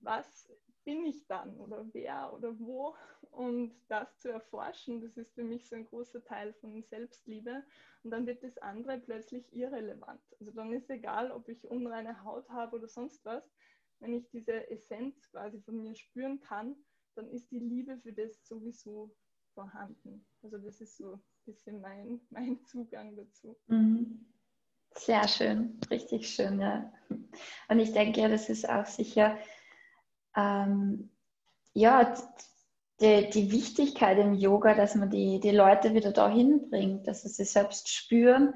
was 0.00 0.52
bin 0.84 1.06
ich 1.06 1.26
dann 1.26 1.56
oder 1.58 1.86
wer 1.92 2.32
oder 2.34 2.58
wo? 2.58 2.94
Und 3.30 3.74
das 3.88 4.18
zu 4.18 4.30
erforschen, 4.30 5.00
das 5.00 5.16
ist 5.16 5.34
für 5.34 5.44
mich 5.44 5.68
so 5.68 5.76
ein 5.76 5.86
großer 5.86 6.22
Teil 6.24 6.52
von 6.54 6.82
Selbstliebe. 6.82 7.64
Und 8.02 8.10
dann 8.10 8.26
wird 8.26 8.42
das 8.44 8.58
andere 8.58 8.98
plötzlich 8.98 9.52
irrelevant. 9.52 10.20
Also 10.38 10.52
dann 10.52 10.72
ist 10.72 10.90
egal, 10.90 11.32
ob 11.32 11.48
ich 11.48 11.66
unreine 11.66 12.22
Haut 12.22 12.48
habe 12.50 12.76
oder 12.76 12.88
sonst 12.88 13.24
was, 13.24 13.53
wenn 14.04 14.14
ich 14.14 14.28
diese 14.30 14.70
Essenz 14.70 15.30
quasi 15.30 15.60
von 15.62 15.80
mir 15.80 15.94
spüren 15.96 16.38
kann, 16.40 16.76
dann 17.14 17.28
ist 17.30 17.50
die 17.50 17.58
Liebe 17.58 17.96
für 17.98 18.12
das 18.12 18.46
sowieso 18.46 19.14
vorhanden. 19.54 20.26
Also 20.42 20.58
das 20.58 20.80
ist 20.80 20.98
so 20.98 21.14
ein 21.14 21.22
bisschen 21.46 21.80
mein, 21.80 22.20
mein 22.30 22.58
Zugang 22.66 23.16
dazu. 23.16 23.56
Mhm. 23.66 24.26
Sehr 24.96 25.26
schön, 25.26 25.80
richtig 25.90 26.28
schön, 26.28 26.60
ja. 26.60 26.92
Und 27.68 27.80
ich 27.80 27.92
denke, 27.92 28.20
ja, 28.20 28.28
das 28.28 28.48
ist 28.48 28.68
auch 28.68 28.86
sicher, 28.86 29.36
ähm, 30.36 31.10
ja, 31.72 32.14
die, 33.00 33.28
die 33.28 33.50
Wichtigkeit 33.50 34.18
im 34.18 34.34
Yoga, 34.34 34.74
dass 34.74 34.94
man 34.94 35.10
die, 35.10 35.40
die 35.40 35.50
Leute 35.50 35.94
wieder 35.94 36.12
dahin 36.12 36.70
bringt, 36.70 37.08
dass 37.08 37.22
sie 37.22 37.28
sich 37.28 37.50
selbst 37.50 37.88
spüren, 37.88 38.54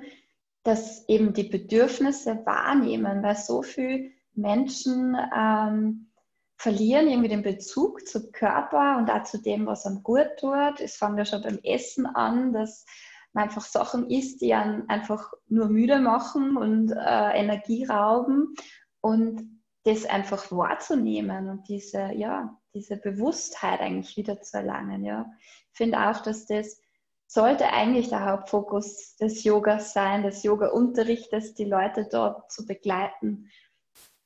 dass 0.63 1.09
eben 1.09 1.33
die 1.33 1.49
Bedürfnisse 1.49 2.47
wahrnehmen, 2.47 3.21
weil 3.25 3.35
so 3.35 3.63
viel 3.63 4.13
Menschen 4.39 5.17
ähm, 5.37 6.11
verlieren 6.57 7.09
irgendwie 7.09 7.29
den 7.29 7.43
Bezug 7.43 8.07
zum 8.07 8.33
Körper 8.33 8.99
und 8.99 9.11
auch 9.11 9.23
zu 9.25 9.41
dem, 9.41 9.67
was 9.67 9.87
einem 9.87 10.03
gut 10.03 10.29
tut. 10.41 10.81
Es 10.81 10.97
fängt 10.97 11.19
ja 11.19 11.25
schon 11.25 11.43
beim 11.43 11.59
Essen 11.63 12.07
an, 12.07 12.53
dass 12.53 12.85
man 13.33 13.45
einfach 13.45 13.65
Sachen 13.65 14.11
isst, 14.11 14.41
die 14.41 14.55
einen 14.55 14.89
einfach 14.89 15.33
nur 15.49 15.69
müde 15.69 16.01
machen 16.01 16.57
und 16.57 16.91
äh, 16.93 17.39
Energie 17.39 17.85
rauben 17.85 18.55
und 19.01 19.61
das 19.85 20.05
einfach 20.05 20.51
wahrzunehmen 20.51 21.49
und 21.49 21.69
diese, 21.69 22.13
ja, 22.15 22.57
diese 22.75 22.97
Bewusstheit 22.97 23.81
eigentlich 23.81 24.17
wieder 24.17 24.41
zu 24.41 24.59
erlangen. 24.59 25.05
Ja. 25.05 25.31
Ich 25.73 25.77
finde 25.77 26.09
auch, 26.09 26.21
dass 26.21 26.47
das 26.47 26.81
sollte 27.27 27.73
eigentlich 27.73 28.09
der 28.09 28.25
Hauptfokus 28.25 29.17
des 29.17 29.45
Yogas 29.45 29.93
sein, 29.93 30.23
des 30.23 30.43
Yoga-Unterrichtes, 30.43 31.55
die 31.55 31.65
Leute 31.65 32.09
dort 32.11 32.51
zu 32.51 32.67
begleiten 32.67 33.51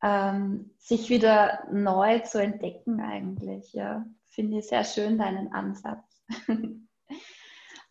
ähm, 0.03 0.71
sich 0.79 1.09
wieder 1.11 1.67
neu 1.71 2.19
zu 2.21 2.43
entdecken 2.43 3.01
eigentlich. 3.01 3.73
Ja, 3.73 4.05
finde 4.29 4.59
ich 4.59 4.69
sehr 4.69 4.85
schön 4.85 5.19
deinen 5.19 5.53
Ansatz. 5.53 6.25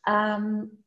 ähm, 0.08 0.84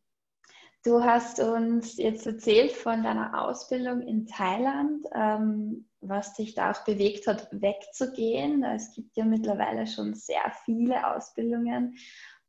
du 0.84 1.02
hast 1.02 1.40
uns 1.40 1.96
jetzt 1.96 2.26
erzählt 2.26 2.72
von 2.72 3.02
deiner 3.02 3.42
Ausbildung 3.42 4.02
in 4.02 4.26
Thailand, 4.26 5.06
ähm, 5.14 5.88
was 6.00 6.34
dich 6.34 6.54
da 6.54 6.72
auch 6.72 6.84
bewegt 6.84 7.26
hat, 7.26 7.48
wegzugehen. 7.50 8.62
Es 8.62 8.92
gibt 8.94 9.16
ja 9.16 9.24
mittlerweile 9.24 9.86
schon 9.86 10.14
sehr 10.14 10.52
viele 10.64 11.14
Ausbildungen. 11.14 11.96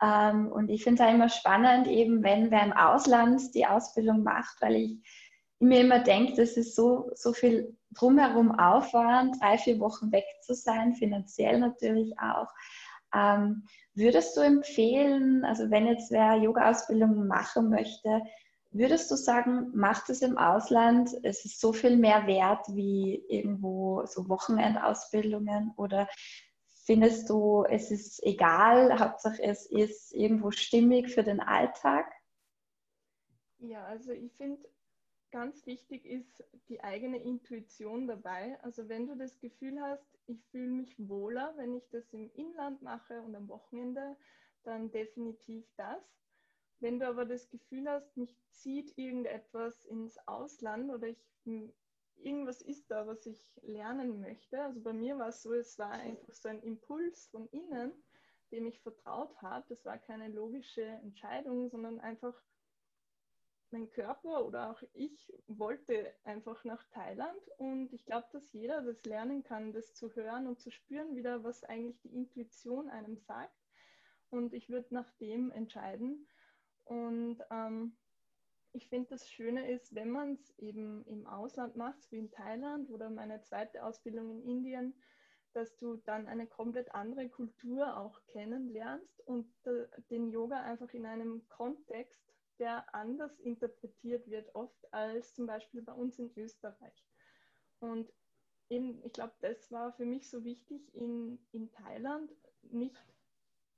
Ähm, 0.01 0.51
und 0.51 0.69
ich 0.69 0.83
finde 0.83 1.03
es 1.03 1.09
immer 1.09 1.29
spannend, 1.29 1.87
eben 1.87 2.21
wenn 2.23 2.51
wer 2.51 2.65
im 2.65 2.73
Ausland 2.73 3.55
die 3.55 3.65
Ausbildung 3.65 4.23
macht, 4.23 4.61
weil 4.61 4.75
ich 4.75 4.97
mir 5.59 5.81
immer 5.81 5.99
denke, 5.99 6.33
das 6.35 6.57
ist 6.57 6.75
so, 6.75 7.09
so 7.13 7.31
viel 7.31 7.77
drumherum 7.95 8.51
Aufwand, 8.51 9.41
drei, 9.41 9.57
vier 9.57 9.79
Wochen 9.79 10.11
weg 10.11 10.25
zu 10.41 10.53
sein, 10.53 10.95
finanziell 10.95 11.59
natürlich 11.59 12.13
auch. 12.19 12.47
Ähm, 13.13 13.63
würdest 13.93 14.35
du 14.35 14.41
empfehlen, 14.41 15.45
also 15.45 15.69
wenn 15.71 15.87
jetzt 15.87 16.11
wer 16.11 16.35
Yoga-Ausbildung 16.35 17.27
machen 17.27 17.69
möchte, 17.69 18.21
würdest 18.71 19.09
du 19.09 19.15
sagen, 19.15 19.71
macht 19.73 20.09
es 20.09 20.21
im 20.21 20.37
Ausland, 20.37 21.09
es 21.23 21.45
ist 21.45 21.61
so 21.61 21.71
viel 21.71 21.95
mehr 21.95 22.27
wert 22.27 22.65
wie 22.73 23.23
irgendwo 23.29 24.05
so 24.05 24.27
Wochenendausbildungen 24.27 25.73
oder 25.77 26.09
findest 26.85 27.29
du, 27.29 27.63
es 27.63 27.89
ist 27.89 28.21
egal, 28.23 28.99
Hauptsache 28.99 29.41
es 29.41 29.65
ist 29.65 30.13
irgendwo 30.13 30.51
stimmig 30.51 31.13
für 31.13 31.23
den 31.23 31.39
Alltag? 31.39 32.05
Ja, 33.59 33.85
also 33.85 34.11
ich 34.11 34.33
finde, 34.33 34.61
ganz 35.35 35.65
wichtig 35.65 36.05
ist 36.05 36.45
die 36.69 36.81
eigene 36.81 37.21
Intuition 37.21 38.07
dabei. 38.07 38.57
Also 38.63 38.87
wenn 38.87 39.05
du 39.05 39.17
das 39.17 39.37
Gefühl 39.41 39.81
hast, 39.81 40.17
ich 40.27 40.41
fühle 40.45 40.71
mich 40.71 40.95
wohler, 40.97 41.53
wenn 41.57 41.75
ich 41.75 41.89
das 41.89 42.13
im 42.13 42.31
Inland 42.35 42.81
mache 42.81 43.21
und 43.21 43.35
am 43.35 43.49
Wochenende, 43.49 44.15
dann 44.63 44.91
definitiv 44.91 45.65
das. 45.75 46.01
Wenn 46.79 46.99
du 46.99 47.07
aber 47.09 47.25
das 47.25 47.49
Gefühl 47.49 47.89
hast, 47.89 48.15
mich 48.15 48.33
zieht 48.51 48.97
irgendetwas 48.97 49.83
ins 49.83 50.17
Ausland 50.25 50.89
oder 50.89 51.09
ich, 51.09 51.27
irgendwas 52.15 52.61
ist 52.61 52.89
da, 52.89 53.05
was 53.05 53.25
ich 53.25 53.45
lernen 53.61 54.21
möchte. 54.21 54.61
Also 54.61 54.79
bei 54.79 54.93
mir 54.93 55.17
war 55.17 55.27
es 55.27 55.41
so, 55.41 55.51
es 55.51 55.77
war 55.77 55.91
einfach 55.91 56.33
so 56.33 56.47
ein 56.47 56.63
Impuls 56.63 57.27
von 57.27 57.49
innen, 57.49 57.91
dem 58.51 58.67
ich 58.67 58.79
vertraut 58.79 59.35
habe. 59.41 59.65
Das 59.67 59.83
war 59.83 59.97
keine 59.97 60.29
logische 60.29 60.85
Entscheidung, 60.85 61.67
sondern 61.67 61.99
einfach 61.99 62.41
mein 63.71 63.89
Körper 63.89 64.45
oder 64.45 64.71
auch 64.71 64.81
ich 64.93 65.33
wollte 65.47 66.13
einfach 66.23 66.63
nach 66.63 66.83
Thailand 66.91 67.39
und 67.57 67.91
ich 67.93 68.05
glaube, 68.05 68.27
dass 68.31 68.51
jeder 68.53 68.81
das 68.81 69.03
lernen 69.05 69.43
kann, 69.43 69.73
das 69.73 69.93
zu 69.93 70.13
hören 70.15 70.47
und 70.47 70.59
zu 70.59 70.71
spüren 70.71 71.15
wieder, 71.15 71.43
was 71.43 71.63
eigentlich 71.63 71.99
die 72.01 72.13
Intuition 72.13 72.89
einem 72.89 73.17
sagt. 73.17 73.55
und 74.29 74.53
ich 74.53 74.69
würde 74.69 74.93
nach 74.93 75.11
dem 75.13 75.51
entscheiden. 75.51 76.27
Und 76.83 77.37
ähm, 77.49 77.97
ich 78.73 78.87
finde, 78.89 79.09
das 79.09 79.29
Schöne 79.29 79.71
ist, 79.71 79.95
wenn 79.95 80.09
man 80.09 80.33
es 80.33 80.57
eben 80.59 81.05
im 81.05 81.25
Ausland 81.25 81.75
macht, 81.75 82.11
wie 82.11 82.17
in 82.19 82.31
Thailand 82.31 82.89
oder 82.89 83.09
meine 83.09 83.41
zweite 83.41 83.83
Ausbildung 83.83 84.29
in 84.29 84.43
Indien, 84.43 84.93
dass 85.53 85.77
du 85.77 85.95
dann 85.95 86.27
eine 86.27 86.47
komplett 86.47 86.93
andere 86.93 87.29
Kultur 87.29 87.97
auch 87.97 88.19
kennenlernst 88.27 89.21
und 89.25 89.47
äh, 89.65 89.87
den 90.09 90.29
Yoga 90.29 90.61
einfach 90.61 90.93
in 90.93 91.05
einem 91.05 91.47
Kontext, 91.47 92.34
der 92.59 92.93
anders 92.93 93.39
interpretiert 93.39 94.27
wird, 94.29 94.53
oft 94.55 94.93
als 94.93 95.33
zum 95.33 95.45
Beispiel 95.45 95.81
bei 95.81 95.93
uns 95.93 96.19
in 96.19 96.31
Österreich. 96.37 97.05
Und 97.79 98.11
eben, 98.69 99.03
ich 99.03 99.13
glaube, 99.13 99.33
das 99.41 99.71
war 99.71 99.93
für 99.93 100.05
mich 100.05 100.29
so 100.29 100.43
wichtig 100.43 100.93
in, 100.95 101.39
in 101.51 101.71
Thailand, 101.71 102.31
nicht 102.63 102.95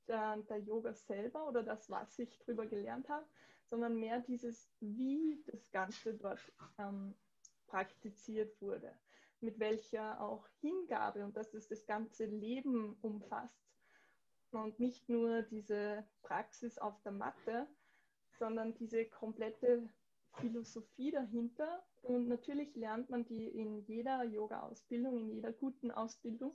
der, 0.07 0.37
der 0.37 0.59
Yoga 0.59 0.93
selber 0.93 1.47
oder 1.47 1.63
das, 1.63 1.89
was 1.89 2.17
ich 2.19 2.37
darüber 2.39 2.65
gelernt 2.65 3.09
habe, 3.09 3.25
sondern 3.65 3.99
mehr 3.99 4.21
dieses, 4.21 4.69
wie 4.79 5.43
das 5.47 5.69
Ganze 5.71 6.13
dort 6.13 6.39
ähm, 6.77 7.13
praktiziert 7.67 8.61
wurde, 8.61 8.93
mit 9.41 9.59
welcher 9.59 10.21
auch 10.21 10.47
Hingabe 10.61 11.25
und 11.25 11.35
dass 11.35 11.53
es 11.53 11.67
das 11.67 11.85
ganze 11.85 12.25
Leben 12.25 12.97
umfasst 13.01 13.67
und 14.51 14.79
nicht 14.79 15.09
nur 15.09 15.41
diese 15.41 16.07
Praxis 16.21 16.77
auf 16.77 16.99
der 17.01 17.11
Matte, 17.11 17.67
sondern 18.37 18.73
diese 18.75 19.05
komplette 19.05 19.89
Philosophie 20.39 21.11
dahinter. 21.11 21.83
Und 22.03 22.27
natürlich 22.27 22.75
lernt 22.75 23.09
man 23.09 23.25
die 23.25 23.47
in 23.47 23.83
jeder 23.85 24.23
Yoga-Ausbildung, 24.23 25.19
in 25.19 25.29
jeder 25.29 25.51
guten 25.51 25.91
Ausbildung, 25.91 26.53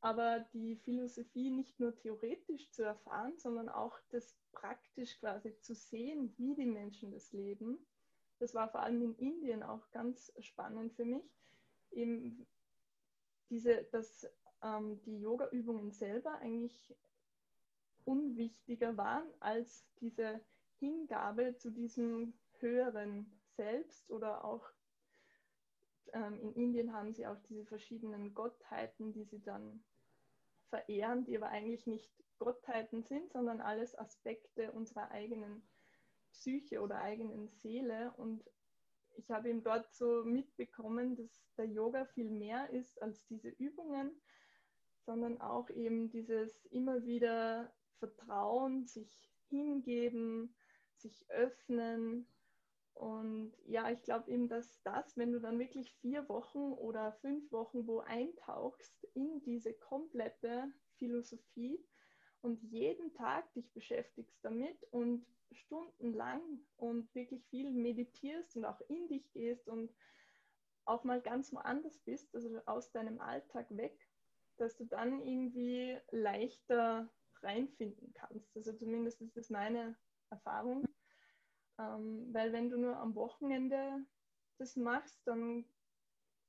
aber 0.00 0.40
die 0.52 0.76
Philosophie 0.76 1.50
nicht 1.50 1.80
nur 1.80 1.96
theoretisch 1.96 2.70
zu 2.70 2.82
erfahren, 2.82 3.38
sondern 3.38 3.68
auch 3.68 3.98
das 4.10 4.36
praktisch 4.52 5.18
quasi 5.18 5.58
zu 5.60 5.74
sehen, 5.74 6.32
wie 6.36 6.54
die 6.54 6.66
Menschen 6.66 7.10
das 7.10 7.32
leben. 7.32 7.78
Das 8.38 8.54
war 8.54 8.68
vor 8.68 8.80
allem 8.80 9.02
in 9.02 9.16
Indien 9.16 9.62
auch 9.62 9.90
ganz 9.90 10.32
spannend 10.40 10.92
für 10.94 11.04
mich. 11.04 11.24
Eben 11.90 12.46
diese, 13.48 13.84
dass 13.92 14.28
ähm, 14.62 15.00
die 15.04 15.20
Yoga-Übungen 15.20 15.92
selber 15.92 16.38
eigentlich 16.38 16.94
unwichtiger 18.04 18.96
waren 18.96 19.26
als 19.40 19.86
diese 20.00 20.40
Hingabe 20.78 21.56
zu 21.56 21.70
diesem 21.70 22.34
höheren 22.58 23.40
Selbst 23.56 24.10
oder 24.10 24.44
auch 24.44 24.66
ähm, 26.12 26.40
in 26.40 26.54
Indien 26.54 26.92
haben 26.92 27.12
sie 27.12 27.26
auch 27.26 27.38
diese 27.48 27.64
verschiedenen 27.64 28.34
Gottheiten, 28.34 29.12
die 29.12 29.24
sie 29.24 29.42
dann 29.42 29.84
verehren, 30.68 31.24
die 31.24 31.36
aber 31.36 31.48
eigentlich 31.48 31.86
nicht 31.86 32.10
Gottheiten 32.38 33.02
sind, 33.02 33.32
sondern 33.32 33.60
alles 33.60 33.96
Aspekte 33.98 34.72
unserer 34.72 35.10
eigenen 35.10 35.62
Psyche 36.32 36.80
oder 36.80 37.00
eigenen 37.00 37.48
Seele. 37.48 38.12
Und 38.16 38.44
ich 39.16 39.30
habe 39.30 39.50
eben 39.50 39.62
dort 39.62 39.92
so 39.94 40.24
mitbekommen, 40.24 41.16
dass 41.16 41.44
der 41.56 41.66
Yoga 41.66 42.04
viel 42.06 42.30
mehr 42.30 42.70
ist 42.70 43.00
als 43.00 43.24
diese 43.26 43.48
Übungen, 43.48 44.10
sondern 45.04 45.40
auch 45.40 45.70
eben 45.70 46.10
dieses 46.10 46.64
immer 46.66 47.04
wieder 47.04 47.72
Vertrauen, 47.98 48.86
sich 48.86 49.30
hingeben, 49.48 50.54
sich 50.98 51.28
öffnen. 51.30 52.26
Und 52.94 53.52
ja, 53.66 53.90
ich 53.90 54.02
glaube 54.02 54.30
eben, 54.30 54.48
dass 54.48 54.80
das, 54.82 55.16
wenn 55.16 55.32
du 55.32 55.40
dann 55.40 55.58
wirklich 55.58 55.92
vier 56.00 56.28
Wochen 56.28 56.72
oder 56.72 57.12
fünf 57.14 57.50
Wochen 57.50 57.86
wo 57.86 58.00
eintauchst 58.00 59.04
in 59.14 59.42
diese 59.42 59.74
komplette 59.74 60.72
Philosophie 60.98 61.84
und 62.40 62.62
jeden 62.62 63.12
Tag 63.14 63.52
dich 63.54 63.72
beschäftigst 63.72 64.38
damit 64.42 64.76
und 64.90 65.26
stundenlang 65.50 66.40
und 66.76 67.12
wirklich 67.14 67.44
viel 67.46 67.70
meditierst 67.70 68.56
und 68.56 68.64
auch 68.64 68.80
in 68.88 69.08
dich 69.08 69.32
gehst 69.32 69.68
und 69.68 69.92
auch 70.84 71.04
mal 71.04 71.20
ganz 71.20 71.52
woanders 71.52 71.98
bist, 72.00 72.34
also 72.34 72.60
aus 72.66 72.92
deinem 72.92 73.20
Alltag 73.20 73.66
weg, 73.76 73.98
dass 74.56 74.76
du 74.76 74.84
dann 74.84 75.22
irgendwie 75.22 75.98
leichter 76.10 77.10
reinfinden 77.42 78.12
kannst. 78.14 78.54
Also 78.56 78.72
zumindest 78.72 79.20
ist 79.22 79.36
das 79.36 79.50
meine 79.50 79.96
Erfahrung. 80.34 80.84
Ähm, 81.78 82.32
weil 82.32 82.52
wenn 82.52 82.70
du 82.70 82.78
nur 82.78 82.96
am 82.96 83.14
Wochenende 83.14 84.04
das 84.58 84.76
machst, 84.76 85.26
dann 85.26 85.64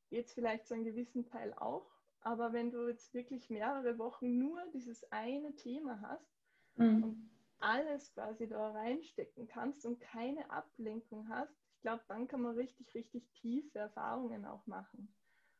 geht 0.09 0.27
es 0.27 0.33
vielleicht 0.33 0.67
zu 0.67 0.73
einem 0.73 0.85
gewissen 0.85 1.25
Teil 1.25 1.53
auch. 1.53 1.91
Aber 2.21 2.53
wenn 2.53 2.71
du 2.71 2.87
jetzt 2.87 3.13
wirklich 3.13 3.49
mehrere 3.49 3.97
Wochen 3.97 4.37
nur 4.37 4.59
dieses 4.73 5.03
eine 5.11 5.55
Thema 5.55 6.01
hast 6.01 6.35
mhm. 6.75 7.03
und 7.03 7.29
alles 7.59 8.13
quasi 8.13 8.47
da 8.47 8.71
reinstecken 8.71 9.47
kannst 9.47 9.85
und 9.85 9.99
keine 9.99 10.49
Ablenkung 10.49 11.29
hast, 11.29 11.55
ich 11.75 11.81
glaube, 11.81 12.03
dann 12.07 12.27
kann 12.27 12.41
man 12.41 12.55
richtig, 12.55 12.93
richtig 12.95 13.31
tiefe 13.33 13.77
Erfahrungen 13.77 14.45
auch 14.45 14.65
machen. 14.65 15.13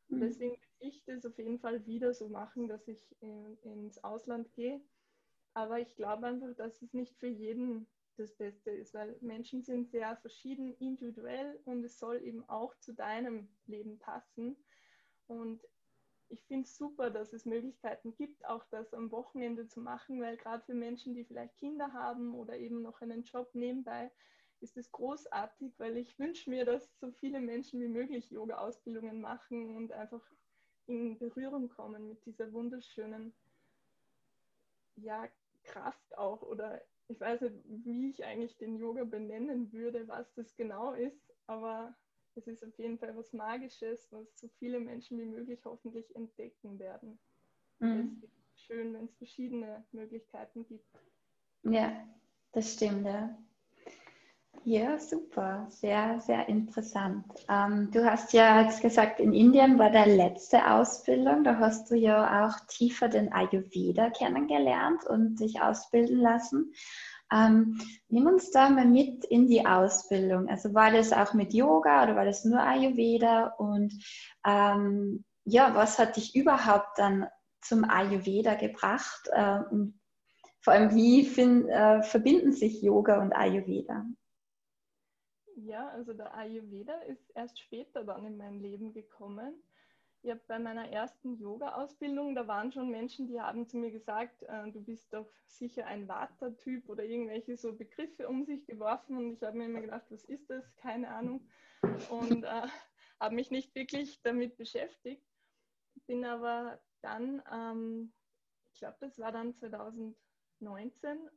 Mhm. 0.08 0.20
deswegen 0.20 0.56
will 0.78 0.88
ich 0.88 1.04
das 1.04 1.24
auf 1.24 1.36
jeden 1.38 1.58
Fall 1.58 1.84
wieder 1.86 2.12
so 2.14 2.28
machen, 2.28 2.68
dass 2.68 2.86
ich 2.88 3.16
in, 3.20 3.56
ins 3.62 4.02
Ausland 4.02 4.52
gehe. 4.54 4.80
Aber 5.54 5.80
ich 5.80 5.94
glaube 5.96 6.26
einfach, 6.26 6.54
dass 6.54 6.82
es 6.82 6.92
nicht 6.92 7.16
für 7.18 7.28
jeden 7.28 7.86
das 8.16 8.34
Beste 8.34 8.70
ist, 8.70 8.94
weil 8.94 9.16
Menschen 9.20 9.62
sind 9.62 9.90
sehr 9.90 10.16
verschieden, 10.16 10.74
individuell 10.78 11.60
und 11.64 11.84
es 11.84 11.98
soll 11.98 12.22
eben 12.22 12.48
auch 12.48 12.74
zu 12.78 12.92
deinem 12.92 13.48
Leben 13.66 13.98
passen. 13.98 14.56
Und 15.26 15.62
ich 16.28 16.44
finde 16.46 16.64
es 16.64 16.76
super, 16.76 17.10
dass 17.10 17.32
es 17.32 17.44
Möglichkeiten 17.44 18.14
gibt, 18.14 18.44
auch 18.46 18.64
das 18.70 18.92
am 18.92 19.10
Wochenende 19.12 19.68
zu 19.68 19.80
machen, 19.80 20.20
weil 20.20 20.36
gerade 20.36 20.64
für 20.64 20.74
Menschen, 20.74 21.14
die 21.14 21.24
vielleicht 21.24 21.56
Kinder 21.56 21.92
haben 21.92 22.34
oder 22.34 22.58
eben 22.58 22.82
noch 22.82 23.00
einen 23.00 23.24
Job 23.24 23.48
nebenbei, 23.54 24.10
ist 24.60 24.76
es 24.76 24.90
großartig, 24.90 25.78
weil 25.78 25.96
ich 25.96 26.18
wünsche 26.18 26.50
mir, 26.50 26.64
dass 26.64 26.98
so 26.98 27.12
viele 27.12 27.40
Menschen 27.40 27.80
wie 27.80 27.88
möglich 27.88 28.30
Yoga-Ausbildungen 28.30 29.20
machen 29.20 29.76
und 29.76 29.92
einfach 29.92 30.24
in 30.86 31.18
Berührung 31.18 31.68
kommen 31.68 32.08
mit 32.08 32.24
dieser 32.26 32.52
wunderschönen 32.52 33.34
ja, 34.96 35.28
Kraft 35.64 36.16
auch 36.16 36.42
oder 36.42 36.80
ich 37.08 37.20
weiß 37.20 37.40
nicht, 37.42 37.54
wie 37.64 38.10
ich 38.10 38.24
eigentlich 38.24 38.56
den 38.58 38.76
Yoga 38.76 39.04
benennen 39.04 39.72
würde, 39.72 40.08
was 40.08 40.32
das 40.34 40.54
genau 40.56 40.92
ist, 40.94 41.32
aber 41.46 41.94
es 42.34 42.46
ist 42.46 42.64
auf 42.64 42.78
jeden 42.78 42.98
Fall 42.98 43.16
was 43.16 43.32
Magisches, 43.32 44.10
was 44.12 44.38
so 44.38 44.48
viele 44.58 44.80
Menschen 44.80 45.18
wie 45.18 45.24
möglich 45.24 45.64
hoffentlich 45.64 46.14
entdecken 46.16 46.78
werden. 46.78 47.18
Mhm. 47.78 48.20
Es 48.22 48.30
ist 48.30 48.60
schön, 48.66 48.94
wenn 48.94 49.06
es 49.06 49.16
verschiedene 49.16 49.84
Möglichkeiten 49.92 50.66
gibt. 50.66 50.86
Ja, 51.62 51.92
das 52.52 52.74
stimmt, 52.74 53.06
ja. 53.06 53.36
Ja, 54.64 54.98
super, 54.98 55.66
sehr, 55.70 56.20
sehr 56.20 56.48
interessant. 56.48 57.24
Ähm, 57.48 57.90
du 57.92 58.04
hast 58.04 58.32
ja 58.32 58.62
jetzt 58.62 58.82
gesagt, 58.82 59.20
in 59.20 59.32
Indien 59.32 59.78
war 59.78 59.90
der 59.90 60.06
letzte 60.06 60.68
Ausbildung. 60.70 61.44
Da 61.44 61.58
hast 61.58 61.90
du 61.90 61.94
ja 61.94 62.46
auch 62.46 62.58
tiefer 62.66 63.08
den 63.08 63.32
Ayurveda 63.32 64.10
kennengelernt 64.10 65.04
und 65.06 65.36
dich 65.40 65.60
ausbilden 65.60 66.18
lassen. 66.18 66.72
Ähm, 67.32 67.80
nimm 68.08 68.26
uns 68.26 68.50
da 68.50 68.68
mal 68.68 68.86
mit 68.86 69.24
in 69.26 69.46
die 69.46 69.64
Ausbildung. 69.66 70.48
Also 70.48 70.74
war 70.74 70.90
das 70.90 71.12
auch 71.12 71.32
mit 71.34 71.54
Yoga 71.54 72.02
oder 72.02 72.16
war 72.16 72.24
das 72.24 72.44
nur 72.44 72.60
Ayurveda? 72.60 73.54
Und 73.58 73.92
ähm, 74.44 75.24
ja, 75.44 75.74
was 75.76 75.98
hat 75.98 76.16
dich 76.16 76.34
überhaupt 76.34 76.98
dann 76.98 77.26
zum 77.60 77.84
Ayurveda 77.84 78.54
gebracht? 78.54 79.28
Äh, 79.32 79.60
vor 80.60 80.72
allem, 80.72 80.94
wie 80.94 81.24
find, 81.24 81.68
äh, 81.68 82.02
verbinden 82.02 82.52
sich 82.52 82.82
Yoga 82.82 83.22
und 83.22 83.32
Ayurveda? 83.32 84.04
Ja, 85.56 85.88
also 85.88 86.12
der 86.12 86.34
Ayurveda 86.34 86.98
ist 87.02 87.30
erst 87.34 87.58
später 87.58 88.04
dann 88.04 88.26
in 88.26 88.36
mein 88.36 88.60
Leben 88.60 88.92
gekommen. 88.92 89.54
Ja, 90.22 90.34
bei 90.48 90.58
meiner 90.58 90.90
ersten 90.90 91.38
Yoga-Ausbildung, 91.38 92.34
da 92.34 92.46
waren 92.46 92.72
schon 92.72 92.90
Menschen, 92.90 93.26
die 93.26 93.40
haben 93.40 93.66
zu 93.66 93.78
mir 93.78 93.90
gesagt, 93.90 94.42
äh, 94.42 94.70
du 94.70 94.82
bist 94.82 95.14
doch 95.14 95.30
sicher 95.46 95.86
ein 95.86 96.08
Vata-Typ 96.08 96.90
oder 96.90 97.04
irgendwelche 97.04 97.56
so 97.56 97.72
Begriffe 97.74 98.28
um 98.28 98.44
sich 98.44 98.66
geworfen 98.66 99.16
und 99.16 99.32
ich 99.32 99.42
habe 99.42 99.56
mir 99.56 99.64
immer 99.64 99.80
gedacht, 99.80 100.04
was 100.10 100.24
ist 100.24 100.50
das? 100.50 100.76
Keine 100.76 101.08
Ahnung. 101.08 101.48
Und 102.10 102.44
äh, 102.44 102.62
habe 103.20 103.34
mich 103.34 103.50
nicht 103.50 103.74
wirklich 103.74 104.20
damit 104.22 104.58
beschäftigt. 104.58 105.24
Bin 106.06 106.24
aber 106.26 106.78
dann, 107.00 107.42
ähm, 107.50 108.12
ich 108.72 108.80
glaube, 108.80 108.96
das 109.00 109.18
war 109.18 109.32
dann 109.32 109.54
2019 109.54 110.16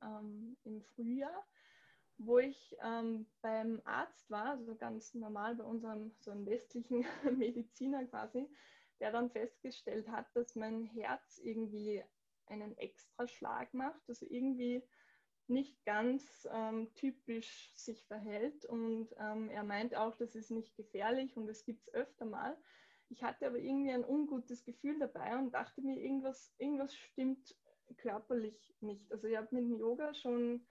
ähm, 0.04 0.58
im 0.66 0.82
Frühjahr, 0.82 1.46
wo 2.20 2.38
ich 2.38 2.76
ähm, 2.84 3.26
beim 3.42 3.82
Arzt 3.86 4.30
war, 4.30 4.52
also 4.52 4.76
ganz 4.76 5.14
normal 5.14 5.56
bei 5.56 5.64
unserem 5.64 6.12
so 6.20 6.32
einem 6.32 6.46
westlichen 6.46 7.06
Mediziner 7.38 8.06
quasi, 8.06 8.48
der 9.00 9.12
dann 9.12 9.32
festgestellt 9.32 10.08
hat, 10.10 10.28
dass 10.36 10.56
mein 10.56 10.84
Herz 10.84 11.40
irgendwie 11.42 12.04
einen 12.48 12.78
Extraschlag 12.78 13.74
macht, 13.74 14.02
also 14.08 14.26
irgendwie 14.30 14.84
nicht 15.48 15.84
ganz 15.86 16.48
ähm, 16.52 16.94
typisch 16.96 17.72
sich 17.76 18.06
verhält. 18.06 18.66
Und 18.66 19.10
ähm, 19.18 19.50
er 19.50 19.64
meint 19.64 19.96
auch, 19.96 20.16
das 20.16 20.36
ist 20.36 20.52
nicht 20.52 20.76
gefährlich 20.76 21.36
und 21.38 21.48
das 21.48 21.64
gibt 21.66 21.88
es 21.88 21.94
öfter 21.94 22.26
mal. 22.26 22.58
Ich 23.10 23.24
hatte 23.24 23.48
aber 23.48 23.58
irgendwie 23.58 23.92
ein 23.92 24.06
ungutes 24.06 24.64
Gefühl 24.64 25.00
dabei 25.00 25.36
und 25.38 25.52
dachte 25.52 25.82
mir, 25.82 26.00
irgendwas, 26.00 26.54
irgendwas 26.60 26.94
stimmt 26.96 27.56
körperlich 27.98 28.76
nicht. 28.82 29.12
Also 29.12 29.28
ich 29.28 29.38
habe 29.38 29.48
mit 29.52 29.64
dem 29.64 29.80
Yoga 29.80 30.14
schon 30.14 30.68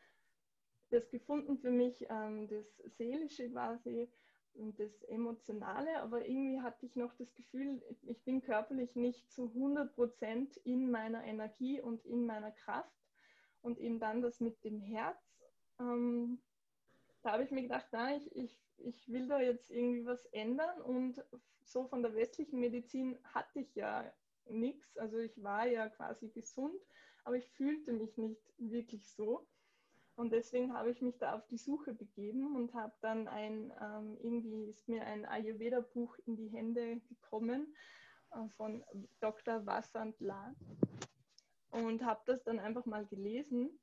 das 0.91 1.11
gefunden 1.11 1.59
für 1.59 1.70
mich, 1.70 2.07
ähm, 2.09 2.49
das 2.49 2.66
Seelische 2.97 3.51
quasi 3.51 4.09
und 4.55 4.78
das 4.80 5.03
Emotionale, 5.05 6.01
aber 6.03 6.26
irgendwie 6.26 6.61
hatte 6.61 6.86
ich 6.86 6.97
noch 6.97 7.14
das 7.14 7.34
Gefühl, 7.34 7.80
ich 8.03 8.24
bin 8.24 8.43
körperlich 8.43 8.97
nicht 8.97 9.30
zu 9.30 9.45
100 9.45 9.95
Prozent 9.95 10.57
in 10.59 10.91
meiner 10.91 11.24
Energie 11.24 11.80
und 11.80 12.05
in 12.05 12.26
meiner 12.26 12.51
Kraft. 12.51 12.93
Und 13.61 13.78
eben 13.78 13.99
dann 13.99 14.22
das 14.22 14.41
mit 14.41 14.62
dem 14.64 14.80
Herz, 14.80 15.36
ähm, 15.80 16.41
da 17.22 17.32
habe 17.32 17.45
ich 17.45 17.51
mir 17.51 17.62
gedacht, 17.62 17.89
na, 17.93 18.16
ich, 18.16 18.34
ich, 18.36 18.59
ich 18.78 19.09
will 19.09 19.26
da 19.28 19.41
jetzt 19.41 19.70
irgendwie 19.70 20.07
was 20.07 20.24
ändern 20.26 20.80
und 20.82 21.22
so 21.62 21.86
von 21.86 22.03
der 22.03 22.14
westlichen 22.14 22.61
Medizin 22.61 23.18
hatte 23.24 23.61
ich 23.61 23.74
ja 23.74 24.12
nichts. 24.47 24.97
Also 24.97 25.18
ich 25.18 25.43
war 25.43 25.66
ja 25.66 25.89
quasi 25.89 26.28
gesund, 26.28 26.80
aber 27.24 27.36
ich 27.36 27.51
fühlte 27.51 27.93
mich 27.93 28.16
nicht 28.16 28.53
wirklich 28.59 29.09
so. 29.09 29.47
Und 30.19 30.33
deswegen 30.33 30.75
habe 30.75 30.91
ich 30.91 31.01
mich 31.01 31.16
da 31.19 31.37
auf 31.37 31.47
die 31.47 31.59
Suche 31.59 31.95
begeben 31.95 32.57
und 32.57 32.75
habe 32.75 32.93
dann 33.03 33.29
ein, 33.29 33.73
ähm, 33.81 34.19
irgendwie 34.21 34.64
ist 34.64 34.89
mir 34.89 35.07
ein 35.07 35.25
Ayurveda-Buch 35.25 36.19
in 36.27 36.35
die 36.35 36.49
Hände 36.49 37.01
gekommen 37.09 37.73
äh, 38.33 38.49
von 38.57 38.85
Dr. 39.21 39.64
Vasant 39.64 40.19
Lal 40.19 40.57
und 41.71 42.05
habe 42.05 42.21
das 42.27 42.43
dann 42.43 42.59
einfach 42.59 42.85
mal 42.85 43.07
gelesen 43.07 43.79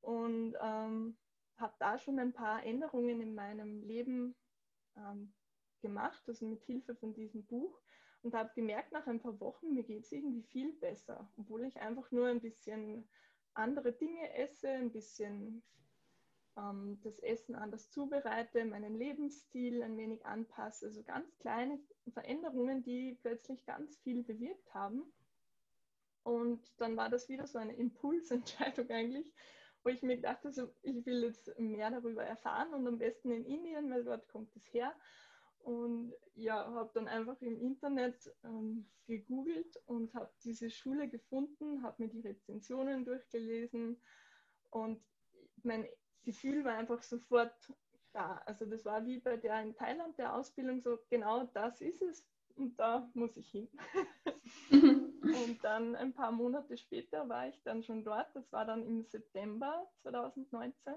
und 0.00 0.54
ähm, 0.62 1.18
habe 1.58 1.74
da 1.78 1.98
schon 1.98 2.18
ein 2.18 2.32
paar 2.32 2.64
Änderungen 2.64 3.20
in 3.20 3.34
meinem 3.34 3.82
Leben 3.82 4.34
ähm, 4.96 5.34
gemacht, 5.82 6.22
also 6.26 6.46
mit 6.46 6.62
Hilfe 6.62 6.94
von 6.94 7.12
diesem 7.12 7.44
Buch 7.44 7.78
und 8.22 8.32
habe 8.32 8.50
gemerkt, 8.54 8.92
nach 8.92 9.06
ein 9.06 9.20
paar 9.20 9.38
Wochen, 9.40 9.74
mir 9.74 9.82
geht 9.82 10.04
es 10.04 10.12
irgendwie 10.12 10.42
viel 10.42 10.72
besser, 10.72 11.30
obwohl 11.36 11.66
ich 11.66 11.76
einfach 11.82 12.10
nur 12.12 12.28
ein 12.28 12.40
bisschen 12.40 13.06
andere 13.54 13.92
Dinge 13.92 14.34
esse, 14.34 14.68
ein 14.68 14.92
bisschen 14.92 15.62
ähm, 16.56 17.00
das 17.02 17.18
Essen 17.20 17.54
anders 17.54 17.90
zubereite, 17.90 18.64
meinen 18.64 18.94
Lebensstil 18.94 19.82
ein 19.82 19.96
wenig 19.96 20.24
anpasse. 20.26 20.86
Also 20.86 21.02
ganz 21.02 21.36
kleine 21.38 21.78
Veränderungen, 22.12 22.82
die 22.82 23.18
plötzlich 23.22 23.64
ganz 23.64 23.98
viel 23.98 24.22
bewirkt 24.22 24.72
haben. 24.74 25.12
Und 26.22 26.60
dann 26.78 26.96
war 26.96 27.08
das 27.08 27.28
wieder 27.28 27.46
so 27.46 27.58
eine 27.58 27.74
Impulsentscheidung 27.74 28.88
eigentlich, 28.90 29.32
wo 29.82 29.90
ich 29.90 30.02
mir 30.02 30.16
gedacht 30.16 30.44
habe, 30.44 30.74
ich 30.82 31.06
will 31.06 31.24
jetzt 31.24 31.58
mehr 31.58 31.90
darüber 31.90 32.24
erfahren 32.24 32.74
und 32.74 32.86
am 32.86 32.98
besten 32.98 33.30
in 33.30 33.46
Indien, 33.46 33.90
weil 33.90 34.04
dort 34.04 34.28
kommt 34.28 34.54
es 34.54 34.72
her. 34.72 34.94
Und 35.62 36.14
ja, 36.34 36.66
habe 36.72 36.90
dann 36.94 37.06
einfach 37.06 37.40
im 37.42 37.60
Internet 37.60 38.32
ähm, 38.44 38.86
gegoogelt 39.06 39.76
und 39.86 40.14
habe 40.14 40.30
diese 40.42 40.70
Schule 40.70 41.08
gefunden, 41.08 41.82
habe 41.82 42.02
mir 42.02 42.08
die 42.08 42.20
Rezensionen 42.20 43.04
durchgelesen 43.04 44.00
und 44.70 45.02
mein 45.62 45.86
Gefühl 46.24 46.64
war 46.64 46.76
einfach 46.76 47.02
sofort 47.02 47.72
da. 48.12 48.40
Also 48.46 48.64
das 48.66 48.84
war 48.84 49.04
wie 49.04 49.18
bei 49.20 49.36
der 49.36 49.62
in 49.62 49.74
Thailand 49.74 50.16
der 50.18 50.34
Ausbildung 50.34 50.80
so, 50.80 50.98
genau 51.08 51.44
das 51.52 51.80
ist 51.80 52.02
es 52.02 52.26
und 52.56 52.78
da 52.78 53.10
muss 53.14 53.36
ich 53.36 53.50
hin. 53.50 53.68
und 54.70 55.58
dann 55.62 55.96
ein 55.96 56.12
paar 56.12 56.32
Monate 56.32 56.76
später 56.76 57.28
war 57.28 57.48
ich 57.48 57.62
dann 57.62 57.82
schon 57.82 58.04
dort, 58.04 58.34
das 58.34 58.50
war 58.52 58.64
dann 58.64 58.86
im 58.86 59.04
September 59.04 59.90
2019 60.02 60.94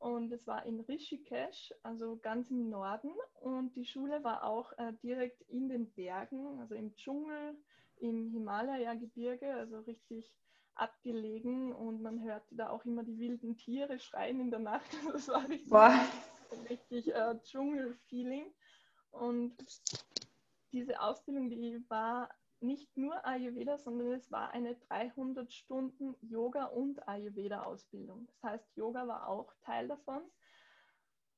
und 0.00 0.32
es 0.32 0.46
war 0.46 0.64
in 0.64 0.80
Rishikesh, 0.80 1.74
also 1.82 2.16
ganz 2.16 2.50
im 2.50 2.70
Norden. 2.70 3.12
Und 3.34 3.76
die 3.76 3.84
Schule 3.84 4.24
war 4.24 4.44
auch 4.44 4.72
äh, 4.78 4.94
direkt 5.02 5.42
in 5.42 5.68
den 5.68 5.92
Bergen, 5.92 6.58
also 6.58 6.74
im 6.74 6.96
Dschungel, 6.96 7.54
im 7.98 8.30
Himalaya-Gebirge, 8.30 9.52
also 9.54 9.80
richtig 9.80 10.34
abgelegen. 10.74 11.74
Und 11.74 12.00
man 12.00 12.22
hörte 12.22 12.54
da 12.54 12.70
auch 12.70 12.86
immer 12.86 13.04
die 13.04 13.18
wilden 13.18 13.58
Tiere 13.58 13.98
schreien 13.98 14.40
in 14.40 14.50
der 14.50 14.60
Nacht. 14.60 14.90
Das 15.12 15.28
war 15.28 15.46
richtig, 15.46 15.70
wow. 15.70 15.92
richtig 16.70 17.14
äh, 17.14 17.38
Dschungel-Feeling. 17.42 18.46
Und 19.10 19.54
diese 20.72 20.98
Ausbildung, 20.98 21.50
die 21.50 21.84
war 21.90 22.30
nicht 22.62 22.96
nur 22.96 23.24
Ayurveda, 23.24 23.78
sondern 23.78 24.12
es 24.12 24.30
war 24.30 24.50
eine 24.50 24.74
300 24.74 25.52
Stunden 25.52 26.14
Yoga- 26.20 26.66
und 26.66 27.06
Ayurveda-Ausbildung. 27.08 28.26
Das 28.26 28.42
heißt, 28.42 28.76
Yoga 28.76 29.06
war 29.08 29.28
auch 29.28 29.52
Teil 29.62 29.88
davon. 29.88 30.22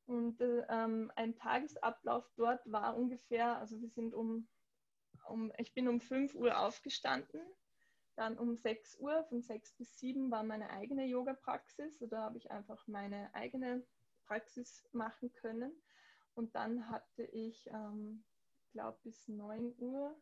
Und 0.07 0.41
äh, 0.41 0.67
ähm, 0.69 1.13
ein 1.15 1.37
Tagesablauf 1.37 2.29
dort 2.37 2.61
war 2.71 2.97
ungefähr, 2.97 3.57
also 3.59 3.81
wir 3.81 3.89
sind 3.89 4.15
um, 4.15 4.49
um, 5.29 5.53
ich 5.59 5.73
bin 5.75 5.89
um 5.89 6.01
5 6.01 6.35
Uhr 6.35 6.59
aufgestanden, 6.59 7.41
dann 8.17 8.37
um 8.37 8.57
6 8.57 8.99
Uhr, 8.99 9.25
von 9.25 9.43
6 9.43 9.75
bis 9.75 9.99
7 9.99 10.31
war 10.31 10.43
meine 10.43 10.71
eigene 10.71 11.07
Yoga-Praxis. 11.07 11.99
Da 12.11 12.23
habe 12.23 12.39
ich 12.39 12.51
einfach 12.51 12.87
meine 12.87 13.33
eigene 13.35 13.85
Praxis 14.27 14.85
machen 14.93 15.33
können. 15.33 15.73
Und 16.35 16.55
dann 16.55 16.91
hatte 16.91 17.23
ich, 17.23 17.69
ähm, 17.69 18.25
glaube 18.73 18.99
bis 19.03 19.29
9 19.29 19.75
Uhr 19.79 20.17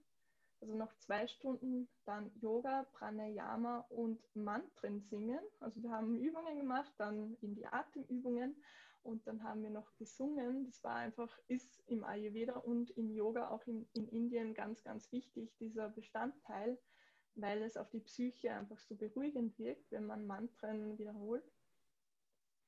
also 0.61 0.75
noch 0.75 0.95
zwei 0.99 1.27
Stunden 1.27 1.89
dann 2.05 2.31
Yoga, 2.41 2.85
Pranayama 2.93 3.87
und 3.89 4.21
Mantren 4.37 5.01
singen. 5.01 5.41
Also 5.61 5.83
wir 5.83 5.91
haben 5.91 6.19
Übungen 6.19 6.59
gemacht, 6.59 6.93
dann 6.99 7.37
in 7.41 7.55
die 7.55 7.67
Atemübungen 7.67 8.55
und 9.03 9.27
dann 9.27 9.43
haben 9.43 9.63
wir 9.63 9.71
noch 9.71 9.97
gesungen. 9.97 10.67
Das 10.67 10.85
war 10.85 10.97
einfach, 10.97 11.39
ist 11.49 11.83
im 11.87 12.05
Ayurveda 12.05 12.59
und 12.59 12.91
im 12.91 13.11
Yoga 13.11 13.49
auch 13.49 13.67
in, 13.67 13.89
in 13.95 14.09
Indien 14.09 14.55
ganz, 14.55 14.83
ganz 14.83 15.11
wichtig, 15.13 15.57
dieser 15.59 15.89
Bestandteil, 15.89 16.79
weil 17.37 17.63
es 17.63 17.79
auf 17.79 17.89
die 17.91 18.01
Psyche 18.01 18.53
einfach 18.53 18.79
so 18.81 18.95
beruhigend 18.95 19.59
wirkt, 19.59 19.91
wenn 19.91 20.05
man 20.05 20.27
Mantren 20.27 20.99
wiederholt. 20.99 21.45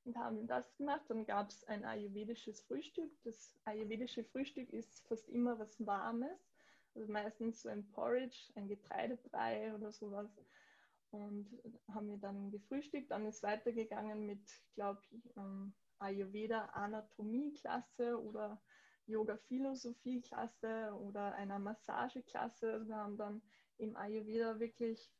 Und 0.05 0.17
haben 0.17 0.47
das 0.47 0.75
gemacht. 0.75 1.03
Dann 1.07 1.25
gab 1.25 1.49
es 1.49 1.63
ein 1.65 1.85
ayurvedisches 1.85 2.61
Frühstück. 2.63 3.09
Das 3.23 3.55
ayurvedische 3.63 4.25
Frühstück 4.25 4.73
ist 4.73 5.07
fast 5.07 5.29
immer 5.29 5.57
was 5.59 5.85
Warmes 5.85 6.52
also 6.95 7.11
meistens 7.11 7.61
so 7.61 7.69
ein 7.69 7.89
Porridge, 7.91 8.51
ein 8.55 8.67
Getreidebrei 8.67 9.73
oder 9.75 9.91
sowas. 9.91 10.29
Und 11.11 11.47
haben 11.93 12.09
wir 12.09 12.17
dann 12.17 12.51
gefrühstückt. 12.51 13.11
Dann 13.11 13.25
ist 13.27 13.43
weitergegangen 13.43 14.25
mit, 14.25 14.41
glaube 14.73 14.99
ich, 15.11 15.37
ähm, 15.37 15.73
Ayurveda 15.99 16.65
Anatomie-Klasse 16.73 18.19
oder 18.19 18.61
Yoga 19.05 19.37
Philosophie-Klasse 19.37 20.93
oder 20.99 21.35
einer 21.35 21.59
Massageklasse. 21.59 22.73
Also 22.73 22.87
wir 22.87 22.95
haben 22.95 23.17
dann 23.17 23.41
im 23.77 23.95
Ayurveda 23.95 24.59
wirklich 24.59 25.11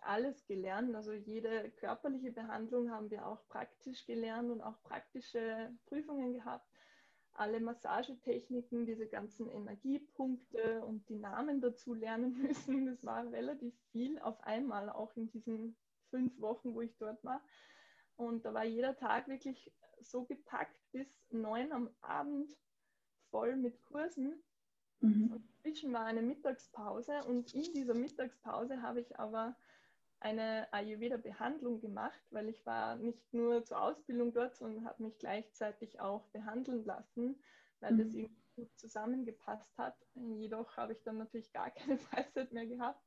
alles 0.00 0.46
gelernt. 0.46 0.94
Also 0.94 1.12
jede 1.12 1.70
körperliche 1.72 2.32
Behandlung 2.32 2.90
haben 2.90 3.10
wir 3.10 3.26
auch 3.26 3.46
praktisch 3.48 4.04
gelernt 4.06 4.50
und 4.50 4.60
auch 4.60 4.82
praktische 4.82 5.72
Prüfungen 5.86 6.34
gehabt 6.34 6.68
alle 7.38 7.60
Massagetechniken, 7.60 8.86
diese 8.86 9.06
ganzen 9.06 9.48
Energiepunkte 9.48 10.84
und 10.84 11.08
die 11.08 11.16
Namen 11.16 11.60
dazu 11.60 11.94
lernen 11.94 12.36
müssen. 12.42 12.86
Das 12.86 13.04
war 13.04 13.30
relativ 13.30 13.74
viel 13.92 14.18
auf 14.18 14.40
einmal, 14.42 14.90
auch 14.90 15.14
in 15.16 15.30
diesen 15.30 15.76
fünf 16.10 16.40
Wochen, 16.40 16.74
wo 16.74 16.80
ich 16.80 16.96
dort 16.98 17.22
war. 17.24 17.42
Und 18.16 18.44
da 18.44 18.54
war 18.54 18.64
jeder 18.64 18.96
Tag 18.96 19.28
wirklich 19.28 19.72
so 20.00 20.24
gepackt 20.24 20.78
bis 20.92 21.26
neun 21.30 21.72
am 21.72 21.90
Abend 22.00 22.50
voll 23.30 23.56
mit 23.56 23.82
Kursen. 23.82 24.42
Mhm. 25.00 25.32
Und 25.32 25.44
dazwischen 25.44 25.92
war 25.92 26.06
eine 26.06 26.22
Mittagspause 26.22 27.24
und 27.24 27.52
in 27.52 27.72
dieser 27.74 27.94
Mittagspause 27.94 28.80
habe 28.80 29.00
ich 29.00 29.18
aber 29.18 29.56
eine 30.20 30.72
Ayurveda-Behandlung 30.72 31.80
gemacht, 31.80 32.20
weil 32.30 32.48
ich 32.48 32.64
war 32.64 32.96
nicht 32.96 33.32
nur 33.32 33.64
zur 33.64 33.80
Ausbildung 33.80 34.32
dort, 34.32 34.56
sondern 34.56 34.86
habe 34.86 35.02
mich 35.02 35.18
gleichzeitig 35.18 36.00
auch 36.00 36.26
behandeln 36.28 36.84
lassen, 36.84 37.40
weil 37.80 37.92
mhm. 37.92 37.98
das 37.98 38.14
irgendwie 38.14 38.46
gut 38.56 38.78
zusammengepasst 38.78 39.76
hat. 39.76 39.96
Jedoch 40.14 40.76
habe 40.76 40.92
ich 40.92 41.02
dann 41.02 41.18
natürlich 41.18 41.52
gar 41.52 41.70
keine 41.72 41.98
Freizeit 41.98 42.52
mehr 42.52 42.66
gehabt. 42.66 43.02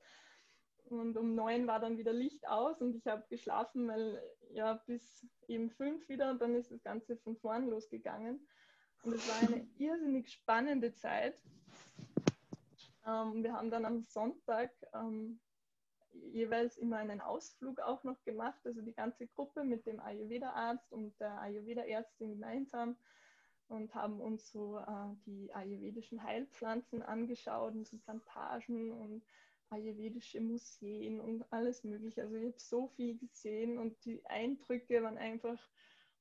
Und 0.86 1.18
um 1.18 1.36
neun 1.36 1.68
war 1.68 1.80
dann 1.80 1.98
wieder 1.98 2.14
Licht 2.14 2.48
aus 2.48 2.82
und 2.82 2.96
ich 2.96 3.06
habe 3.06 3.24
geschlafen, 3.30 3.88
weil 3.88 4.24
ja 4.52 4.74
bis 4.88 5.26
eben 5.48 5.70
fünf 5.70 6.08
wieder 6.10 6.32
und 6.32 6.42
dann 6.42 6.56
ist 6.56 6.72
das 6.72 6.82
Ganze 6.82 7.18
von 7.18 7.38
vorn 7.38 7.70
losgegangen. 7.70 8.48
Und 9.04 9.14
es 9.14 9.28
war 9.28 9.48
eine 9.48 9.68
irrsinnig 9.78 10.32
spannende 10.32 10.94
Zeit. 10.96 11.42
Ähm, 13.06 13.44
wir 13.44 13.54
haben 13.54 13.70
dann 13.70 13.86
am 13.86 14.04
Sonntag 14.04 14.72
ähm, 14.94 15.40
jeweils 16.14 16.78
immer 16.78 16.98
einen 16.98 17.22
Ausflug 17.22 17.80
auch 17.80 18.04
noch 18.04 18.22
gemacht, 18.24 18.60
also 18.64 18.82
die 18.82 18.94
ganze 18.94 19.28
Gruppe 19.28 19.64
mit 19.64 19.86
dem 19.86 20.00
Ayurveda-Arzt 20.00 20.92
und 20.92 21.20
der 21.20 21.40
Ayurveda-Ärztin 21.42 22.30
gemeinsam 22.30 22.96
und 23.68 23.94
haben 23.94 24.20
uns 24.20 24.52
so 24.52 24.80
äh, 24.80 25.16
die 25.26 25.54
ayurvedischen 25.54 26.24
Heilpflanzen 26.24 27.04
angeschaut 27.04 27.74
und 27.74 27.88
so 27.88 27.98
Plantagen 27.98 28.92
und 28.92 29.24
ayurvedische 29.70 30.42
Museen 30.42 31.20
und 31.20 31.46
alles 31.52 31.84
mögliche. 31.84 32.24
Also 32.24 32.36
ich 32.36 32.46
habe 32.46 32.60
so 32.60 32.88
viel 32.96 33.18
gesehen 33.18 33.78
und 33.78 34.04
die 34.06 34.26
Eindrücke 34.26 35.04
waren 35.04 35.18
einfach 35.18 35.60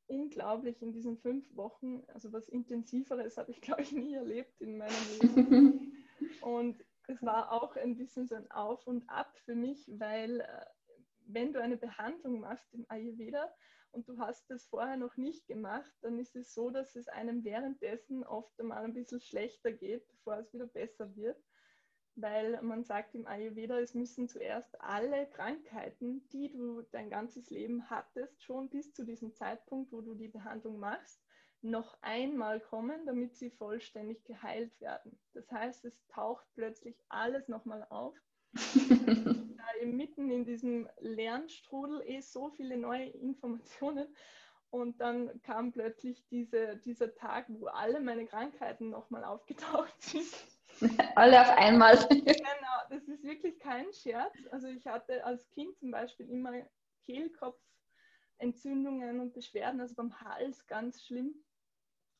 unglaublich 0.06 0.82
in 0.82 0.92
diesen 0.92 1.16
fünf 1.18 1.44
Wochen. 1.56 2.02
Also 2.08 2.32
was 2.32 2.48
Intensiveres 2.48 3.38
habe 3.38 3.50
ich, 3.50 3.60
glaube 3.62 3.82
ich, 3.82 3.92
nie 3.92 4.14
erlebt 4.14 4.60
in 4.60 4.76
meinem 4.76 5.20
Leben. 5.20 5.92
und 6.42 6.84
es 7.08 7.22
war 7.22 7.52
auch 7.52 7.74
ein 7.76 7.96
bisschen 7.96 8.28
so 8.28 8.34
ein 8.34 8.50
Auf 8.50 8.86
und 8.86 9.08
Ab 9.08 9.36
für 9.44 9.54
mich, 9.54 9.90
weil 9.98 10.40
äh, 10.40 10.66
wenn 11.26 11.52
du 11.52 11.60
eine 11.60 11.76
Behandlung 11.76 12.40
machst 12.40 12.72
im 12.74 12.84
Ayurveda 12.88 13.52
und 13.92 14.08
du 14.08 14.18
hast 14.18 14.48
das 14.50 14.66
vorher 14.66 14.96
noch 14.96 15.16
nicht 15.16 15.46
gemacht, 15.46 15.90
dann 16.02 16.18
ist 16.18 16.36
es 16.36 16.52
so, 16.52 16.70
dass 16.70 16.96
es 16.96 17.08
einem 17.08 17.44
währenddessen 17.44 18.24
oft 18.24 18.58
einmal 18.60 18.84
ein 18.84 18.92
bisschen 18.92 19.20
schlechter 19.20 19.72
geht, 19.72 20.06
bevor 20.08 20.36
es 20.36 20.52
wieder 20.52 20.66
besser 20.66 21.16
wird. 21.16 21.42
Weil 22.14 22.60
man 22.62 22.84
sagt 22.84 23.14
im 23.14 23.26
Ayurveda, 23.26 23.78
es 23.78 23.94
müssen 23.94 24.28
zuerst 24.28 24.78
alle 24.80 25.28
Krankheiten, 25.30 26.28
die 26.30 26.50
du 26.50 26.82
dein 26.90 27.08
ganzes 27.08 27.48
Leben 27.48 27.88
hattest, 27.88 28.42
schon 28.42 28.68
bis 28.68 28.92
zu 28.92 29.04
diesem 29.04 29.32
Zeitpunkt, 29.32 29.92
wo 29.92 30.02
du 30.02 30.14
die 30.14 30.28
Behandlung 30.28 30.78
machst, 30.78 31.22
noch 31.62 31.96
einmal 32.02 32.60
kommen, 32.60 33.06
damit 33.06 33.36
sie 33.36 33.50
vollständig 33.50 34.24
geheilt 34.24 34.78
werden. 34.80 35.18
Das 35.34 35.50
heißt, 35.50 35.84
es 35.84 36.06
taucht 36.08 36.46
plötzlich 36.54 36.96
alles 37.08 37.48
nochmal 37.48 37.86
auf. 37.90 38.14
da 38.54 39.84
mitten 39.84 40.30
in 40.30 40.44
diesem 40.44 40.88
Lernstrudel 41.00 42.02
eh 42.06 42.20
so 42.20 42.50
viele 42.50 42.76
neue 42.76 43.06
Informationen. 43.06 44.06
Und 44.70 45.00
dann 45.00 45.42
kam 45.42 45.72
plötzlich 45.72 46.24
diese, 46.28 46.76
dieser 46.76 47.12
Tag, 47.14 47.46
wo 47.48 47.66
alle 47.66 48.00
meine 48.00 48.26
Krankheiten 48.26 48.90
nochmal 48.90 49.24
aufgetaucht 49.24 50.00
sind. 50.02 50.28
Alle 51.16 51.40
auf 51.40 51.50
einmal. 51.56 51.96
Genau, 52.08 52.82
das 52.90 53.08
ist 53.08 53.24
wirklich 53.24 53.58
kein 53.58 53.90
Scherz. 53.92 54.36
Also 54.50 54.68
ich 54.68 54.86
hatte 54.86 55.24
als 55.24 55.48
Kind 55.50 55.76
zum 55.78 55.90
Beispiel 55.90 56.28
immer 56.28 56.52
Kehlkopfentzündungen 57.04 59.20
und 59.20 59.32
Beschwerden, 59.32 59.80
also 59.80 59.94
beim 59.94 60.20
Hals 60.20 60.66
ganz 60.66 61.02
schlimm 61.02 61.42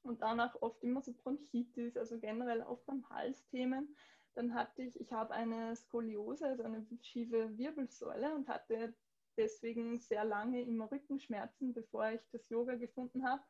und 0.02 0.22
danach 0.22 0.54
oft 0.62 0.82
immer 0.82 1.02
so 1.02 1.12
Bronchitis, 1.12 1.96
also 1.96 2.18
generell 2.18 2.62
auch 2.62 2.80
beim 2.84 3.08
Halsthemen. 3.10 3.94
Dann 4.34 4.54
hatte 4.54 4.82
ich, 4.82 4.98
ich 5.00 5.12
habe 5.12 5.34
eine 5.34 5.74
Skoliose, 5.74 6.46
also 6.46 6.62
eine 6.62 6.86
schiefe 7.02 7.56
Wirbelsäule 7.58 8.34
und 8.34 8.48
hatte 8.48 8.94
deswegen 9.36 9.98
sehr 9.98 10.24
lange 10.24 10.62
immer 10.62 10.90
Rückenschmerzen, 10.90 11.72
bevor 11.72 12.10
ich 12.10 12.20
das 12.32 12.48
Yoga 12.48 12.76
gefunden 12.76 13.26
habe. 13.28 13.42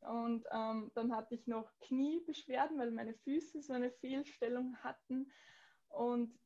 Und 0.00 0.44
ähm, 0.52 0.90
dann 0.94 1.14
hatte 1.14 1.34
ich 1.34 1.46
noch 1.46 1.70
Kniebeschwerden, 1.80 2.78
weil 2.78 2.90
meine 2.90 3.14
Füße 3.14 3.62
so 3.62 3.72
eine 3.72 3.90
Fehlstellung 3.90 4.76
hatten. 4.78 5.32
Und 5.88 6.38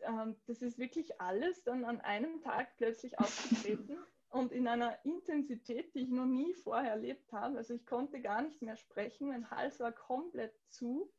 ähm, 0.00 0.36
das 0.46 0.62
ist 0.62 0.78
wirklich 0.78 1.20
alles 1.20 1.62
dann 1.64 1.84
an 1.84 2.00
einem 2.00 2.40
Tag 2.42 2.76
plötzlich 2.76 3.18
aufgetreten 3.18 3.98
und 4.30 4.52
in 4.52 4.68
einer 4.68 5.04
Intensität, 5.04 5.94
die 5.94 6.00
ich 6.00 6.10
noch 6.10 6.26
nie 6.26 6.54
vorher 6.54 6.92
erlebt 6.92 7.32
habe. 7.32 7.56
Also 7.56 7.74
ich 7.74 7.86
konnte 7.86 8.20
gar 8.20 8.42
nicht 8.42 8.60
mehr 8.62 8.76
sprechen, 8.76 9.28
mein 9.28 9.50
Hals 9.50 9.80
war 9.80 9.92
komplett 9.92 10.54
zu 10.68 11.10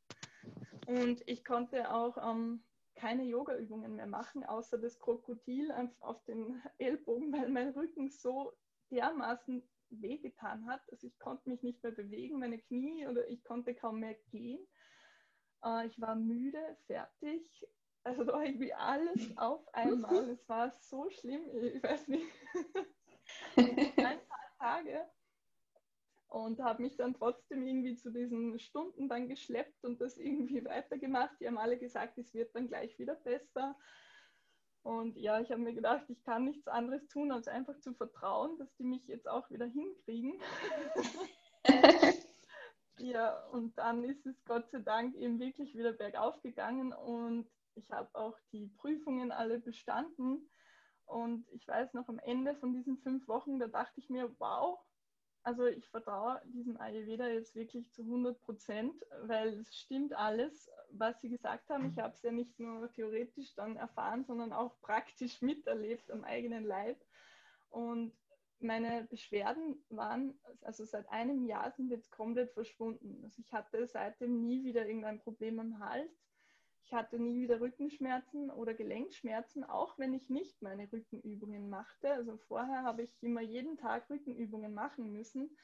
und 0.88 1.22
ich 1.28 1.44
konnte 1.44 1.92
auch 1.92 2.18
ähm, 2.18 2.64
keine 2.96 3.24
Yoga-Übungen 3.24 3.96
mehr 3.96 4.08
machen, 4.08 4.44
außer 4.44 4.78
das 4.78 5.00
Krokodil 5.00 5.72
auf 6.00 6.24
den 6.26 6.62
Ellbogen, 6.78 7.32
weil 7.32 7.50
mein 7.50 7.70
Rücken 7.70 8.10
so 8.10 8.54
dermaßen 8.92 9.64
wehgetan 9.90 10.66
hat. 10.68 10.82
Also 10.92 11.08
ich 11.08 11.18
konnte 11.20 11.50
mich 11.50 11.64
nicht 11.64 11.82
mehr 11.82 11.92
bewegen, 11.92 12.40
meine 12.40 12.60
Knie 12.60 13.08
oder 13.08 13.28
ich 13.28 13.44
konnte 13.44 13.74
kaum 13.74 14.00
mehr 14.00 14.16
gehen. 14.32 14.60
Äh, 15.64 15.88
ich 15.88 16.00
war 16.00 16.16
müde, 16.16 16.78
fertig. 16.86 17.68
Also 18.04 18.24
irgendwie 18.24 18.74
alles 18.74 19.38
auf 19.38 19.68
einmal. 19.74 20.30
Es 20.30 20.48
war 20.48 20.72
so 20.72 21.10
schlimm, 21.10 21.42
ich 21.62 21.84
weiß 21.84 22.08
nicht. 22.08 22.28
ein 23.56 23.96
paar 23.96 24.58
Tage 24.60 25.10
und 26.30 26.60
habe 26.62 26.84
mich 26.84 26.96
dann 26.96 27.16
trotzdem 27.16 27.66
irgendwie 27.66 27.96
zu 27.96 28.12
diesen 28.12 28.60
Stunden 28.60 29.10
dann 29.10 29.28
geschleppt 29.28 29.84
und 29.84 30.00
das 30.00 30.18
irgendwie 30.18 30.64
weitergemacht. 30.66 31.36
Die 31.40 31.48
haben 31.48 31.58
alle 31.58 31.78
gesagt, 31.78 32.18
es 32.18 32.34
wird 32.34 32.56
dann 32.56 32.68
gleich 32.68 32.98
wieder 33.00 33.16
besser. 33.16 33.76
Und 34.84 35.18
ja, 35.18 35.42
ich 35.42 35.52
habe 35.52 35.62
mir 35.62 35.74
gedacht, 35.74 36.06
ich 36.08 36.24
kann 36.24 36.46
nichts 36.46 36.68
anderes 36.68 37.08
tun, 37.10 37.32
als 37.32 37.48
einfach 37.48 37.78
zu 37.80 37.94
vertrauen, 37.94 38.58
dass 38.58 38.74
die 38.76 38.84
mich 38.84 39.06
jetzt 39.08 39.28
auch 39.28 39.50
wieder 39.50 39.66
hinkriegen. 39.66 40.40
ja, 43.00 43.46
und 43.48 43.78
dann 43.78 44.04
ist 44.04 44.26
es 44.26 44.44
Gott 44.46 44.70
sei 44.72 44.80
Dank 44.80 45.16
eben 45.16 45.40
wirklich 45.40 45.76
wieder 45.76 45.92
bergauf 45.92 46.42
gegangen 46.42 46.94
und 46.94 47.50
ich 47.76 47.92
habe 47.92 48.10
auch 48.14 48.38
die 48.52 48.68
Prüfungen 48.68 49.32
alle 49.32 49.60
bestanden. 49.60 50.50
Und 51.10 51.48
ich 51.52 51.68
weiß 51.68 51.96
noch 51.96 52.08
am 52.08 52.20
Ende 52.20 52.56
von 52.56 52.72
diesen 52.72 52.98
fünf 52.98 53.28
Wochen, 53.28 53.58
da 53.58 53.68
dachte 53.68 54.00
ich 54.00 54.10
mir, 54.12 54.30
wow, 54.38 54.80
also 55.42 55.66
ich 55.66 55.90
vertraue 55.90 56.40
diesem 56.46 56.80
Ayurveda 56.80 57.28
jetzt 57.28 57.56
wirklich 57.56 57.92
zu 57.92 58.04
100 58.04 58.40
Prozent, 58.42 58.94
weil 59.24 59.60
es 59.60 59.76
stimmt 59.76 60.14
alles, 60.14 60.70
was 60.92 61.20
Sie 61.20 61.30
gesagt 61.30 61.70
haben. 61.70 61.88
Ich 61.88 61.98
habe 61.98 62.14
es 62.14 62.22
ja 62.22 62.32
nicht 62.32 62.60
nur 62.60 62.92
theoretisch 62.92 63.56
dann 63.56 63.76
erfahren, 63.76 64.24
sondern 64.24 64.54
auch 64.54 64.80
praktisch 64.82 65.42
miterlebt 65.42 66.12
am 66.12 66.24
eigenen 66.24 66.64
Leib. 66.64 67.04
Und 67.70 68.14
meine 68.60 69.06
Beschwerden 69.06 69.84
waren, 69.90 70.40
also 70.62 70.86
seit 70.86 71.10
einem 71.10 71.46
Jahr 71.46 71.72
sind 71.72 71.90
jetzt 71.90 72.12
komplett 72.12 72.52
verschwunden. 72.52 73.22
Also 73.24 73.42
ich 73.42 73.52
hatte 73.52 73.88
seitdem 73.88 74.42
nie 74.42 74.64
wieder 74.64 74.86
irgendein 74.86 75.20
Problem 75.20 75.60
am 75.60 75.80
Hals. 75.80 76.29
Ich 76.90 76.96
hatte 76.96 77.20
nie 77.20 77.40
wieder 77.40 77.62
Rückenschmerzen 77.62 78.50
oder 78.50 78.74
Gelenkschmerzen, 78.74 79.64
auch 79.64 80.00
wenn 80.00 80.12
ich 80.12 80.28
nicht 80.32 80.60
meine 80.64 80.92
Rückenübungen 80.92 81.70
machte. 81.70 82.12
Also 82.12 82.36
vorher 82.48 82.82
habe 82.82 83.04
ich 83.04 83.12
immer 83.22 83.42
jeden 83.42 83.78
Tag 83.78 84.10
Rückenübungen 84.10 84.74
machen 84.74 85.14
müssen. 85.14 85.56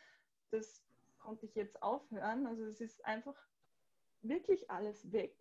Das 0.52 0.84
konnte 1.18 1.48
ich 1.48 1.56
jetzt 1.56 1.82
aufhören. 1.82 2.46
Also 2.46 2.66
es 2.66 2.80
ist 2.80 3.04
einfach 3.06 3.34
wirklich 4.22 4.70
alles 4.70 5.12
weg. 5.12 5.36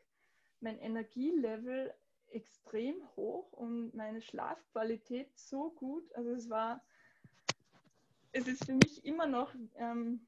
Mein 0.61 0.79
Energielevel 0.79 1.93
extrem 2.31 2.95
hoch 3.15 3.53
und 3.53 3.93
meine 3.95 4.23
Schlafqualität 4.23 5.39
so 5.39 5.69
gut. 5.69 6.11
Also 6.15 6.31
es 6.31 6.49
war, 6.49 6.83
es 8.33 8.49
ist 8.49 8.65
für 8.65 8.73
mich 8.73 9.05
immer 9.05 9.27
noch 9.27 9.55
ähm, 9.75 10.27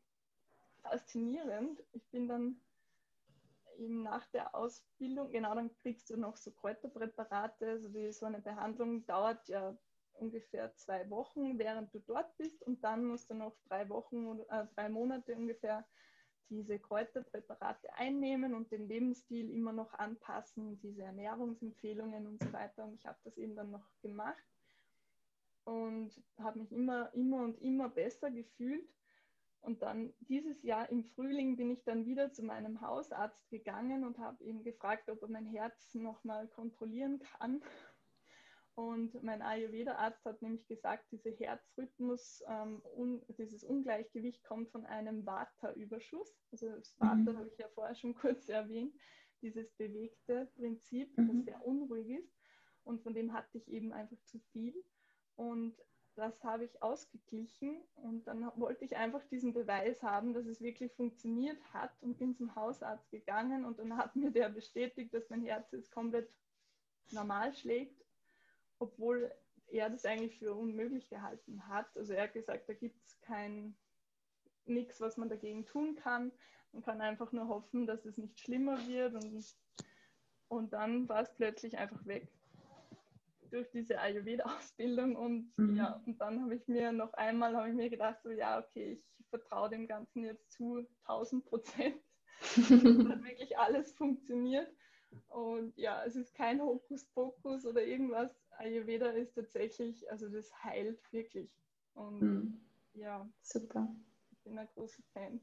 faszinierend. 0.83 1.83
Ich 1.95 2.07
bin 2.11 2.29
dann 2.29 2.61
eben 3.79 4.03
nach 4.03 4.27
der 4.29 4.55
Ausbildung, 4.55 5.31
genau, 5.31 5.55
dann 5.55 5.75
kriegst 5.79 6.11
du 6.11 6.17
noch 6.17 6.37
so 6.37 6.51
Kräuterpräparate. 6.51 7.69
Also 7.69 7.89
die, 7.89 8.13
so 8.13 8.27
eine 8.27 8.41
Behandlung 8.41 9.07
dauert 9.07 9.49
ja 9.49 9.77
ungefähr 10.15 10.75
zwei 10.77 11.09
Wochen, 11.11 11.59
während 11.59 11.93
du 11.95 12.01
dort 12.01 12.37
bist 12.39 12.63
und 12.63 12.83
dann 12.83 13.05
musst 13.05 13.31
du 13.31 13.35
noch 13.35 13.55
drei 13.69 13.89
Wochen 13.89 14.41
äh, 14.49 14.67
drei 14.75 14.89
Monate 14.89 15.35
ungefähr 15.37 15.85
diese 16.49 16.79
Kräuterpräparate 16.79 17.93
einnehmen 17.95 18.55
und 18.55 18.71
den 18.71 18.89
Lebensstil 18.89 19.51
immer 19.51 19.73
noch 19.73 19.93
anpassen, 19.95 20.79
diese 20.81 21.03
Ernährungsempfehlungen 21.03 22.27
und 22.27 22.43
so 22.43 22.53
weiter. 22.53 22.85
Und 22.85 22.95
ich 22.95 23.07
habe 23.07 23.19
das 23.25 23.37
eben 23.37 23.57
dann 23.57 23.71
noch 23.71 23.85
gemacht 24.03 24.45
und 25.65 26.13
habe 26.39 26.61
mich 26.61 26.73
immer, 26.73 27.13
immer 27.15 27.43
und 27.43 27.61
immer 27.61 27.89
besser 27.89 28.31
gefühlt. 28.31 28.89
Und 29.67 29.83
dann 29.83 30.15
dieses 30.21 30.63
Jahr 30.63 30.89
im 30.91 31.03
Frühling 31.03 31.57
bin 31.57 31.73
ich 31.73 31.83
dann 31.83 32.07
wieder 32.07 32.31
zu 32.31 32.45
meinem 32.45 32.81
Hausarzt 32.81 33.51
gegangen 33.51 34.05
und 34.05 34.17
habe 34.19 34.45
ihn 34.45 34.63
gefragt, 34.63 35.11
ob 35.11 35.21
er 35.23 35.29
mein 35.29 35.45
Herz 35.45 35.93
nochmal 35.95 36.47
kontrollieren 36.47 37.19
kann. 37.19 37.61
Und 38.77 39.21
mein 39.25 39.43
Ayurveda-Arzt 39.43 40.25
hat 40.25 40.41
nämlich 40.41 40.69
gesagt, 40.69 41.11
dieser 41.11 41.33
Herzrhythmus, 41.33 42.45
ähm, 42.47 42.81
un, 42.95 43.23
dieses 43.39 43.65
Ungleichgewicht 43.65 44.45
kommt 44.45 44.71
von 44.71 44.87
einem 44.87 45.27
Vata-Überschuss. 45.27 46.39
Also 46.53 46.69
das 46.69 46.95
Vata 47.01 47.33
mhm. 47.33 47.37
habe 47.37 47.49
ich 47.49 47.59
ja 47.59 47.69
vorher 47.71 47.97
schon 47.97 48.15
kurz 48.15 48.49
erwähnt, 48.49 48.95
dieses 49.43 49.73
bewegte 49.73 50.49
Prinzip, 50.55 51.19
mhm. 51.19 51.27
das 51.27 51.45
sehr 51.45 51.67
unruhig 51.67 52.09
ist. 52.11 52.33
Und 52.85 53.03
von 53.03 53.15
dem 53.15 53.33
hatte 53.33 53.59
ich 53.59 53.67
eben 53.67 53.93
einfach 53.93 54.23
zu 54.27 54.39
viel. 54.53 54.75
Und 55.35 55.75
das 56.17 56.43
habe 56.43 56.65
ich 56.65 56.83
ausgeglichen 56.83 57.77
und 57.97 58.27
dann 58.27 58.51
wollte 58.57 58.85
ich 58.85 58.97
einfach 58.97 59.23
diesen 59.27 59.53
Beweis 59.53 60.03
haben, 60.03 60.33
dass 60.33 60.47
es 60.47 60.63
wirklich 60.63 60.93
funktioniert 60.93 61.59
hat 61.75 61.93
und 62.01 62.19
bin 62.19 62.35
zum 62.35 62.55
Hausarzt 62.57 63.11
gegangen 63.11 63.67
und 63.67 63.79
dann 63.79 63.97
hat 63.97 64.17
mir 64.17 64.31
der 64.31 64.49
bestätigt, 64.49 65.13
dass 65.13 65.29
mein 65.29 65.43
Herz 65.43 65.71
jetzt 65.73 65.93
komplett 65.93 66.29
normal 67.11 67.53
schlägt, 67.55 68.03
obwohl 68.79 69.31
er 69.69 69.91
das 69.91 70.07
eigentlich 70.07 70.39
für 70.39 70.55
unmöglich 70.55 71.09
gehalten 71.11 71.69
hat. 71.69 71.97
Also 71.97 72.15
er 72.15 72.25
hat 72.25 72.33
gesagt, 72.33 72.69
da 72.69 72.73
gibt 72.73 72.99
es 73.07 73.21
kein 73.21 73.77
nichts, 74.65 75.01
was 75.01 75.19
man 75.19 75.29
dagegen 75.29 75.67
tun 75.67 75.97
kann. 75.97 76.33
Man 76.73 76.83
kann 76.83 77.01
einfach 77.03 77.31
nur 77.33 77.49
hoffen, 77.49 77.87
dass 77.87 78.07
es 78.07 78.17
nicht 78.17 78.41
schlimmer 78.41 78.87
wird 78.87 79.15
und, 79.15 79.45
und 80.49 80.73
dann 80.73 81.09
war 81.09 81.21
es 81.21 81.35
plötzlich 81.35 81.77
einfach 81.77 82.05
weg 82.07 82.29
durch 83.57 83.71
diese 83.71 83.99
Ayurveda-Ausbildung 83.99 85.17
und 85.17 85.53
mhm. 85.57 85.77
ja, 85.77 86.03
und 86.07 86.21
dann 86.21 86.43
habe 86.43 86.55
ich 86.55 86.69
mir 86.69 86.93
noch 86.93 87.13
einmal 87.15 87.57
habe 87.57 87.71
ich 87.71 87.75
mir 87.75 87.89
gedacht, 87.89 88.19
so 88.23 88.31
ja, 88.31 88.59
okay, 88.59 89.01
ich 89.19 89.27
vertraue 89.29 89.71
dem 89.71 89.89
Ganzen 89.89 90.25
jetzt 90.25 90.53
zu 90.53 90.87
1000 91.07 91.45
Prozent. 91.47 91.97
hat 92.41 93.25
wirklich 93.25 93.57
alles 93.59 93.93
funktioniert. 93.95 94.71
Und 95.29 95.75
ja, 95.79 96.05
es 96.05 96.17
ist 96.17 96.35
kein 96.35 96.61
Hokuspokus 96.61 97.65
oder 97.65 97.83
irgendwas. 97.83 98.31
Ayurveda 98.59 99.09
ist 99.09 99.35
tatsächlich, 99.35 100.11
also 100.11 100.29
das 100.29 100.53
heilt 100.63 101.01
wirklich. 101.13 101.51
Und 101.95 102.21
mhm. 102.21 102.61
ja, 102.93 103.27
super. 103.41 103.89
Bin 104.47 104.61
ein 104.61 104.69
großer 104.77 105.03
Fan. 105.13 105.41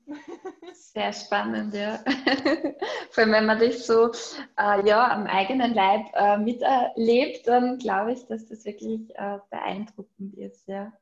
Sehr 0.74 1.12
spannend, 1.12 1.74
ja. 1.74 1.98
Vor 3.12 3.24
allem, 3.24 3.34
wenn 3.34 3.46
man 3.46 3.60
das 3.60 3.86
so 3.86 4.12
äh, 4.58 4.88
ja, 4.88 5.12
am 5.12 5.28
eigenen 5.28 5.74
Leib 5.74 6.06
äh, 6.14 6.38
miterlebt, 6.38 7.46
dann 7.46 7.80
glaube 7.80 8.14
ich, 8.14 8.26
dass 8.28 8.48
das 8.48 8.64
wirklich 8.64 9.14
äh, 9.16 9.40
beeindruckend 9.50 10.36
ist, 10.38 10.70
ja. 10.70 10.94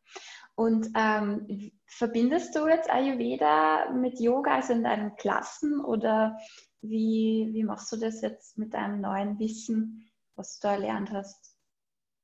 Und 0.55 0.89
ähm, 0.95 1.71
verbindest 1.85 2.55
du 2.55 2.65
jetzt 2.67 2.89
Ayurveda 2.89 3.91
mit 3.91 4.19
Yoga, 4.19 4.55
also 4.55 4.73
in 4.73 4.83
deinen 4.83 5.15
Klassen, 5.17 5.79
oder 5.79 6.39
wie, 6.81 7.49
wie 7.51 7.63
machst 7.63 7.91
du 7.91 7.97
das 7.97 8.21
jetzt 8.21 8.57
mit 8.57 8.73
deinem 8.73 8.99
neuen 8.99 9.37
Wissen, 9.37 10.09
was 10.35 10.57
du 10.57 10.69
da 10.69 10.73
erlernt 10.73 11.11
hast? 11.11 11.50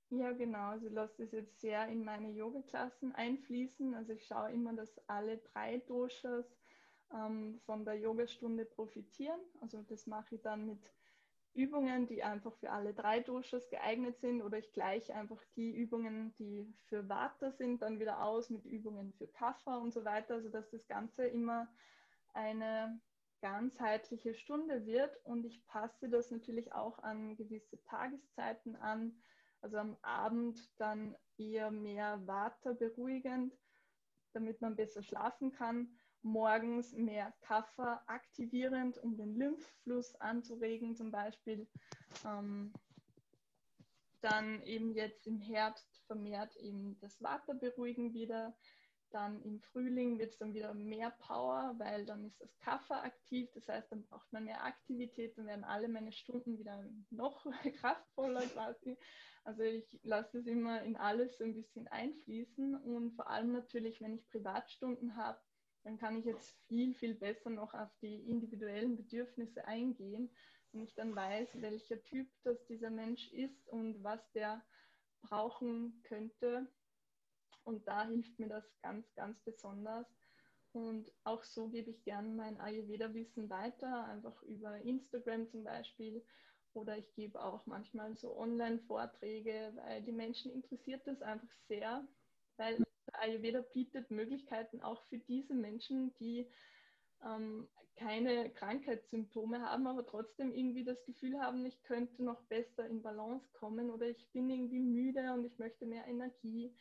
Ja, 0.10 0.32
genau. 0.32 0.70
Also 0.70 0.88
ich 0.88 0.94
lasse 0.94 1.24
das 1.24 1.32
jetzt 1.34 1.60
sehr 1.60 1.88
in 1.88 2.04
meine 2.04 2.32
Yoga-Klassen 2.32 3.14
einfließen. 3.14 3.94
Also 3.94 4.14
ich 4.14 4.26
schaue 4.26 4.52
immer, 4.52 4.74
dass 4.74 4.98
alle 5.10 5.38
drei 5.38 5.80
Doshas 5.80 6.46
ähm, 7.14 7.60
von 7.66 7.84
der 7.84 7.96
Yogastunde 7.96 8.66
profitieren. 8.66 9.40
Also 9.62 9.82
das 9.84 10.08
mache 10.08 10.36
ich 10.36 10.42
dann 10.42 10.66
mit 10.66 10.94
Übungen, 11.54 12.08
die 12.08 12.24
einfach 12.24 12.56
für 12.56 12.70
alle 12.72 12.94
drei 12.94 13.20
Doshas 13.20 13.70
geeignet 13.70 14.20
sind 14.20 14.42
oder 14.42 14.60
ich 14.60 14.72
gleiche 14.72 15.14
einfach 15.16 15.44
die 15.56 15.72
Übungen, 15.76 16.34
die 16.36 16.74
für 16.86 17.10
Vata 17.10 17.52
sind, 17.52 17.82
dann 17.82 18.00
wieder 18.00 18.24
aus 18.24 18.50
mit 18.50 18.66
Übungen 18.66 19.12
für 19.14 19.28
Kapha 19.28 19.78
und 19.78 19.92
so 19.94 20.06
weiter. 20.06 20.36
Also 20.36 20.50
dass 20.50 20.70
das 20.70 20.88
Ganze 20.88 21.26
immer 21.28 21.68
eine 22.34 23.02
ganzheitliche 23.42 24.36
Stunde 24.36 24.86
wird 24.86 25.18
und 25.26 25.46
ich 25.46 25.66
passe 25.68 26.10
das 26.10 26.32
natürlich 26.32 26.74
auch 26.74 27.00
an 27.00 27.36
gewisse 27.36 27.82
Tageszeiten 27.84 28.76
an. 28.78 29.22
Also 29.62 29.78
am 29.78 29.98
Abend 30.02 30.60
dann 30.78 31.16
eher 31.38 31.72
mehr 31.72 32.26
Water 32.28 32.74
beruhigend, 32.74 33.58
damit 34.34 34.62
man 34.62 34.76
besser 34.76 35.04
schlafen 35.04 35.52
kann. 35.52 35.98
Morgens 36.22 36.94
mehr 36.94 37.34
Kaffer 37.42 38.04
aktivierend, 38.08 38.98
um 38.98 39.18
den 39.18 39.36
Lymphfluss 39.36 40.16
anzuregen 40.16 40.96
zum 40.96 41.12
Beispiel. 41.12 41.68
Ähm, 42.26 42.74
dann 44.22 44.62
eben 44.64 44.92
jetzt 44.92 45.28
im 45.28 45.40
Herbst 45.40 46.04
vermehrt 46.08 46.56
eben 46.58 47.00
das 47.00 47.22
Water 47.22 47.54
beruhigen 47.54 48.14
wieder 48.14 48.58
dann 49.12 49.42
im 49.44 49.60
Frühling 49.60 50.20
wird 50.20 50.34
es 50.34 50.38
dann 50.38 50.54
wieder 50.54 50.74
mehr 50.74 51.12
Power, 51.12 51.76
weil 51.78 52.06
dann 52.06 52.26
ist 52.26 52.40
das 52.42 52.58
Kaffer 52.60 53.04
aktiv. 53.04 53.50
Das 53.54 53.68
heißt, 53.68 53.92
dann 53.92 54.04
braucht 54.04 54.32
man 54.32 54.46
mehr 54.46 54.64
Aktivität, 54.64 55.38
dann 55.38 55.48
werden 55.48 55.64
alle 55.64 55.88
meine 55.88 56.12
Stunden 56.12 56.58
wieder 56.58 56.84
noch 57.10 57.46
kraftvoller 57.80 58.46
quasi. 58.48 58.98
Also 59.44 59.64
ich 59.64 60.00
lasse 60.04 60.40
es 60.40 60.48
immer 60.48 60.82
in 60.84 60.98
alles 60.98 61.38
so 61.38 61.46
ein 61.46 61.54
bisschen 61.54 61.88
einfließen 61.88 62.76
und 62.76 63.16
vor 63.16 63.30
allem 63.30 63.54
natürlich, 63.54 64.02
wenn 64.02 64.16
ich 64.16 64.28
Privatstunden 64.28 65.16
habe, 65.16 65.40
dann 65.84 65.98
kann 65.98 66.18
ich 66.18 66.26
jetzt 66.26 66.58
viel, 66.68 66.94
viel 66.94 67.16
besser 67.16 67.50
noch 67.50 67.74
auf 67.74 67.90
die 68.02 68.30
individuellen 68.30 68.98
Bedürfnisse 68.98 69.66
eingehen 69.66 70.30
und 70.74 70.82
ich 70.82 70.94
dann 70.96 71.16
weiß, 71.16 71.62
welcher 71.62 72.04
Typ 72.04 72.28
das 72.44 72.66
dieser 72.66 72.90
Mensch 72.90 73.32
ist 73.32 73.70
und 73.70 74.04
was 74.04 74.20
der 74.34 74.62
brauchen 75.22 76.02
könnte 76.04 76.68
und 77.68 77.88
da 77.88 78.08
hilft 78.08 78.40
mir 78.40 78.48
das 78.48 78.64
ganz, 78.82 79.14
ganz 79.14 79.40
besonders. 79.42 80.08
Und 80.72 81.12
auch 81.24 81.44
so 81.44 81.68
gebe 81.68 81.90
ich 81.92 82.04
gerne 82.04 82.30
mein 82.30 82.60
Ayurveda-Wissen 82.60 83.50
weiter, 83.50 84.06
einfach 84.06 84.42
über 84.44 84.78
Instagram 84.82 85.50
zum 85.50 85.64
Beispiel. 85.64 86.24
Oder 86.74 86.98
ich 86.98 87.14
gebe 87.16 87.44
auch 87.44 87.66
manchmal 87.66 88.16
so 88.16 88.38
Online-Vorträge, 88.38 89.74
weil 89.76 90.02
die 90.04 90.12
Menschen 90.12 90.52
interessiert 90.52 91.06
das 91.08 91.22
einfach 91.22 91.50
sehr, 91.68 92.08
weil 92.58 92.84
Ayurveda 93.14 93.62
bietet 93.74 94.12
Möglichkeiten 94.12 94.82
auch 94.82 95.02
für 95.04 95.18
diese 95.18 95.54
Menschen, 95.54 96.14
die 96.20 96.48
ähm, 97.26 97.68
keine 97.96 98.52
Krankheitssymptome 98.52 99.62
haben, 99.62 99.88
aber 99.88 100.06
trotzdem 100.06 100.54
irgendwie 100.54 100.84
das 100.84 101.04
Gefühl 101.06 101.40
haben, 101.40 101.66
ich 101.66 101.82
könnte 101.84 102.24
noch 102.24 102.42
besser 102.44 102.88
in 102.88 103.02
Balance 103.02 103.50
kommen 103.54 103.90
oder 103.90 104.08
ich 104.08 104.30
bin 104.32 104.50
irgendwie 104.50 104.80
müde 104.80 105.34
und 105.34 105.46
ich 105.46 105.58
möchte 105.58 105.86
mehr 105.86 106.06
Energie. 106.06 106.76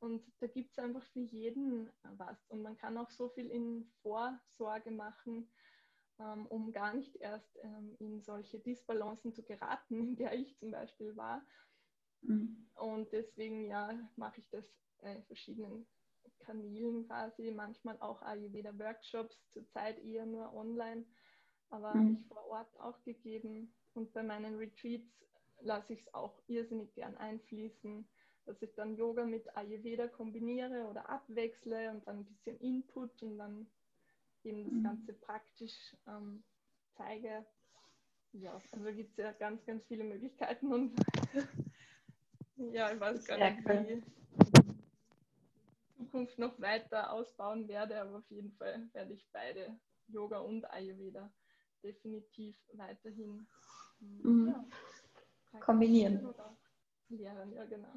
Und 0.00 0.22
da 0.40 0.46
gibt 0.46 0.70
es 0.70 0.78
einfach 0.78 1.04
für 1.06 1.20
jeden 1.20 1.90
was. 2.02 2.46
Und 2.48 2.62
man 2.62 2.76
kann 2.76 2.96
auch 2.98 3.10
so 3.10 3.28
viel 3.30 3.50
in 3.50 3.90
Vorsorge 4.02 4.90
machen, 4.90 5.50
ähm, 6.20 6.46
um 6.46 6.72
gar 6.72 6.94
nicht 6.94 7.16
erst 7.16 7.58
ähm, 7.62 7.96
in 7.98 8.22
solche 8.22 8.60
Disbalancen 8.60 9.32
zu 9.32 9.42
geraten, 9.42 10.00
in 10.00 10.16
der 10.16 10.34
ich 10.34 10.56
zum 10.58 10.70
Beispiel 10.70 11.16
war. 11.16 11.44
Mhm. 12.22 12.68
Und 12.74 13.12
deswegen 13.12 13.66
ja, 13.66 13.98
mache 14.16 14.40
ich 14.40 14.48
das 14.50 14.64
in 15.02 15.22
verschiedenen 15.24 15.86
Kanälen 16.40 17.06
quasi, 17.06 17.50
manchmal 17.50 17.98
auch 18.00 18.22
Ayurveda-Workshops, 18.22 19.48
zurzeit 19.50 19.98
eher 19.98 20.26
nur 20.26 20.52
online, 20.54 21.04
aber 21.70 21.94
mhm. 21.94 21.98
habe 21.98 22.12
ich 22.12 22.26
vor 22.26 22.46
Ort 22.46 22.80
auch 22.80 23.02
gegeben. 23.02 23.72
Und 23.94 24.12
bei 24.12 24.22
meinen 24.22 24.56
Retreats 24.56 25.24
lasse 25.60 25.94
ich 25.94 26.00
es 26.00 26.14
auch 26.14 26.40
irrsinnig 26.46 26.94
gern 26.94 27.16
einfließen 27.16 28.08
dass 28.48 28.62
ich 28.62 28.74
dann 28.74 28.96
Yoga 28.96 29.26
mit 29.26 29.54
Ayurveda 29.56 30.08
kombiniere 30.08 30.86
oder 30.88 31.08
abwechsle 31.08 31.90
und 31.90 32.06
dann 32.06 32.20
ein 32.20 32.24
bisschen 32.24 32.58
Input 32.60 33.22
und 33.22 33.36
dann 33.36 33.66
eben 34.42 34.64
das 34.64 34.72
mhm. 34.72 34.82
Ganze 34.84 35.12
praktisch 35.12 35.96
ähm, 36.06 36.42
zeige. 36.96 37.44
Ja, 38.32 38.58
also 38.72 38.84
gibt 38.86 39.10
es 39.10 39.16
ja 39.18 39.32
ganz, 39.32 39.64
ganz 39.66 39.84
viele 39.86 40.04
Möglichkeiten 40.04 40.72
und 40.72 40.94
ja, 42.56 42.90
ich 42.90 43.00
weiß 43.00 43.26
gar 43.26 43.38
nicht, 43.38 43.68
wie 43.68 43.92
ich 43.92 44.02
in 45.98 46.06
Zukunft 46.06 46.38
noch 46.38 46.58
weiter 46.58 47.12
ausbauen 47.12 47.68
werde, 47.68 48.00
aber 48.00 48.18
auf 48.18 48.30
jeden 48.30 48.52
Fall 48.52 48.88
werde 48.94 49.12
ich 49.12 49.26
beide, 49.30 49.78
Yoga 50.08 50.38
und 50.38 50.64
Ayurveda, 50.70 51.30
definitiv 51.82 52.56
weiterhin 52.72 53.46
mhm. 54.00 54.48
ja, 55.52 55.60
kombinieren. 55.60 56.24
Oder 56.24 56.56
Lehren, 57.10 57.52
ja 57.52 57.64
genau. 57.64 57.88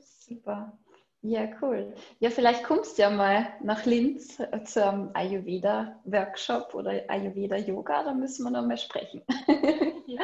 Super. 0.00 0.78
Ja, 1.22 1.48
cool. 1.60 1.94
Ja, 2.20 2.30
vielleicht 2.30 2.62
kommst 2.62 2.96
du 2.96 3.02
ja 3.02 3.10
mal 3.10 3.48
nach 3.60 3.84
Linz 3.86 4.40
zum 4.64 5.10
Ayurveda-Workshop 5.14 6.74
oder 6.74 6.92
Ayurveda-Yoga, 7.08 8.04
da 8.04 8.14
müssen 8.14 8.44
wir 8.44 8.50
noch 8.50 8.66
mal 8.66 8.78
sprechen. 8.78 9.22
Ja, 10.06 10.22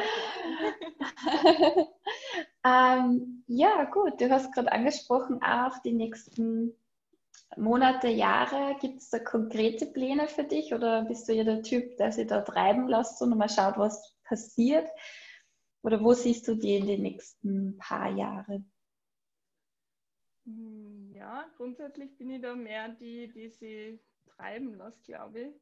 ähm, 2.65 3.43
ja 3.47 3.83
gut, 3.85 4.19
du 4.19 4.29
hast 4.31 4.51
gerade 4.53 4.71
angesprochen, 4.71 5.43
auch 5.43 5.77
die 5.83 5.91
nächsten 5.91 6.73
Monate, 7.57 8.07
Jahre. 8.07 8.75
Gibt 8.79 9.01
es 9.01 9.09
da 9.09 9.19
konkrete 9.19 9.85
Pläne 9.85 10.27
für 10.27 10.43
dich 10.43 10.73
oder 10.73 11.03
bist 11.03 11.27
du 11.27 11.33
ja 11.33 11.43
der 11.43 11.61
Typ, 11.61 11.97
der 11.97 12.11
sich 12.11 12.27
da 12.27 12.41
treiben 12.41 12.87
lässt 12.87 13.21
und 13.21 13.37
mal 13.37 13.49
schaut, 13.49 13.77
was 13.77 14.15
passiert? 14.23 14.89
Oder 15.85 16.01
wo 16.01 16.13
siehst 16.13 16.47
du 16.47 16.55
die 16.55 16.77
in 16.77 16.87
den 16.87 17.03
nächsten 17.03 17.77
paar 17.77 18.09
Jahren? 18.09 18.71
Hm, 20.45 21.11
ja, 21.13 21.45
grundsätzlich 21.57 22.17
bin 22.17 22.31
ich 22.31 22.41
da 22.41 22.55
mehr 22.55 22.89
die, 22.89 23.31
die 23.31 23.49
sie 23.49 23.99
treiben 24.25 24.73
lässt, 24.79 25.03
glaube 25.03 25.41
ich. 25.41 25.61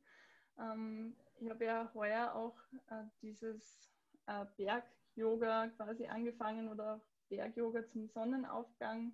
Ähm, 0.58 1.18
ich 1.42 1.50
habe 1.50 1.66
ja 1.66 1.92
heuer 1.94 2.34
auch 2.36 2.58
äh, 2.90 3.04
dieses 3.22 3.92
äh, 4.28 4.46
Berg-Yoga 4.56 5.68
quasi 5.76 6.06
angefangen 6.06 6.70
oder 6.70 7.02
Berg-Yoga 7.28 7.86
zum 7.90 8.08
Sonnenaufgang. 8.08 9.12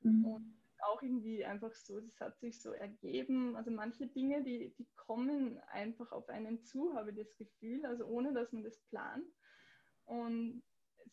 Mhm. 0.00 0.24
Und 0.24 0.60
auch 0.80 1.00
irgendwie 1.00 1.44
einfach 1.44 1.74
so, 1.76 2.00
das 2.00 2.18
hat 2.18 2.40
sich 2.40 2.60
so 2.60 2.72
ergeben. 2.72 3.54
Also 3.54 3.70
manche 3.70 4.08
Dinge, 4.08 4.42
die, 4.42 4.74
die 4.76 4.88
kommen 4.96 5.60
einfach 5.68 6.10
auf 6.10 6.28
einen 6.28 6.60
zu, 6.64 6.92
habe 6.94 7.10
ich 7.10 7.18
das 7.18 7.36
Gefühl, 7.36 7.86
also 7.86 8.04
ohne 8.06 8.32
dass 8.32 8.50
man 8.50 8.64
das 8.64 8.80
plant. 8.88 9.24
Und 10.10 10.64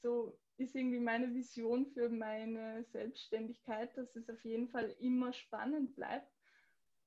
so 0.01 0.35
ist 0.57 0.75
irgendwie 0.75 0.99
meine 0.99 1.31
Vision 1.35 1.85
für 1.85 2.09
meine 2.09 2.83
Selbstständigkeit, 2.85 3.95
dass 3.95 4.15
es 4.15 4.27
auf 4.27 4.43
jeden 4.43 4.69
Fall 4.69 4.95
immer 4.99 5.33
spannend 5.33 5.95
bleibt 5.95 6.33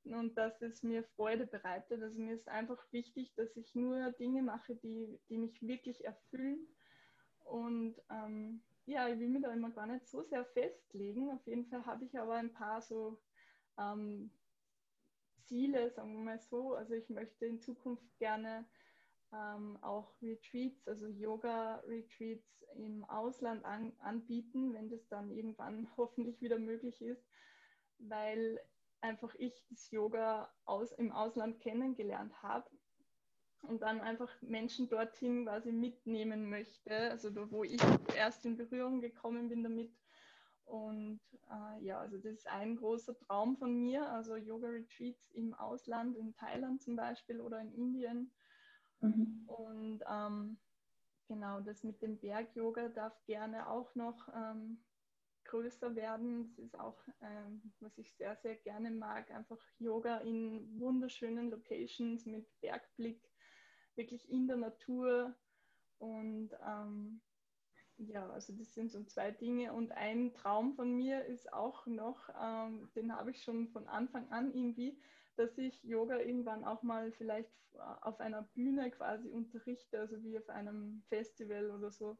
und 0.05 0.39
dass 0.39 0.63
es 0.63 0.85
mir 0.85 1.03
Freude 1.17 1.47
bereitet. 1.47 2.01
Also 2.01 2.21
mir 2.21 2.35
ist 2.35 2.47
einfach 2.47 2.81
wichtig, 2.93 3.35
dass 3.35 3.57
ich 3.57 3.75
nur 3.75 4.13
Dinge 4.13 4.41
mache, 4.43 4.77
die, 4.77 5.19
die 5.29 5.37
mich 5.37 5.61
wirklich 5.63 6.05
erfüllen. 6.05 6.65
Und 7.45 7.97
ähm, 8.09 8.63
ja, 8.87 9.09
ich 9.09 9.19
will 9.19 9.29
mir 9.29 9.41
da 9.41 9.53
immer 9.53 9.73
gar 9.73 9.89
nicht 9.89 10.07
so 10.07 10.23
sehr 10.23 10.45
festlegen. 10.45 11.29
Auf 11.33 11.45
jeden 11.45 11.67
Fall 11.67 11.85
habe 11.87 12.05
ich 12.05 12.17
aber 12.17 12.35
ein 12.35 12.53
paar 12.53 12.81
so 12.83 13.21
ähm, 13.79 14.31
Ziele, 15.43 15.91
sagen 15.91 16.13
wir 16.13 16.23
mal 16.23 16.39
so. 16.39 16.75
Also 16.75 16.95
ich 16.95 17.09
möchte 17.11 17.47
in 17.47 17.61
Zukunft 17.61 18.17
gerne 18.19 18.65
ähm, 19.33 19.79
auch 19.83 20.13
Retreats, 20.23 20.87
also 20.89 21.07
Yoga-Retreats 21.07 22.65
im 22.77 23.05
Ausland 23.05 23.65
an, 23.65 23.93
anbieten, 24.01 24.75
wenn 24.75 24.91
das 24.91 25.07
dann 25.09 25.31
irgendwann 25.31 25.89
hoffentlich 25.97 26.41
wieder 26.41 26.59
möglich 26.59 27.01
ist, 27.03 27.25
weil 27.99 28.61
einfach 29.01 29.35
ich 29.37 29.65
das 29.71 29.91
Yoga 29.91 30.53
aus, 30.65 30.93
im 30.93 31.13
Ausland 31.13 31.61
kennengelernt 31.61 32.43
habe 32.43 32.69
und 33.63 33.83
dann 33.83 34.01
einfach 34.01 34.31
Menschen 34.43 34.89
dorthin 34.89 35.45
quasi 35.45 35.73
mitnehmen 35.73 36.49
möchte, 36.49 37.11
also 37.11 37.31
da, 37.31 37.51
wo 37.51 37.65
ich 37.65 37.81
erst 38.15 38.45
in 38.47 38.57
Berührung 38.57 39.01
gekommen 39.01 39.49
bin 39.49 39.63
damit 39.63 39.93
Und 40.65 41.21
äh, 41.51 41.85
ja, 41.85 41.99
also 41.99 42.17
das 42.19 42.35
ist 42.35 42.49
ein 42.49 42.77
großer 42.77 43.17
Traum 43.19 43.57
von 43.57 43.75
mir, 43.75 44.09
also 44.11 44.37
Yoga-Retreats 44.37 45.31
im 45.33 45.55
Ausland, 45.55 46.17
in 46.17 46.35
Thailand 46.35 46.83
zum 46.83 46.97
Beispiel 46.97 47.41
oder 47.41 47.61
in 47.61 47.73
Indien. 47.73 48.33
Mhm. 49.01 49.45
Und 49.47 50.01
ähm, 50.09 50.59
genau, 51.27 51.61
das 51.61 51.83
mit 51.85 52.03
dem 52.03 52.19
Berg-Yoga 52.19 52.89
darf 52.89 53.25
gerne 53.25 53.69
auch 53.69 53.95
noch 53.95 54.29
ähm, 54.35 54.79
größer 55.45 55.95
werden. 55.97 56.43
Das 56.43 56.59
ist 56.59 56.79
auch, 56.79 56.99
ähm, 57.21 57.73
was 57.81 57.99
ich 57.99 58.13
sehr, 58.15 58.37
sehr 58.37 58.57
gerne 58.57 58.91
mag, 58.91 59.31
einfach 59.31 59.59
Yoga 59.79 60.19
in 60.19 60.79
wunderschönen 60.79 61.51
Locations 61.51 62.27
mit 62.27 62.47
Bergblick, 62.61 63.31
wirklich 63.97 64.31
in 64.31 64.47
der 64.47 64.57
Natur. 64.57 65.35
Und 65.99 66.51
ähm, 66.67 67.21
ja, 67.99 68.29
also 68.31 68.53
das 68.55 68.73
sind 68.75 68.91
so 68.91 69.03
zwei 69.05 69.31
Dinge. 69.31 69.73
Und 69.73 69.93
ein 69.93 70.33
Traum 70.33 70.75
von 70.75 70.95
mir 70.95 71.25
ist 71.25 71.53
auch 71.53 71.87
noch, 71.87 72.29
ähm, 72.41 72.91
den 72.95 73.15
habe 73.15 73.31
ich 73.31 73.43
schon 73.43 73.69
von 73.69 73.89
Anfang 73.89 74.31
an 74.31 74.55
irgendwie, 74.55 74.99
dass 75.41 75.57
ich 75.57 75.83
Yoga 75.83 76.19
irgendwann 76.19 76.65
auch 76.65 76.83
mal 76.83 77.13
vielleicht 77.13 77.51
auf 78.03 78.21
einer 78.21 78.43
Bühne 78.43 78.91
quasi 78.91 79.31
unterrichte, 79.31 79.99
also 79.99 80.23
wie 80.23 80.39
auf 80.39 80.49
einem 80.51 81.03
Festival 81.09 81.71
oder 81.71 81.91
so. 81.91 82.19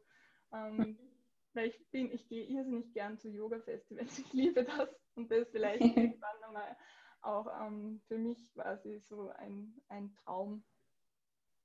Ähm, 0.51 0.97
weil 1.53 1.67
ich 1.67 1.87
bin, 1.91 2.11
ich 2.11 2.27
gehe 2.27 2.45
irrsinnig 2.45 2.93
gern 2.93 3.19
zu 3.19 3.29
Yoga-Festivals, 3.29 4.19
ich 4.19 4.33
liebe 4.33 4.63
das 4.63 4.89
und 5.15 5.29
das 5.29 5.49
vielleicht 5.51 5.81
irgendwann 5.97 6.39
nochmal 6.41 6.75
auch 7.21 7.47
ähm, 7.61 8.01
für 8.07 8.17
mich 8.17 8.51
quasi 8.53 8.99
so 9.07 9.29
ein, 9.29 9.79
ein 9.89 10.11
Traum. 10.15 10.63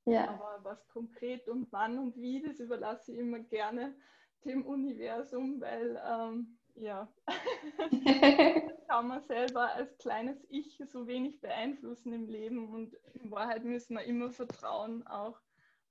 Ja. 0.05 0.29
Aber 0.29 0.59
was 0.63 0.87
konkret 0.89 1.49
und 1.49 1.73
wann 1.73 1.99
und 1.99 2.17
wie, 2.17 2.43
das 2.43 2.61
überlasse 2.61 3.13
ich 3.13 3.19
immer 3.19 3.41
gerne 3.41 3.97
dem 4.45 4.67
Universum, 4.67 5.61
weil 5.61 6.01
ähm, 6.07 6.56
ja, 6.77 7.09
kann 8.89 9.09
man 9.09 9.23
selber 9.23 9.73
als 9.75 9.97
kleines 9.99 10.39
Ich 10.49 10.81
so 10.91 11.07
wenig 11.07 11.41
beeinflussen 11.41 12.13
im 12.13 12.29
Leben 12.29 12.73
und 12.73 12.95
in 13.15 13.31
Wahrheit 13.31 13.65
müssen 13.65 13.95
wir 13.95 14.05
immer 14.05 14.31
vertrauen 14.31 15.07
auch 15.07 15.41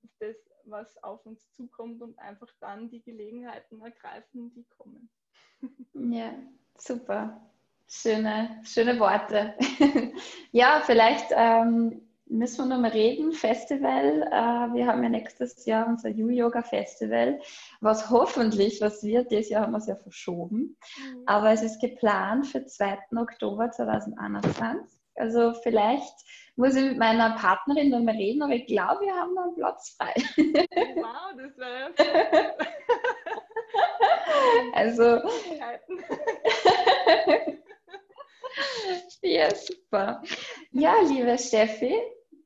auf 0.02 0.10
das, 0.20 0.36
was 0.64 1.02
auf 1.02 1.24
uns 1.26 1.50
zukommt 1.52 2.02
und 2.02 2.18
einfach 2.18 2.52
dann 2.60 2.88
die 2.88 3.02
Gelegenheiten 3.02 3.80
ergreifen, 3.80 4.52
die 4.54 4.64
kommen. 4.76 5.10
Ja, 5.94 6.34
super. 6.76 7.40
Schöne, 7.88 8.60
schöne 8.64 8.98
Worte. 8.98 9.54
ja, 10.52 10.82
vielleicht 10.84 11.26
ähm, 11.30 12.05
müssen 12.28 12.68
wir 12.68 12.74
nochmal 12.74 12.90
reden. 12.90 13.32
Festival. 13.32 14.22
Äh, 14.22 14.74
wir 14.74 14.86
haben 14.86 15.02
ja 15.02 15.08
nächstes 15.08 15.64
Jahr 15.66 15.86
unser 15.86 16.08
You-Yoga-Festival, 16.08 17.40
was 17.80 18.10
hoffentlich 18.10 18.80
was 18.80 19.02
wird. 19.02 19.30
Dieses 19.30 19.50
Jahr 19.50 19.62
haben 19.62 19.72
wir 19.72 19.78
es 19.78 19.86
ja 19.86 19.96
verschoben. 19.96 20.76
Mhm. 20.98 21.22
Aber 21.26 21.50
es 21.50 21.62
ist 21.62 21.80
geplant 21.80 22.46
für 22.46 22.64
2. 22.64 22.98
Oktober 23.16 23.70
2021. 23.70 25.00
Also 25.14 25.54
vielleicht 25.62 26.14
muss 26.56 26.76
ich 26.76 26.84
mit 26.84 26.98
meiner 26.98 27.36
Partnerin 27.36 27.90
nochmal 27.90 28.16
reden, 28.16 28.42
aber 28.42 28.54
ich 28.54 28.66
glaube, 28.66 29.00
wir 29.02 29.14
haben 29.14 29.34
noch 29.34 29.44
einen 29.44 29.54
Platz 29.54 29.96
frei. 29.96 30.14
Wow, 30.36 31.34
das 31.36 31.56
wäre 31.56 31.92
Also. 34.74 35.02
ja, 39.22 39.54
super. 39.54 40.22
Ja, 40.72 40.94
liebe 41.02 41.38
Steffi, 41.38 41.94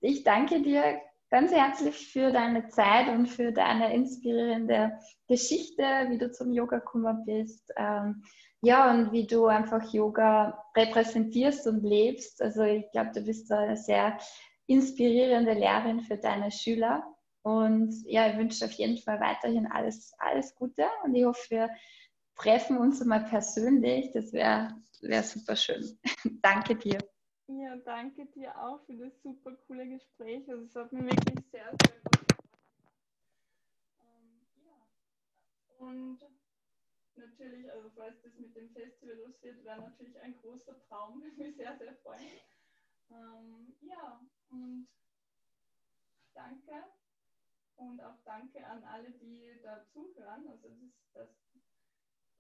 ich 0.01 0.25
danke 0.25 0.63
dir 0.63 1.01
ganz 1.31 1.53
herzlich 1.53 2.13
für 2.13 2.33
deine 2.33 2.69
Zeit 2.69 3.09
und 3.09 3.27
für 3.27 3.53
deine 3.53 3.95
inspirierende 3.95 4.99
Geschichte, 5.29 5.83
wie 6.09 6.19
du 6.19 6.31
zum 6.33 6.53
Yoga 6.53 6.79
gekommen 6.79 7.25
bist. 7.25 7.73
Ähm, 7.77 8.25
ja, 8.63 8.91
und 8.91 9.13
wie 9.13 9.27
du 9.27 9.47
einfach 9.47 9.93
Yoga 9.93 10.63
repräsentierst 10.77 11.67
und 11.67 11.83
lebst. 11.83 12.43
Also 12.43 12.63
ich 12.63 12.91
glaube, 12.91 13.13
du 13.15 13.23
bist 13.23 13.51
eine 13.53 13.77
sehr 13.77 14.19
inspirierende 14.67 15.55
Lehrerin 15.55 16.01
für 16.01 16.19
deine 16.19 16.51
Schüler. 16.51 17.05
Und 17.43 17.95
ja, 18.05 18.29
ich 18.29 18.37
wünsche 18.37 18.65
auf 18.65 18.73
jeden 18.73 18.99
Fall 18.99 19.19
weiterhin 19.21 19.67
alles, 19.67 20.13
alles 20.19 20.55
Gute 20.55 20.87
und 21.05 21.15
ich 21.15 21.25
hoffe, 21.25 21.49
wir 21.49 21.71
treffen 22.37 22.77
uns 22.77 23.03
mal 23.05 23.25
persönlich. 23.25 24.11
Das 24.13 24.33
wäre 24.33 24.75
wär 25.01 25.23
super 25.23 25.57
schön. 25.57 25.99
danke 26.43 26.77
dir. 26.77 26.99
Ja, 27.59 27.75
danke 27.75 28.27
dir 28.27 28.57
auch 28.63 28.81
für 28.87 28.95
das 28.97 29.13
super 29.23 29.57
coole 29.67 29.85
Gespräch. 29.89 30.49
Also 30.49 30.63
es 30.67 30.77
hat 30.77 30.93
mir 30.93 31.05
wirklich 31.05 31.45
sehr, 31.51 31.75
sehr 31.83 32.01
gut. 32.01 32.37
Ähm, 34.01 34.47
ja. 34.65 34.87
Und 35.79 36.21
natürlich, 37.17 37.69
also 37.73 37.91
falls 37.97 38.23
das 38.23 38.35
mit 38.39 38.55
dem 38.55 38.71
Festival 38.71 39.17
los 39.17 39.43
wird, 39.43 39.65
wäre 39.65 39.81
natürlich 39.81 40.21
ein 40.21 40.37
großer 40.41 40.79
Traum, 40.87 41.21
würde 41.23 41.43
mich 41.43 41.57
sehr, 41.57 41.77
sehr 41.77 41.97
freuen. 41.97 42.39
Ähm, 43.11 43.77
ja, 43.81 44.25
und 44.51 44.87
danke. 46.35 46.85
Und 47.75 48.01
auch 48.01 48.23
danke 48.25 48.65
an 48.65 48.85
alle, 48.85 49.11
die 49.11 49.59
da 49.61 49.85
zuhören. 49.93 50.47
Also 50.47 50.69
das, 50.69 51.13
das, 51.15 51.29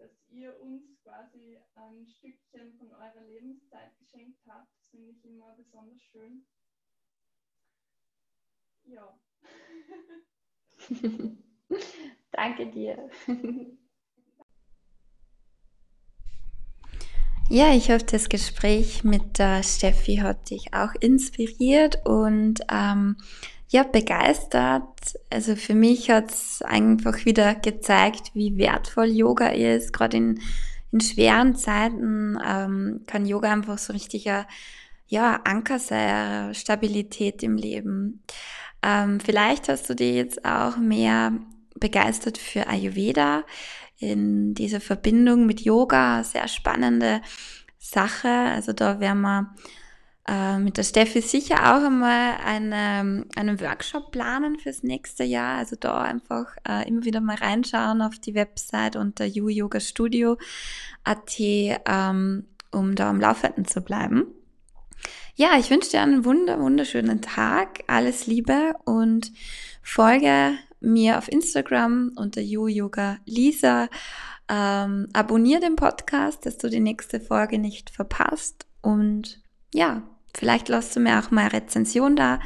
dass 0.01 0.11
ihr 0.31 0.59
uns 0.61 0.83
quasi 1.03 1.59
ein 1.75 2.07
Stückchen 2.07 2.73
von 2.79 2.91
eurer 2.93 3.23
Lebenszeit 3.29 3.97
geschenkt 3.99 4.39
habt, 4.49 4.69
das 4.75 4.89
finde 4.91 5.11
ich 5.11 5.25
immer 5.25 5.55
besonders 5.57 6.01
schön. 6.01 6.47
Ja. 8.85 9.21
Danke 12.33 12.71
dir. 12.71 13.11
Ja, 17.53 17.75
ich 17.75 17.91
hoffe, 17.91 18.05
das 18.05 18.29
Gespräch 18.29 19.03
mit 19.03 19.39
der 19.41 19.65
Steffi 19.65 20.19
hat 20.19 20.51
dich 20.51 20.73
auch 20.73 20.95
inspiriert 21.01 22.07
und 22.07 22.61
ähm, 22.71 23.17
ja, 23.71 23.85
begeistert. 23.85 24.83
Also 25.31 25.55
für 25.55 25.75
mich 25.75 26.11
hat 26.11 26.33
es 26.33 26.61
einfach 26.63 27.25
wieder 27.25 27.55
gezeigt, 27.55 28.33
wie 28.35 28.59
wertvoll 28.59 29.07
Yoga 29.07 29.49
ist. 29.49 29.93
Gerade 29.93 30.17
in, 30.17 30.41
in 30.91 31.01
schweren 31.01 31.55
Zeiten 31.55 32.37
ähm, 32.45 33.03
kann 33.07 33.27
Yoga 33.27 33.53
einfach 33.53 33.79
so 33.79 33.93
richtiger 33.93 34.47
ja, 35.07 35.41
Anker 35.45 35.79
sein, 35.79 36.53
Stabilität 36.55 37.45
im 37.45 37.57
Leben. 37.57 38.23
Ähm, 38.83 39.21
vielleicht 39.21 39.69
hast 39.69 39.89
du 39.89 39.95
dich 39.95 40.17
jetzt 40.17 40.45
auch 40.45 40.77
mehr 40.77 41.33
begeistert 41.77 42.39
für 42.39 42.67
Ayurveda 42.67 43.45
in 43.99 44.55
dieser 44.55 44.81
Verbindung 44.81 45.47
mit 45.47 45.61
Yoga, 45.61 46.25
sehr 46.25 46.49
spannende 46.49 47.21
Sache. 47.79 48.29
Also 48.29 48.73
da 48.73 48.99
werden 48.99 49.21
wir 49.21 49.55
mit 50.59 50.77
der 50.77 50.85
Steffi 50.85 51.23
sicher 51.23 51.57
auch 51.57 51.85
einmal 51.85 52.35
eine, 52.45 53.27
einen 53.35 53.61
Workshop 53.61 54.13
planen 54.13 54.59
fürs 54.59 54.83
nächste 54.83 55.25
Jahr. 55.25 55.59
Also 55.59 55.77
da 55.79 56.03
einfach 56.03 56.57
äh, 56.69 56.87
immer 56.89 57.05
wieder 57.05 57.21
mal 57.21 57.37
reinschauen 57.37 58.03
auf 58.03 58.19
die 58.19 58.35
Website 58.35 58.97
unter 58.97 59.25
youyogastudio.at, 59.25 61.41
ähm, 61.41 62.47
um 62.71 62.95
da 62.95 63.11
am 63.11 63.21
Laufenden 63.21 63.65
zu 63.65 63.81
bleiben. 63.81 64.27
Ja, 65.35 65.59
ich 65.59 65.71
wünsche 65.71 65.91
dir 65.91 66.03
einen 66.03 66.25
wunder, 66.25 66.61
wunderschönen 66.61 67.23
Tag. 67.23 67.85
Alles 67.87 68.27
Liebe 68.27 68.75
und 68.85 69.33
folge 69.83 70.53
mir 70.81 71.19
auf 71.19 71.33
Instagram 71.33 72.13
unter 72.17 72.41
YouYoga 72.41 73.19
Lisa. 73.25 73.89
Ähm, 74.49 75.09
abonniere 75.13 75.61
den 75.61 75.77
Podcast, 75.77 76.45
dass 76.45 76.59
du 76.59 76.69
die 76.69 76.81
nächste 76.81 77.21
Folge 77.21 77.59
nicht 77.59 77.91
verpasst. 77.91 78.67
Und 78.83 79.41
ja, 79.75 80.03
vielleicht 80.35 80.69
lässt 80.69 80.95
du 80.97 81.01
mir 81.01 81.19
auch 81.19 81.31
mal 81.31 81.49
Rezension 81.49 82.17
da. 82.17 82.41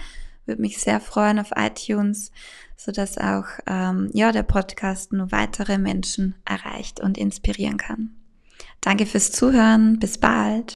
Würde 0.47 0.61
mich 0.61 0.79
sehr 0.79 1.01
freuen 1.01 1.39
auf 1.39 1.53
iTunes, 1.57 2.31
sodass 2.77 3.18
auch 3.18 3.47
ähm, 3.66 4.11
ja, 4.12 4.33
der 4.33 4.43
Podcast 4.43 5.12
nur 5.12 5.33
weitere 5.33 5.79
Menschen 5.79 6.35
erreicht 6.45 7.01
und 7.01 7.16
inspirieren 7.16 7.79
kann. 7.79 8.11
Danke 8.81 9.07
fürs 9.07 9.33
Zuhören. 9.33 9.99
Bis 9.99 10.18
bald. 10.18 10.72